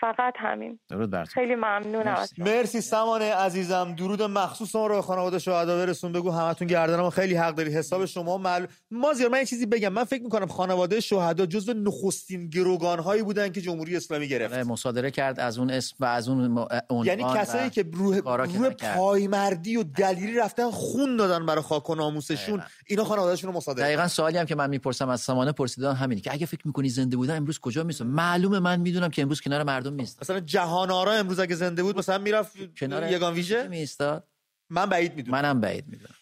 فقط 0.00 0.34
همین. 0.36 0.78
درود 0.88 1.10
بر 1.10 1.24
تو. 1.24 1.30
خیلی 1.30 1.54
ممنونم 1.54 2.14
از 2.14 2.32
مرسی 2.38 2.80
سمانه 2.80 3.34
عزیزم. 3.34 3.94
درود 3.94 4.22
مخصوص 4.22 4.76
ما 4.76 4.86
رو 4.86 4.94
به 4.94 5.02
خانواده 5.02 5.38
شهدا 5.38 5.76
برسون. 5.76 6.12
بگو 6.12 6.30
همتون 6.30 6.68
گردن 6.68 7.00
ما 7.00 7.10
خیلی 7.10 7.34
حق 7.34 7.54
داری 7.54 7.70
حساب 7.70 8.06
شما 8.06 8.38
معلوم 8.38 8.68
مازیار 8.90 9.30
من 9.30 9.38
یه 9.38 9.44
چیزی 9.44 9.66
بگم. 9.66 9.88
من 9.88 10.04
فکر 10.04 10.22
می‌کنم 10.22 10.46
خانواده 10.46 11.00
شهدا 11.00 11.46
جزو 11.46 11.72
نخستین 11.72 12.48
گروگان 12.48 12.98
هایی 12.98 13.22
بودن 13.22 13.52
که 13.52 13.60
جمهوری 13.60 13.96
اسلامی 13.96 14.28
گرفت. 14.28 14.54
مصادره 14.54 15.10
کرد 15.10 15.40
از 15.40 15.58
اون 15.58 15.70
اسم 15.70 15.96
و 16.00 16.04
از 16.04 16.28
اون 16.28 16.58
عنوان 16.90 17.06
یعنی 17.06 17.22
و 17.22 17.34
کسایی 17.34 17.70
که 17.70 17.84
روح, 17.92 18.18
روح. 18.18 18.70
پایمردی 18.70 19.76
و 19.76 19.82
دلیری 19.82 20.36
رفتن 20.36 20.70
خون 20.70 21.16
دادن 21.16 21.46
برای 21.46 21.62
خاک 21.62 21.90
و 21.90 21.94
ناموسشون. 21.94 22.62
اینا 22.86 23.04
خانوادهشون 23.04 23.50
رو 23.50 23.56
مصادره 23.56 23.84
دقیقا 23.84 24.08
سوالی 24.08 24.38
هم 24.38 24.46
که 24.46 24.54
من 24.54 24.70
می‌پرسم 24.70 25.08
از 25.08 25.20
سمانه 25.20 25.52
پرسیدن 25.52 25.92
همینه 25.92 26.20
که 26.20 26.32
اگه 26.32 26.46
فکر 26.46 26.66
می‌کنی 26.66 26.88
زنده 26.88 27.16
بودن 27.16 27.36
امروز 27.36 27.58
کجا 27.58 27.84
میستن 27.84 28.06
معلومه 28.06 28.58
من 28.58 28.80
می‌دونم 28.80 29.08
که 29.08 29.22
امروز 29.22 29.40
کنار 29.40 29.62
مردم 29.62 29.89
نیست 29.96 30.20
مثلا 30.20 30.40
جهان 30.40 30.90
آرا 30.90 31.12
امروز 31.12 31.40
اگه 31.40 31.54
زنده 31.54 31.82
بود 31.82 31.98
مثلا 31.98 32.18
می‌رفت 32.18 32.78
کنار 32.78 33.12
یگان 33.12 33.34
ویژه؟ 33.34 33.68
میستاد 33.68 34.28
من 34.70 34.86
بعید 34.86 35.14
می‌دونم. 35.14 35.42
منم 35.42 35.60
بعید 35.60 35.84
می‌دونم. 35.88 36.14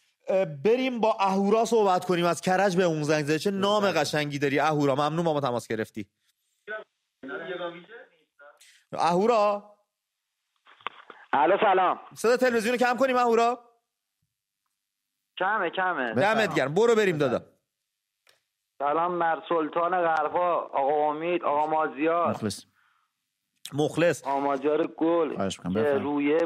بریم 0.65 1.01
با 1.01 1.17
اهورا 1.21 1.65
صحبت 1.65 2.05
کنیم. 2.05 2.25
از 2.25 2.41
کرج 2.41 2.77
به 2.77 2.83
اون 2.83 3.03
زنگ 3.03 3.25
زده. 3.25 3.39
چه 3.39 3.51
نام 3.51 3.93
قشنگی 3.93 4.39
داری 4.39 4.59
اهورا؟ 4.59 4.95
ممنون 4.95 5.25
با 5.25 5.33
ما 5.33 5.41
تماس 5.41 5.69
گرفتی. 5.69 6.07
اهورا؟ 8.93 9.75
الو 11.33 11.57
سلام. 11.61 12.01
صدا 12.15 12.37
تلویزیون 12.37 12.77
کم 12.77 12.97
کنیم 12.97 13.17
اهورا؟ 13.17 13.65
کمه 15.39 15.71
کمه. 15.71 16.15
دمت 16.15 16.55
گرم. 16.55 16.75
برو 16.75 16.95
بریم 16.95 17.19
دادا. 17.19 17.45
سلام 18.79 19.15
مر 19.15 19.43
سلطان 19.49 19.91
غربا 19.91 20.55
آقا 20.55 21.11
امید 21.11 21.43
آقا 21.43 21.67
مازیار. 21.67 22.31
مخلص 22.31 22.65
مخلص. 23.75 24.25
آقا 24.25 24.41
مازیار 24.41 24.87
گل. 24.87 25.51
روی 26.01 26.39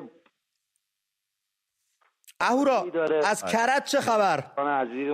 اهورا 2.41 2.85
از 3.27 3.45
کرج 3.45 3.83
چه 3.83 4.01
خبر؟ 4.01 4.41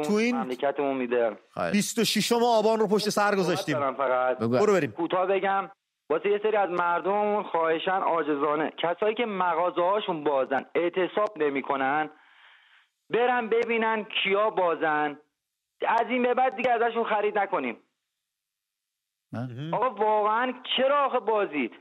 تو 0.03 0.13
این 0.13 0.37
مملکتمون 0.37 0.97
میده. 0.97 1.39
26 1.73 2.33
آبان 2.33 2.79
رو 2.79 2.87
پشت 2.89 3.09
سر 3.09 3.35
گذاشتیم. 3.35 3.81
برو 4.39 4.73
بریم. 4.73 4.91
کوتاه 4.93 5.27
بگم 5.27 5.71
واسه 6.11 6.29
یه 6.29 6.41
سری 6.43 6.57
از 6.57 6.71
مردممون 6.71 7.43
خواهشن 7.43 7.91
عاجزانه. 8.01 8.73
کسایی 8.79 9.15
که 9.15 9.27
مغازه 9.27 9.83
هاشون 9.83 10.25
بازن 10.25 10.67
اعتصاب 10.75 11.39
نمی‌کنن 11.43 12.11
برن 13.11 13.49
ببینن 13.49 14.07
کیا 14.23 14.51
بازن. 14.51 15.19
از 15.89 16.07
این 16.09 16.23
به 16.23 16.35
بعد 16.35 16.57
دیگه 16.57 16.71
ازشون 16.71 17.05
خرید 17.05 17.39
نکنیم. 17.39 17.77
آقا 19.73 19.91
واقعا 19.91 20.55
چرا 20.77 21.05
آخه 21.05 21.19
بازید؟ 21.19 21.73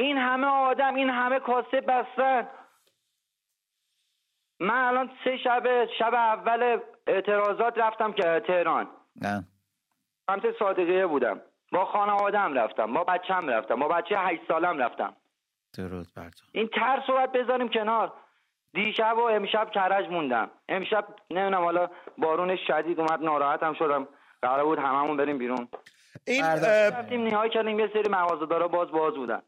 این 0.00 0.16
همه 0.18 0.46
آدم 0.46 0.94
این 0.94 1.10
همه 1.10 1.40
کاسه 1.40 1.80
بستن. 1.80 2.48
من 4.60 4.84
الان 4.84 5.10
سه 5.24 5.36
شب 5.36 5.86
شب 5.98 6.14
اول 6.14 6.78
اعتراضات 7.06 7.78
رفتم 7.78 8.12
که 8.12 8.42
تهران. 8.46 8.88
نه. 9.16 9.44
سمت 10.26 10.58
صادقیه 10.58 11.06
بودم. 11.06 11.40
با 11.72 11.84
خانوادم 11.84 12.54
رفتم 12.54 12.92
با 12.92 13.04
بچم 13.04 13.48
رفتم 13.48 13.80
با 13.80 13.88
بچه 13.88 14.18
هشت 14.18 14.40
سالم 14.48 14.78
رفتم. 14.78 15.16
درود 15.76 16.06
بر 16.16 16.30
تو. 16.30 16.46
این 16.52 16.68
ترس 16.68 17.02
رو 17.08 17.14
باید 17.14 17.32
بذاریم 17.32 17.68
کنار. 17.68 18.12
دیشب 18.74 19.16
و 19.18 19.22
امشب 19.22 19.70
کرج 19.70 20.08
موندم. 20.08 20.50
امشب 20.68 21.06
نمی‌دونم 21.30 21.64
حالا 21.64 21.88
بارون 22.18 22.56
شدید 22.66 23.00
اومد 23.00 23.22
ناراحتم 23.22 23.74
شدم. 23.74 24.08
قرار 24.42 24.64
بود 24.64 24.78
هممون 24.78 25.16
بریم 25.16 25.38
بیرون. 25.38 25.68
این 26.26 26.44
رفتیم 26.44 27.26
نهایی 27.26 27.50
کردیم 27.50 27.80
یه 27.80 27.90
سری 27.92 28.08
مغازه‌دارا 28.08 28.68
باز 28.68 28.90
باز 28.90 29.14
بودن. 29.14 29.42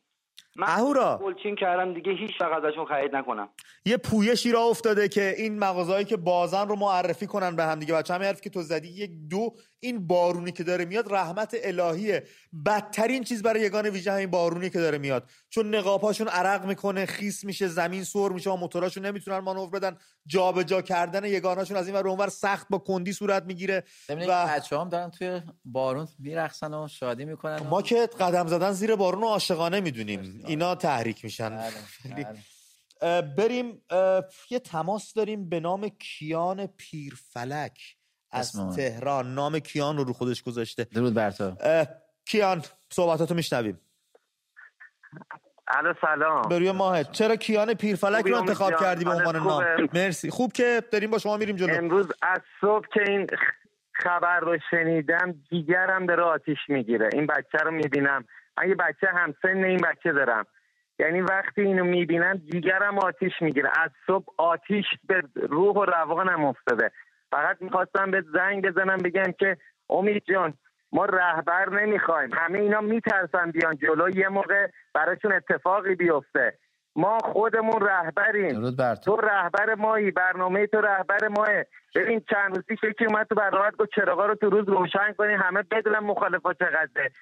من 0.57 0.67
اهورا. 0.67 1.21
گلچین 1.23 1.57
کردم 1.57 1.95
دیگه 1.95 2.13
هیچ 2.13 2.31
وقت 2.41 2.65
ازشون 2.65 2.85
خرید 2.85 3.17
نکنم. 3.17 3.49
یه 3.85 3.97
پویشی 3.97 4.53
را 4.53 4.63
افتاده 4.63 5.09
که 5.09 5.35
این 5.39 5.59
مغازهایی 5.59 6.05
که 6.05 6.17
بازن 6.17 6.69
رو 6.69 6.77
معرفی 6.77 7.27
کنن 7.27 7.57
به 7.57 7.65
هم 7.65 7.79
دیگه. 7.79 7.95
بچه 7.95 8.15
همین 8.15 8.27
حرف 8.27 8.41
که 8.41 8.51
تو 8.51 8.63
زدی 8.63 8.89
یک 8.89 9.11
دو 9.31 9.55
این 9.81 10.07
بارونی 10.07 10.53
که 10.53 10.65
داره 10.65 10.85
میاد 10.85 11.13
رحمت 11.15 11.57
الهیه. 11.65 12.25
بدترین 12.67 13.25
چیز 13.25 13.43
برای 13.43 13.61
یگان 13.61 13.87
ویژه 13.87 14.13
همین 14.13 14.31
بارونی 14.31 14.71
که 14.71 14.79
داره 14.79 14.99
میاد. 14.99 15.31
چون 15.51 15.75
نقابهاشون 15.75 16.29
عرق 16.29 16.67
می‌کنه 16.67 17.07
خیس 17.07 17.45
میشه 17.45 17.69
زمین 17.69 18.05
سر 18.05 18.29
میشه 18.29 18.51
و 18.51 18.57
موتوراشون 18.57 19.07
نمی‌تونن 19.07 19.39
مانور 19.39 19.71
بدن. 19.71 19.97
جابجا 20.27 20.83
کردن 20.83 21.25
یگاناشون 21.25 21.77
از 21.77 21.87
این 21.87 21.97
ور 21.97 22.09
اونور 22.09 22.29
سخت 22.29 22.67
با 22.71 22.79
کندی 22.79 23.13
صورت 23.13 23.43
می‌گیره 23.45 23.85
و 24.09 24.47
بچه 24.47 24.79
هم 24.79 24.89
دارن 24.89 25.11
توی 25.11 25.41
بارون 25.65 26.09
میرقصن 26.19 26.75
و 26.75 26.89
شادی 26.89 27.25
می‌کنن. 27.25 27.59
و... 27.59 27.65
ما 27.65 27.83
که 27.83 28.09
قدم 28.21 28.47
زدن 28.47 28.73
زیر 28.73 28.97
بارون 28.97 29.23
رو 29.23 29.29
عاشقانه 29.29 29.81
می‌دونیم. 29.81 30.42
اینا 30.47 30.75
تحریک 30.75 31.25
میشن. 31.25 31.49
بله. 31.49 32.27
اه، 33.01 33.23
بریم 33.23 33.83
یه 34.51 34.59
تماس 34.59 35.15
داریم 35.15 35.49
به 35.49 35.61
نام 35.61 35.89
کیان 35.89 36.67
پیرفلک 36.67 37.79
از. 38.31 38.77
تهران. 38.77 39.35
نام 39.35 39.59
کیان 39.59 39.97
رو 39.97 40.05
رو 40.05 40.13
خودش 40.13 40.43
گذاشته. 40.43 40.85
درود 40.85 41.15
بر 41.15 41.31
تو. 41.31 41.57
کیان 42.25 42.63
صحبتاتو 42.91 43.35
میشنویم. 43.35 43.81
الو 45.69 45.95
سلام. 46.01 46.49
به 46.49 46.59
روی 46.59 46.73
ماهت. 46.73 47.13
چرا 47.13 47.37
کیان 47.37 47.75
پیرفلک 47.75 48.27
رو 48.27 48.37
انتخاب؟ 48.37 48.81
کردی 48.81 49.05
به 49.05 49.11
حالت 49.11 49.27
عنوان 49.27 49.63
نام؟ 49.77 49.89
مرسی. 49.95 50.31
خوب 50.31 50.53
که 50.53 50.83
داریم 50.93 51.11
با 51.11 51.19
شما 51.19 51.37
میریم 51.37 51.57
جلو. 51.57 51.75
امروز 51.75 52.07
از 52.23 52.41
صبح 52.61 52.87
که 52.95 53.03
این 53.09 53.27
خبر 53.93 54.41
رو 54.41 54.59
شنیدم 54.71 55.43
دیگرم 55.51 56.07
داره 56.07 56.23
آتیش 56.23 56.59
می‌گیره. 56.69 57.09
این 57.13 57.27
بچه 57.27 57.59
رو 57.65 57.71
می‌بینم. 57.71 58.25
من 58.59 58.69
یه 58.69 58.75
بچه 58.75 59.07
همسن 59.07 59.65
این 59.65 59.81
بچه 59.81 60.13
دارم. 60.13 60.47
یعنی 60.99 61.21
وقتی 61.21 61.63
اینو 61.63 61.85
می‌بینم 61.85 62.35
دیگرم 62.35 62.99
آتیش 62.99 63.33
می‌گیره. 63.41 63.71
از 63.81 63.91
صبح 64.07 64.27
آتیش 64.39 64.87
به 65.09 65.23
روح 65.35 65.77
و 65.77 65.85
روانم 65.85 66.45
افتاده. 66.45 66.91
فقط 67.31 67.57
می‌خواستم 67.61 68.11
به 68.11 68.25
زنگ 68.35 68.67
بزنم 68.67 68.97
بگم 68.97 69.33
که 69.39 69.57
امید 69.91 70.23
جان 70.29 70.55
ما 70.93 71.05
رهبر 71.05 71.69
نمی‌خوایم. 71.71 72.31
همه 72.35 72.59
اینا 72.59 72.81
میترسن 72.81 73.51
بیان 73.51 73.77
جلو. 73.77 74.09
یه 74.09 74.29
موقع 74.29 74.67
براشون 74.95 75.33
اتفاقی 75.33 75.95
بیفته. 75.95 76.59
ما 76.97 77.19
خودمون 77.19 77.81
رهبریم. 77.81 78.71
تو. 79.05 79.17
رهبر 79.17 79.75
مایی. 79.75 80.11
برنامه 80.11 80.67
تو 80.67 80.81
رهبر 80.81 81.29
ماه. 81.29 81.49
ببین 81.95 82.23
چند 82.31 82.57
روز 82.57 82.67
پیش 82.67 82.79
یکی 82.83 83.05
اومد 83.05 83.27
تو 83.27 83.35
برنامه 83.35 83.71
گفت 83.71 83.91
چراغا 83.95 84.27
رو 84.27 84.35
تو 84.35 84.51
روز 84.51 84.69
روشن 84.69 85.13
کنین 85.19 85.39
همه 85.39 85.63
بدونن 85.71 85.99
مخالفا 85.99 86.55
چقدره. 86.55 87.13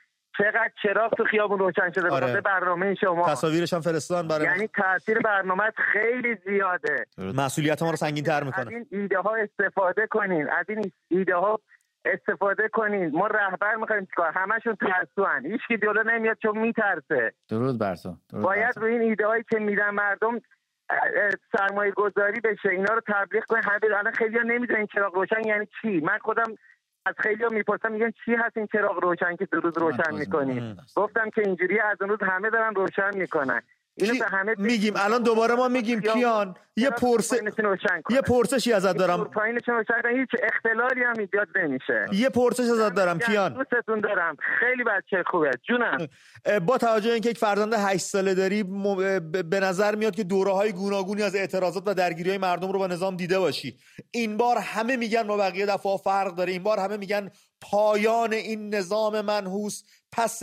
چقدر 0.40 0.70
چراغ 0.82 1.14
تو 1.14 1.24
خیابون 1.24 1.58
روشن 1.58 1.92
شده 1.92 2.08
آره. 2.08 2.40
برنامه 2.40 2.94
شما. 2.94 3.28
تصاویرش 3.28 3.72
هم 3.72 3.80
فرستادن 3.80 4.28
برای. 4.28 4.44
یعنی 4.44 4.68
تاثیر 4.68 5.18
برنامه 5.18 5.64
خیلی 5.92 6.36
زیاده. 6.44 7.06
مسئولیت 7.18 7.82
ما 7.82 7.90
رو 7.90 7.96
سنگین 7.96 8.24
تر 8.24 8.40
از 8.40 8.46
می‌کنه 8.46 8.68
این 8.68 8.86
ایده 8.90 9.18
ها 9.18 9.36
استفاده 9.36 10.06
کنین. 10.06 10.50
از 10.50 10.66
این 10.68 10.92
ایده 11.08 11.36
ها 11.36 11.60
استفاده 12.04 12.68
کنین. 12.68 13.10
ما 13.10 13.26
رهبر 13.26 13.74
می‌خوایم 13.74 14.04
چیکار؟ 14.04 14.32
همشون 14.34 14.76
ترسوان. 14.76 15.46
هیچ 15.46 15.60
کی 15.68 15.78
جلو 15.78 16.02
نمیاد 16.02 16.36
چون 16.42 16.58
میترسه. 16.58 17.32
درود 17.48 17.78
بر 17.78 17.94
تو. 17.94 18.16
باید. 18.32 18.76
روی 18.76 18.92
این 18.92 19.02
ایده 19.02 19.26
هایی 19.26 19.44
که 19.50 19.58
میدن 19.58 19.90
مردم 19.90 20.40
سرمایه 21.56 21.92
گذاری 21.92 22.40
بشه. 22.40 22.68
اینا 22.68 22.94
رو 22.94 23.00
تبلیغ 23.06 23.44
کنین. 23.44 23.62
همه 23.64 23.78
الان 23.84 24.12
خیلی 24.12 24.36
ها 24.36 24.42
نمی‌دونن 24.42 24.86
چراغ 24.86 25.14
روشن 25.14 25.40
یعنی 25.46 25.66
چی. 25.82 26.00
من 26.00 26.18
خودم 26.18 26.54
از 27.06 27.14
خیلی 27.18 27.44
می‌پرسم 27.50 27.92
میگن 27.92 28.10
چی 28.24 28.34
هست 28.34 28.56
این 28.56 28.66
چراغ 28.66 29.04
روشن 29.04 29.36
که 29.36 29.46
دو 29.46 29.60
روز 29.60 29.78
روشن 29.78 30.14
می‌کنین 30.14 30.76
گفتم 30.96 31.30
که 31.30 31.42
اینجوری 31.46 31.80
از 31.80 31.96
اون 32.00 32.10
روز 32.10 32.18
همه 32.22 32.50
دارن 32.50 32.74
روشن 32.74 33.16
می‌کنن. 33.16 33.62
اینو 34.02 34.18
به 34.18 34.26
همه 34.26 34.54
میگیم 34.58 34.92
الان 34.96 35.22
دوباره 35.22 35.54
ما 35.54 35.68
میگیم 35.68 36.00
کیان 36.00 36.54
یه 36.76 36.90
پرسه 36.90 37.36
یه 38.10 38.20
پرسشی 38.20 38.72
ازت 38.72 38.96
دارم. 38.96 39.24
پایینشون 39.24 39.74
روشن 39.74 40.02
کنن 40.02 40.18
هیچ 40.20 40.28
اختلالی 40.42 41.02
هم 41.02 41.14
ایجاد 41.18 41.48
نمیشه. 41.54 42.06
یه 42.12 42.28
پرسش 42.28 42.60
ازت 42.60 42.94
دارم 42.94 43.18
کیان. 43.18 43.52
دوستتون 43.54 44.00
دارم. 44.00 44.36
خیلی 44.60 44.84
بچه 44.84 45.22
خوبه. 45.30 45.50
جونم. 45.68 46.06
با 46.66 46.78
توجه 46.78 47.06
به 47.06 47.12
اینکه 47.12 47.30
یک 47.30 47.38
فرزند 47.38 47.74
8 47.74 48.04
ساله 48.04 48.34
داری 48.34 48.62
م- 48.62 49.18
به 49.50 49.60
نظر 49.60 49.94
میاد 49.94 50.14
که 50.16 50.24
دوره 50.24 50.52
های 50.52 50.72
گوناگونی 50.72 51.22
از 51.22 51.34
اعتراضات 51.34 51.82
و 51.86 51.94
درگیری 51.94 52.28
های 52.28 52.38
مردم 52.38 52.72
رو 52.72 52.78
با 52.78 52.86
نظام 52.86 53.16
دیده 53.16 53.38
باشی. 53.38 53.76
این 54.10 54.36
بار 54.36 54.56
همه 54.58 54.96
میگن 54.96 55.22
با 55.22 55.36
بقیه 55.36 55.66
دفعه 55.66 55.96
فرق 55.96 56.34
داره. 56.34 56.52
این 56.52 56.62
بار 56.62 56.78
همه 56.78 56.96
میگن 56.96 57.30
پایان 57.60 58.32
این 58.32 58.74
نظام 58.74 59.20
منحوس 59.20 59.82
پس 60.12 60.42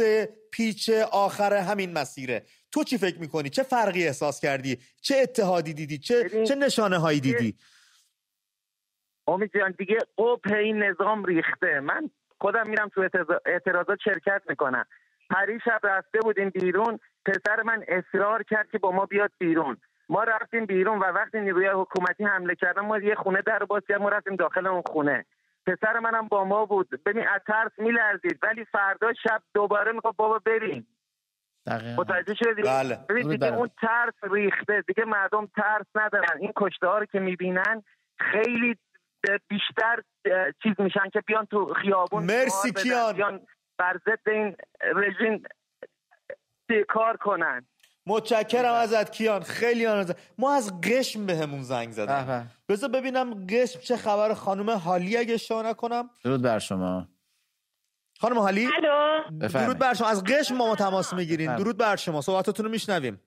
پیچ 0.51 0.89
آخر 1.11 1.53
همین 1.53 1.93
مسیره. 1.93 2.45
تو 2.71 2.83
چی 2.83 2.97
فکر 2.97 3.19
می‌کنی؟ 3.19 3.49
چه 3.49 3.63
فرقی 3.63 4.07
احساس 4.07 4.41
کردی؟ 4.41 4.77
چه 5.01 5.15
اتحادی 5.23 5.73
دیدی؟ 5.73 5.97
چه 5.97 6.45
چه 6.45 6.55
نشانه 6.55 6.97
هایی 6.97 7.19
دیدی؟ 7.19 7.57
امید 9.27 9.51
جان 9.59 9.75
دیگه 9.77 9.97
قبح 10.17 10.53
این 10.53 10.83
نظام 10.83 11.25
ریخته. 11.25 11.79
من 11.79 12.09
خودم 12.41 12.69
میرم 12.69 12.89
تو 12.89 13.01
اعتراض- 13.01 13.41
اعتراضات 13.45 13.99
شرکت 14.03 14.41
می‌کنم. 14.49 14.85
پری 15.29 15.59
شب 15.65 15.79
رفته 15.83 16.19
بودیم 16.19 16.49
بیرون. 16.49 16.99
پسر 17.25 17.61
من 17.63 17.83
اصرار 17.87 18.43
کرد 18.43 18.71
که 18.71 18.77
با 18.77 18.91
ما 18.91 19.05
بیاد 19.05 19.31
بیرون. 19.39 19.77
ما 20.09 20.23
رفتیم 20.23 20.65
بیرون 20.65 20.99
و 20.99 21.03
وقتی 21.03 21.39
نیروی 21.39 21.67
حکومتی 21.67 22.23
حمله 22.23 22.55
کردن 22.55 22.81
ما 22.81 22.97
یه 22.97 23.15
خونه 23.15 23.41
در 23.41 23.59
باز 23.59 23.83
کردیم 23.89 24.03
ما 24.03 24.09
رفتیم 24.09 24.35
داخل 24.35 24.67
اون 24.67 24.83
خونه. 24.85 25.25
پسر 25.65 25.99
منم 25.99 26.27
با 26.27 26.43
ما 26.43 26.65
بود. 26.65 27.03
ببین 27.05 27.27
از 27.27 27.41
ترس 27.47 27.71
میلرزید 27.77 28.39
ولی 28.43 28.65
فردا 28.65 29.13
شب 29.23 29.43
دوباره 29.53 29.91
می‌خواد 29.91 30.15
بابا 30.15 30.39
بریم. 30.39 30.87
دقیقاً. 31.67 32.01
متوجه 32.01 32.33
شدی؟ 32.33 32.61
بله. 32.61 32.99
دیگه 33.23 33.37
بر- 33.37 33.53
اون 33.55 33.69
ترس 33.81 34.13
ریخته. 34.31 34.83
دیگه 34.87 35.05
مردم 35.05 35.45
ترس 35.55 35.85
ندارن. 35.95 36.37
این 36.39 36.51
کشته 36.55 36.87
ها 36.87 36.97
رو 36.97 37.05
که 37.05 37.19
می‌بینن 37.19 37.83
خیلی 38.31 38.75
بیشتر 39.49 40.01
چیز 40.63 40.73
میشن 40.79 41.09
که 41.13 41.21
بیان 41.27 41.45
تو 41.45 41.73
خیابون 41.81 42.23
مرسی 42.23 42.71
کیان. 42.73 43.15
بیان 43.15 43.39
بر 43.77 43.99
ضد 44.05 44.29
این 44.29 44.55
رژیم 44.95 45.43
کار 46.89 47.17
کنن. 47.17 47.65
متشکرم 48.05 48.73
ازت 48.73 49.11
کیان. 49.11 49.41
خیلی 49.41 49.85
ازت 49.85 50.33
ما 50.37 50.55
از 50.55 50.81
قشم 50.81 51.25
بهمون 51.25 51.61
زنگ 51.61 51.87
به 51.87 51.93
زدن. 51.93 52.47
بذار 52.69 52.89
ببینم 52.89 53.45
قشم 53.49 53.79
چه 53.79 53.97
خبر 53.97 54.33
خانم 54.33 54.69
حالی 54.69 55.17
اگه 55.17 55.33
اشتباه 55.33 55.65
نکنم. 55.65 56.09
درود 56.23 56.41
بر 56.41 56.59
شما. 56.59 57.07
خانم 58.21 58.39
حالی. 58.39 58.69
درود 59.41 59.79
بر 59.79 59.93
شما. 59.93 60.07
از 60.07 60.23
قشم 60.23 60.55
ما 60.55 60.75
تماس 60.75 61.13
می‌گیرین. 61.13 61.55
درود 61.55 61.77
بر 61.77 61.95
شما. 61.95 62.21
صحبتاتون 62.21 62.65
رو 62.65 62.71
میشنویم. 62.71 63.21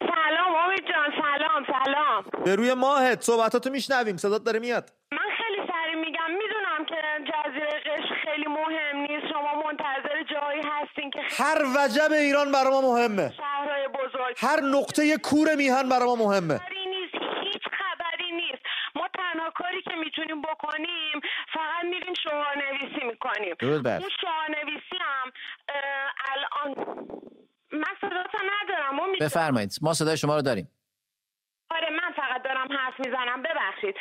سلام 0.00 0.54
امید 0.54 0.84
جان. 0.88 1.10
سلام 1.22 1.64
سلام. 1.84 2.44
به 2.44 2.56
روی 2.56 2.74
ماهت 2.74 3.20
صحبتاتو 3.22 3.70
میشنویم. 3.70 4.16
صدات 4.16 4.44
داره 4.44 4.58
میاد. 4.58 4.90
من 5.12 5.18
خیلی 5.18 5.68
سریع 5.72 5.96
میگم. 6.04 6.30
می‌دونم 6.30 6.84
که 6.88 6.96
جزیره 7.32 7.80
قشم 7.86 8.14
خیلی 8.24 8.46
مهم 8.46 8.96
نیست. 8.96 9.26
شما 9.32 9.62
منتظر 9.66 10.22
جایی 10.22 10.60
هستین 10.64 11.10
که 11.10 11.20
خیلی 11.28 11.48
هر 11.48 11.62
وجب 11.76 12.12
ایران 12.12 12.52
برا 12.52 12.70
ما 12.70 12.80
مهمه. 12.80 13.32
شهرهای 13.36 13.88
بزرگ. 13.88 14.36
هر 14.38 14.60
نقطه 14.60 15.16
کور 15.16 15.54
میهن 15.54 15.88
برا 15.88 16.06
ما 16.06 16.14
مهمه. 16.14 16.58
خبری 16.58 16.86
نیست. 16.86 17.14
هیچ 17.42 17.62
خبری 17.80 18.32
نیست. 18.32 18.62
ما 18.94 19.08
تنها 19.14 19.50
کاری 19.50 19.82
که 19.82 19.94
می‌تونیم 20.04 20.42
بکنیم 20.42 21.20
فقط 21.54 21.84
میریم 21.84 22.14
شعار 22.22 22.56
نویسی 22.56 23.06
می‌کنیم. 23.06 23.54
درود 23.58 23.82
بر. 23.82 23.98
اون 23.98 24.08
شعار 24.20 24.48
نویسی 24.48 24.96
هم 25.00 25.32
اه، 25.68 26.10
الان 26.32 26.70
من 27.72 27.94
صداتو 28.00 28.38
ندارم 28.52 29.00
امید 29.00 29.00
جان. 29.00 29.09
بفرمایید. 29.20 29.70
ما 29.82 29.92
صدای 29.92 30.16
شما 30.16 30.36
رو 30.36 30.42
داریم. 30.42 30.68
آره 31.70 31.90
من 31.90 32.12
فقط 32.16 32.42
دارم 32.42 32.68
حرف 32.72 33.00
می‌زنم. 33.00 33.42
ببخشید. 33.42 33.96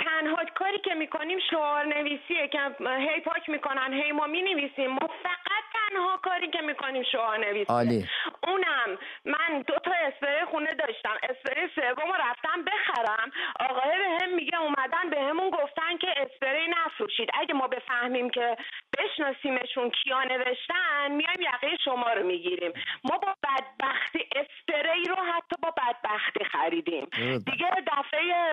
تنها 0.00 0.44
کاری 0.54 0.78
که 0.78 0.94
می‌کنیم 0.94 1.38
شعار 1.50 1.84
نویسیه 1.84 2.48
که 2.48 2.60
هی 2.98 3.20
پاک 3.20 3.48
می‌کنن 3.48 3.92
هی 3.92 4.12
ما 4.12 4.26
می‌نویسیم. 4.26 4.90
ما 4.90 5.08
فقط 5.22 5.64
تنها 5.74 6.16
کاری 6.16 6.50
که 6.50 6.60
می‌کنیم 6.60 7.02
شعار 7.12 7.38
نویسیه 7.38 7.74
عالی. 7.74 8.06
اونم 8.46 8.98
من 9.24 9.62
دو 9.66 9.74
تا 9.74 9.90
اسپری 10.06 10.44
خونه 10.44 10.74
داشتم. 10.74 11.16
اسپری 11.22 11.68
سوم 11.74 12.12
رفتم 12.12 12.64
بخرم. 12.64 13.30
آقای 13.60 13.98
به 13.98 14.24
هم 14.24 14.34
میگه 14.34 14.60
اومدن 14.60 15.10
به 15.10 15.20
همون 15.20 15.50
گفتن 15.50 15.96
که 16.00 16.08
اسپری 16.16 16.68
نفروش 16.68 17.14
میشید 17.14 17.30
اگه 17.40 17.54
ما 17.54 17.68
بفهمیم 17.68 18.30
که 18.30 18.56
بشناسیمشون 18.98 19.90
کیا 19.90 20.22
نوشتن 20.22 21.10
میایم 21.10 21.40
یقه 21.40 21.76
شما 21.84 22.12
رو 22.12 22.26
می‌گیریم. 22.26 22.72
ما 23.04 23.18
با 23.18 23.34
بدبختی 23.42 24.23
اسپری 24.34 25.04
رو 25.08 25.16
حتی 25.16 25.56
با 25.62 25.70
بدبختی 25.70 26.44
خریدیم 26.44 27.08
دیگه 27.46 27.70
دفعه 27.86 28.52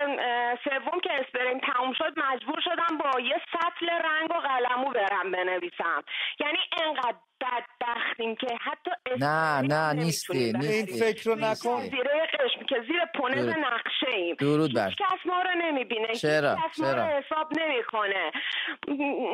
سوم 0.63 0.99
که 1.03 1.13
اسپریم 1.13 1.59
تموم 1.59 1.93
شد 1.93 2.19
مجبور 2.19 2.61
شدم 2.63 2.97
با 2.97 3.19
یه 3.19 3.41
سطل 3.53 3.89
رنگ 3.89 4.32
و 4.32 4.34
قلمو 4.34 4.89
برم 4.91 5.32
بنویسم 5.32 6.03
یعنی 6.39 6.57
انقدر 6.86 7.15
بدبختیم 7.41 8.36
که 8.36 8.47
حتی 8.61 8.91
نه 9.19 9.61
نه 9.61 9.93
نیستی 9.93 10.38
این 10.38 10.86
فکر 10.86 11.29
رو. 11.29 11.36
نکن 11.36 11.82
زیر 11.82 12.07
قشم 12.34 12.65
که 12.69 12.75
زیر 12.88 13.05
پنز 13.05 13.45
درود. 13.45 13.65
نقشه 13.65 14.07
ایم 14.13 14.36
درود 14.36 14.73
بر 14.75 14.88
هیچ 14.88 14.97
کس 14.97 15.25
ما 15.25 15.41
رو 15.41 15.49
نمی‌بینه 15.57 16.15
چرا؟ 16.15 16.55
کس 16.55 16.79
ما 16.79 16.91
رو 16.91 16.93
چرا؟ 16.93 17.05
حساب 17.05 17.59
نمی‌کنه 17.59 18.32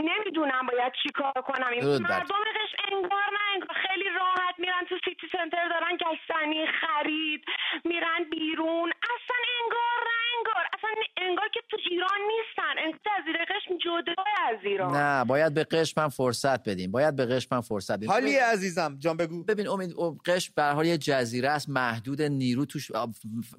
نمی‌دونم 0.04 0.68
باید 0.72 0.94
چی 1.04 1.10
کار 1.10 1.44
کنم 1.44 1.68
این. 1.72 1.84
مردم 1.84 2.26
قشم 2.26 2.78
انگار 2.92 3.28
نه 3.34 3.40
انگار 3.54 3.78
خیلی 3.88 4.10
راحت 4.10 4.56
میرن 4.58 4.86
تو 4.90 4.96
سیتی 5.06 5.28
سنتر 5.32 5.68
دارن 5.70 5.98
گشتنی 6.38 6.68
خرید 6.68 7.46
میرن 7.84 8.24
بیرون. 8.32 8.92
اصلا 9.04 9.38
انگار 9.62 10.08
انگار 10.38 10.64
اصلا 10.74 10.90
انگار 11.18 11.50
که 11.54 11.60
تو 11.72 11.78
ایران 11.92 12.20
نیستن. 12.28 12.84
انگار 12.84 13.00
جزیره 13.06 13.46
قشم 13.46 13.78
جدا 13.78 14.24
از 14.50 14.58
ایران. 14.64 14.96
نه 14.96 15.26
باید 15.26 15.54
به 15.54 15.64
قشم 15.64 16.02
هم 16.02 16.10
فرصت 16.10 16.70
بدیم. 16.70 16.92
باید 16.92 17.16
به 17.16 17.26
قشم 17.26 17.56
هم 17.56 17.62
فرصت 17.62 17.98
بدیم. 17.98 18.12
حالی 18.12 18.36
عزیزم 18.36 18.98
جان 19.00 19.18
بگو. 19.18 19.44
ببین 19.44 19.68
امید 19.68 19.96
قشم 20.26 20.54
به 20.56 20.62
هر 20.64 20.74
حال 20.74 20.86
یه 20.86 20.98
جزیره 20.98 21.50
است. 21.50 21.70
محدود 21.70 22.22
نیرو 22.22 22.66
توش 22.66 22.92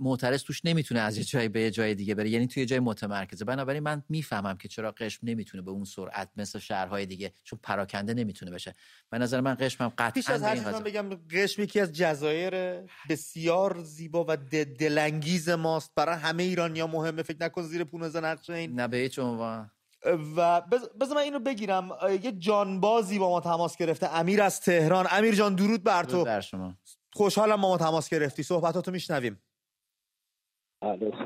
معترض 0.00 0.42
توش 0.42 0.64
نمی‌تونه 0.64 1.00
از 1.00 1.18
یه 1.18 1.24
جایی 1.24 1.48
به 1.48 1.60
یه 1.60 1.70
جای 1.70 1.94
دیگه 1.94 2.14
بره. 2.14 2.28
یعنی 2.28 2.46
توی 2.46 2.60
یه 2.60 2.66
جای 2.66 2.80
متمرکزه. 2.80 3.44
بنابراین 3.44 3.82
من 3.82 4.02
می‌فهمم 4.08 4.56
که 4.56 4.68
چرا 4.68 4.90
قشم 4.90 5.20
نمی‌تونه 5.22 5.62
به 5.62 5.70
اون 5.70 5.84
سرعت 5.84 6.28
مثل 6.36 6.58
شهرهای 6.58 7.06
دیگه 7.06 7.32
چون 7.44 7.58
پراکنده 7.62 8.14
نمی‌تونه 8.14 8.50
بشه. 8.50 8.74
به 9.10 9.18
نظر 9.18 9.40
من 9.40 9.56
قشم 9.60 9.84
هم 9.84 9.92
قطعا 9.98 10.10
پیش 10.10 10.30
از 10.30 10.42
هر 10.42 10.80
بگم 10.80 11.08
قشم 11.30 11.62
یکی 11.62 11.80
از 11.80 11.92
جزایر 11.92 12.54
بسیار 13.08 13.78
زیبا 13.78 14.24
و 14.28 14.36
دلانگیز 14.78 15.48
ماست. 15.48 15.94
برای 15.96 16.16
همه 16.16 16.42
ایرانیا 16.68 16.86
مهمه 16.86 17.22
فکر 17.22 17.36
نکن 17.40 17.62
زیر 17.62 17.84
پونز 17.84 18.16
نقشه 18.16 18.52
این. 18.52 18.80
نه 18.80 18.88
به 18.88 18.96
هیچ 18.96 19.18
عنوان. 19.18 19.70
و 20.36 20.60
بذار 21.00 21.16
من 21.16 21.22
اینو 21.22 21.38
بگیرم. 21.38 21.90
یه 22.22 22.32
جانبازی 22.32 23.18
با 23.18 23.28
ما 23.28 23.40
تماس 23.40 23.76
گرفته 23.76 24.14
امیر 24.14 24.42
از 24.42 24.60
تهران. 24.60 25.06
امیر 25.10 25.34
جان 25.34 25.54
درود 25.54 25.84
بر 25.84 26.02
تو. 26.02 26.10
درود 26.10 26.26
بر 26.26 26.40
شما. 26.40 26.74
خوشحالم 27.12 27.60
با 27.60 27.68
ما 27.68 27.78
تماس 27.78 28.08
گرفتی. 28.08 28.42
صحبتاتو 28.42 28.90
میشنویم. 28.90 29.42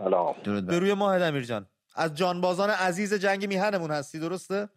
سلام. 0.04 0.34
درود 0.44 0.66
به 0.66 0.78
روی 0.78 0.94
ماه 0.94 1.22
امیر 1.22 1.42
جان. 1.42 1.66
از 1.94 2.14
جانبازان 2.14 2.70
عزیز 2.70 3.14
جنگ 3.14 3.46
میهنمون 3.46 3.90
هستی 3.90 4.18
درسته؟ 4.18 4.68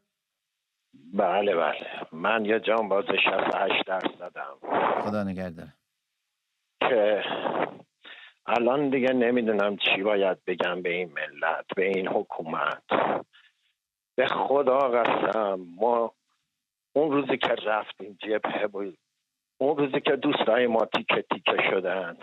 بله 1.14 1.56
بله. 1.56 2.08
من 2.12 2.46
یه 2.46 2.60
جانباز 2.60 3.06
68 3.06 3.88
درصدم. 3.88 4.58
خدا 5.04 5.24
نگهدار. 5.24 5.68
که 6.80 7.24
الان 8.48 8.90
دیگه 8.90 9.14
نمی‌دونم 9.14 9.78
چی 9.78 10.04
باید 10.04 10.38
بگم 10.48 10.82
به 10.82 10.90
این 10.90 11.12
ملت 11.14 11.66
به 11.76 11.88
این 11.88 12.08
حکومت. 12.08 12.84
به 14.16 14.28
خدا 14.28 14.80
قسم 14.80 15.60
ما 15.76 16.14
اون 16.94 17.12
روزی 17.12 17.38
که 17.38 17.56
رفتیم 17.66 18.18
جبهه 18.22 18.68
بود 18.68 18.98
اون 19.58 19.78
روزی 19.78 20.02
که 20.02 20.16
دوستای 20.16 20.68
ما 20.68 20.86
تیکه 20.86 21.26
تیکه 21.34 21.58
شدن 21.70 22.18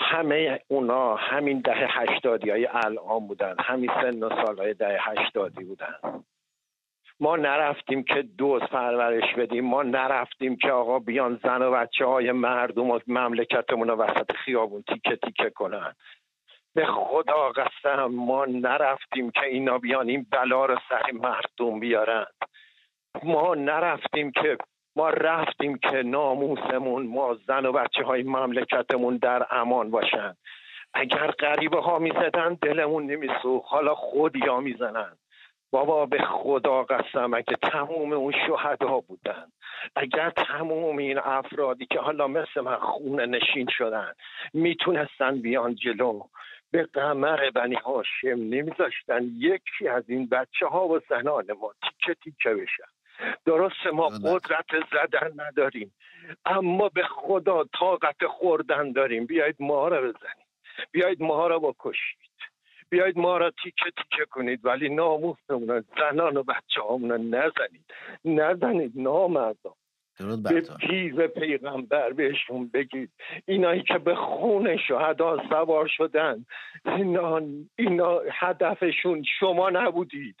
همه 0.00 0.60
اونا 0.68 1.16
همین 1.16 1.60
دهه 1.60 1.88
هشتادی 1.90 2.50
های 2.50 2.68
الان 2.70 3.26
بودن 3.26 3.54
همین 3.58 3.90
سن 4.02 4.22
و 4.22 4.28
سالهای 4.28 4.74
دهه 4.74 4.98
هشتادی 5.00 5.64
بودن. 5.64 6.24
ما 7.22 7.36
نرفتیم 7.36 8.02
که 8.02 8.22
دوز 8.22 8.62
پرورش 8.62 9.34
بدیم. 9.34 9.64
ما 9.64 9.82
نرفتیم 9.82 10.56
که 10.56 10.72
آقا 10.72 10.98
بیان 10.98 11.40
زن 11.42 11.62
و 11.62 11.70
بچه 11.70 12.04
های 12.04 12.32
مردم 12.32 12.90
و 12.90 12.98
مملکتمون 13.06 13.88
رو 13.88 13.96
وسط 13.96 14.32
خیابون 14.32 14.82
تیکه 14.82 15.16
تیکه 15.16 15.50
کنن. 15.50 15.94
به 16.74 16.86
خدا 16.86 17.48
قسم 17.48 18.04
ما 18.04 18.44
نرفتیم 18.44 19.30
که 19.30 19.46
اینا 19.46 19.78
بیان 19.78 20.08
این 20.08 20.26
بلا 20.30 20.66
رو 20.66 20.78
سر 20.88 21.10
مردم 21.12 21.80
بیارن. 21.80 22.26
ما 23.22 23.54
نرفتیم 23.54 24.30
که 24.30 24.58
ما 24.96 25.10
رفتیم 25.10 25.78
که 25.78 26.02
ناموسمون 26.02 27.06
ما 27.06 27.34
زن 27.34 27.66
و 27.66 27.72
بچه 27.72 28.04
های 28.04 28.22
مملکتمون 28.22 29.16
در 29.16 29.46
امان 29.50 29.90
باشن. 29.90 30.36
اگر 30.94 31.30
غریبه 31.30 31.80
ها 31.80 31.98
می‌زدن 31.98 32.58
دلمون 32.62 33.06
نمیسوخت. 33.06 33.66
حالا 33.68 33.94
خودیا 33.94 34.60
می‌زنن. 34.60 35.16
بابا 35.72 36.06
به 36.06 36.18
خدا 36.18 36.82
قسم 36.82 37.34
اگه 37.34 37.56
تموم 37.62 38.12
اون 38.12 38.34
شهدا 38.46 39.00
بودن 39.00 39.52
اگر 39.96 40.30
تموم 40.30 40.96
این 40.96 41.18
افرادی 41.18 41.86
که 41.86 41.98
حالا 42.00 42.26
مثل 42.28 42.60
من 42.60 42.76
خونه 42.76 43.26
نشین 43.26 43.66
شدن 43.70 44.12
می‌تونستن 44.52 45.40
بیان 45.40 45.74
جلو. 45.74 46.22
به 46.70 46.82
قمر 46.82 47.50
بنی 47.50 47.74
هاشم 47.74 48.28
نمیذاشتن 48.28 49.24
یکی 49.36 49.88
از 49.88 50.04
این 50.10 50.28
بچه 50.28 50.66
ها 50.66 50.88
و 50.88 51.00
زنان 51.10 51.52
ما 51.60 51.74
تیکه 51.82 52.14
تیکه 52.24 52.54
بشن. 52.54 52.92
درست 53.46 53.86
ما 53.92 54.08
قدرت 54.08 54.66
زدن 54.92 55.40
نداریم 55.46 55.94
اما 56.44 56.88
به 56.88 57.02
خدا 57.02 57.64
طاقت 57.78 58.26
خوردن 58.26 58.92
داریم. 58.92 59.26
بیایید 59.26 59.56
ما 59.60 59.88
را 59.88 60.00
بزنید 60.00 60.46
بیایید 60.92 61.22
ما 61.22 61.46
را 61.46 61.58
بکشید 61.58 62.21
بیایید 62.92 63.18
ما 63.18 63.36
را 63.36 63.50
تیکه 63.50 63.90
تیکه 63.96 64.24
کنید 64.30 64.64
ولی 64.64 64.88
ناموسمون 64.88 65.84
زنان 65.96 66.36
و 66.36 66.42
بچه 66.42 66.80
همون 66.90 67.34
نزنید. 67.34 67.84
نزنید 68.24 68.92
نامردم 68.94 69.74
به 70.18 70.62
پیر 70.80 71.26
پیغمبر 71.26 72.12
بهشون 72.12 72.70
بگید. 72.74 73.10
اینایی 73.46 73.82
که 73.82 73.98
به 73.98 74.14
خون 74.14 74.76
شهدا 74.76 75.38
سوار 75.48 75.90
شدن 75.96 76.44
اینا, 76.86 77.40
اینا 77.78 78.20
هدفشون 78.32 79.24
شما 79.40 79.70
نبودید. 79.70 80.36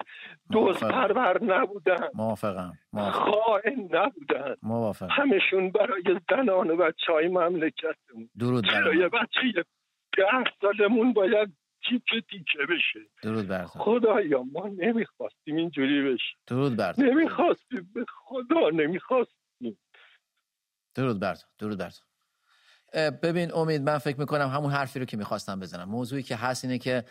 دوست 0.50 0.84
پرور 0.84 1.44
نبودن. 1.44 2.08
موافقم. 2.14 2.72
خائن 3.12 3.88
نبودن. 3.90 4.56
موافقم. 4.62 5.08
همشون 5.10 5.70
برای 5.70 6.20
زنان 6.30 6.70
و 6.70 6.76
بچه 6.76 7.12
های 7.12 7.28
مملکتمون. 7.28 8.28
درود 8.38 8.64
بر 8.64 8.82
برای 8.82 9.08
بچه 9.08 9.64
ده 10.16 10.44
سالمون 10.60 11.12
باید 11.12 11.61
تیکه 11.88 12.26
تیکه 12.30 12.58
بشه 12.68 13.00
درود 13.22 13.48
بر. 13.48 13.66
خدایا 13.66 14.42
ما 14.42 14.68
نمی‌خواستیم 14.68 15.56
اینجوری 15.56 16.12
بشه 16.12 16.36
درود 16.46 16.76
بر. 16.76 16.94
نمی‌خواستیم 16.98 17.90
به 17.94 18.04
خدا 18.24 18.70
نمی‌خواستیم 18.72 19.78
درود 20.94 21.20
بر. 21.20 21.36
درود 21.58 21.78
بر 21.78 21.90
ببین 23.10 23.54
امید 23.54 23.82
من 23.82 23.98
فکر 23.98 24.20
می‌کنم 24.20 24.48
همون 24.48 24.72
حرفی 24.72 24.98
رو 24.98 25.04
که 25.04 25.16
می‌خواستم 25.16 25.60
بزنم 25.60 25.88
موضوعی 25.88 26.22
که 26.22 26.36
هست 26.36 26.64
اینه 26.64 26.78
که 26.78 27.04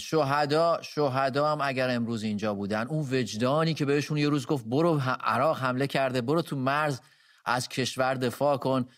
شهدا 0.00 0.82
شهدا 0.82 1.52
هم 1.52 1.58
اگر 1.60 1.90
امروز 1.90 2.22
اینجا 2.22 2.54
بودن 2.54 2.86
اون 2.86 3.06
وجدانی 3.10 3.74
که 3.74 3.84
بهشون 3.84 4.16
یه 4.16 4.28
روز 4.28 4.46
گفت 4.46 4.64
برو 4.66 5.00
عراق 5.20 5.58
حمله 5.58 5.86
کرده 5.86 6.20
برو 6.20 6.42
تو 6.42 6.56
مرز 6.56 7.00
از 7.44 7.68
کشور 7.68 8.14
دفاع 8.14 8.56
کن 8.56 8.88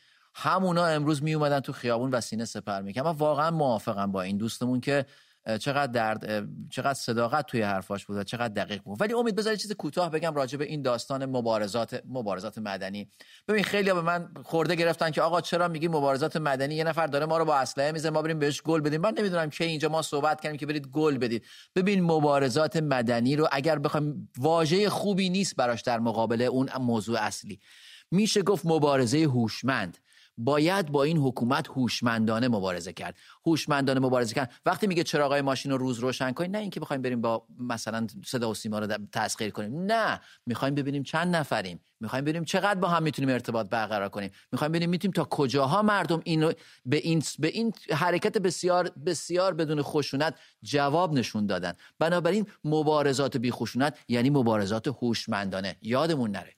همونا 0.41 0.87
امروز 0.87 1.23
می 1.23 1.35
اومدن 1.35 1.61
تو 1.61 1.73
خیابون 1.73 2.11
و 2.11 2.21
سینه 2.21 2.45
سپر 2.45 2.83
می‌کنن 2.83 3.05
من 3.05 3.11
واقعا 3.11 3.51
موافقم 3.51 4.13
با 4.13 4.23
این 4.23 4.37
دوستمون 4.37 4.81
که 4.81 5.07
چقدر 5.61 5.93
درد 5.93 6.49
چقدر 6.71 6.95
صداقت 6.95 7.47
توی 7.47 7.63
حرفاش 7.63 8.07
بود 8.07 8.17
و 8.17 8.25
چقدر 8.25 8.65
دقیق 8.65 8.83
بود. 8.83 9.01
ولی 9.01 9.15
امید 9.15 9.35
بذار 9.35 9.53
یه 9.53 9.59
چیز 9.59 9.73
کوتاه 9.73 10.11
بگم 10.11 10.35
راجع 10.35 10.59
به 10.59 10.65
این 10.65 10.83
داستان 10.83 11.27
مبارزات 11.27 12.03
مبارزات 12.09 12.59
مدنی. 12.59 13.09
ببین 13.49 13.65
خیلی 13.65 13.93
به 13.93 14.01
من 14.01 14.29
خورده 14.45 14.75
گرفتن 14.75 15.11
که 15.11 15.23
آقا 15.23 15.41
چرا 15.41 15.69
میگی 15.69 15.89
مبارزات 15.89 16.37
مدنی؟ 16.37 16.75
یه 16.75 16.85
نفر 16.85 17.07
داره 17.07 17.27
ما 17.27 17.39
رو 17.39 17.45
با 17.45 17.57
اسلحه 17.57 17.93
می‌زنه 17.93 18.11
ما 18.11 18.23
بریم 18.23 18.39
بهش 18.39 18.63
گل 18.63 18.81
بدیم. 18.81 19.01
من 19.01 19.15
نمی‌دونم 19.19 19.51
که 19.51 19.65
اینجا 19.65 19.89
ما 19.89 20.03
صحبت 20.03 20.41
کردیم 20.41 20.59
که 20.59 20.67
برید 20.67 20.87
گل 20.87 21.19
بدید. 21.19 21.45
ببین 21.75 22.05
مبارزات 22.05 22.77
مدنی 22.77 23.37
رو 23.37 23.49
اگر 23.53 23.79
بخوایم 23.79 24.31
واژه 24.39 24.91
خوبی 24.91 25.31
نیست 25.31 25.57
براش 25.57 25.83
در 25.83 25.99
مقابل 25.99 26.43
اون 26.43 26.69
موضوع 26.81 27.19
اصلی. 27.21 27.61
میشه 28.11 28.43
گفت 28.43 28.67
مبارزه 28.67 29.23
هوشمند. 29.23 29.99
باید 30.39 30.93
با 30.93 31.03
این 31.03 31.19
حکومت 31.19 31.69
هوشمندانه 31.69 32.49
مبارزه 32.49 32.93
کرد. 32.93 33.17
هوشمندانه 33.47 34.01
مبارزه 34.01 34.35
کرد. 34.35 34.53
وقتی 34.67 34.87
میگه 34.87 35.05
چراغای 35.05 35.43
ماشین 35.43 35.73
رو 35.73 35.79
روز 35.79 35.99
روشن 35.99 36.33
کنید 36.33 36.51
نه 36.51 36.59
اینکه 36.59 36.81
بخوایم 36.81 37.03
بریم 37.03 37.21
با 37.21 37.47
مثلا 37.59 38.07
صدا 38.27 38.51
و 38.51 38.55
سیما 38.55 38.79
رو 38.79 38.87
تسخیر 39.13 39.51
کنیم. 39.51 39.85
نه. 39.85 40.21
می‌خوایم 40.47 40.75
ببینیم 40.75 41.03
چند 41.03 41.37
نفریم. 41.37 41.81
می‌خوایم 42.01 42.25
ببینیم 42.25 42.45
چقدر 42.45 42.81
با 42.81 42.89
هم 42.89 43.03
می‌تونیم 43.03 43.31
ارتباط 43.31 43.69
برقرار 43.69 44.09
کنیم. 44.09 44.31
می‌خوایم 44.53 44.73
ببینیم 44.73 44.91
می‌تونیم 44.91 45.13
تا 45.13 45.25
کجاها 45.25 45.83
مردم 45.83 46.21
اینو 46.25 46.53
به 46.87 46.97
این 46.97 47.23
به 47.39 47.49
این 47.49 47.73
حرکت 47.91 48.39
بسیار 48.39 48.91
بسیار 49.07 49.55
بدون 49.55 49.83
خشونت 49.83 50.35
جواب 50.63 51.13
نشون 51.13 51.47
دادن. 51.47 51.73
بنابراین 51.99 52.47
مبارزات 52.65 53.37
بی 53.37 53.51
خشونت 53.51 53.99
یعنی 54.09 54.31
مبارزات 54.31 54.89
هوشمندانه. 54.89 55.77
یادمون 55.83 56.31
نره. 56.31 56.58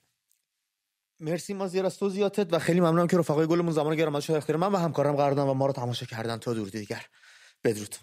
مرسی 1.21 1.53
مازیار 1.53 1.85
از 1.85 1.97
توضیحاتت 1.97 2.53
و 2.53 2.59
خیلی 2.59 2.79
ممنونم 2.79 3.07
که 3.07 3.17
رفقای 3.17 3.47
گلمون 3.47 3.71
زمان 3.71 3.95
گرم 3.95 4.15
از 4.15 4.29
اختیار 4.29 4.57
من 4.57 4.71
و 4.71 4.77
همکارم 4.77 5.15
قرار 5.15 5.33
و 5.33 5.53
ما 5.53 5.65
رو 5.65 5.73
تماشا 5.73 6.05
کردن. 6.05 6.37
تا 6.37 6.53
دور 6.53 6.69
دیگر. 6.69 7.05
بدرود. 7.63 7.95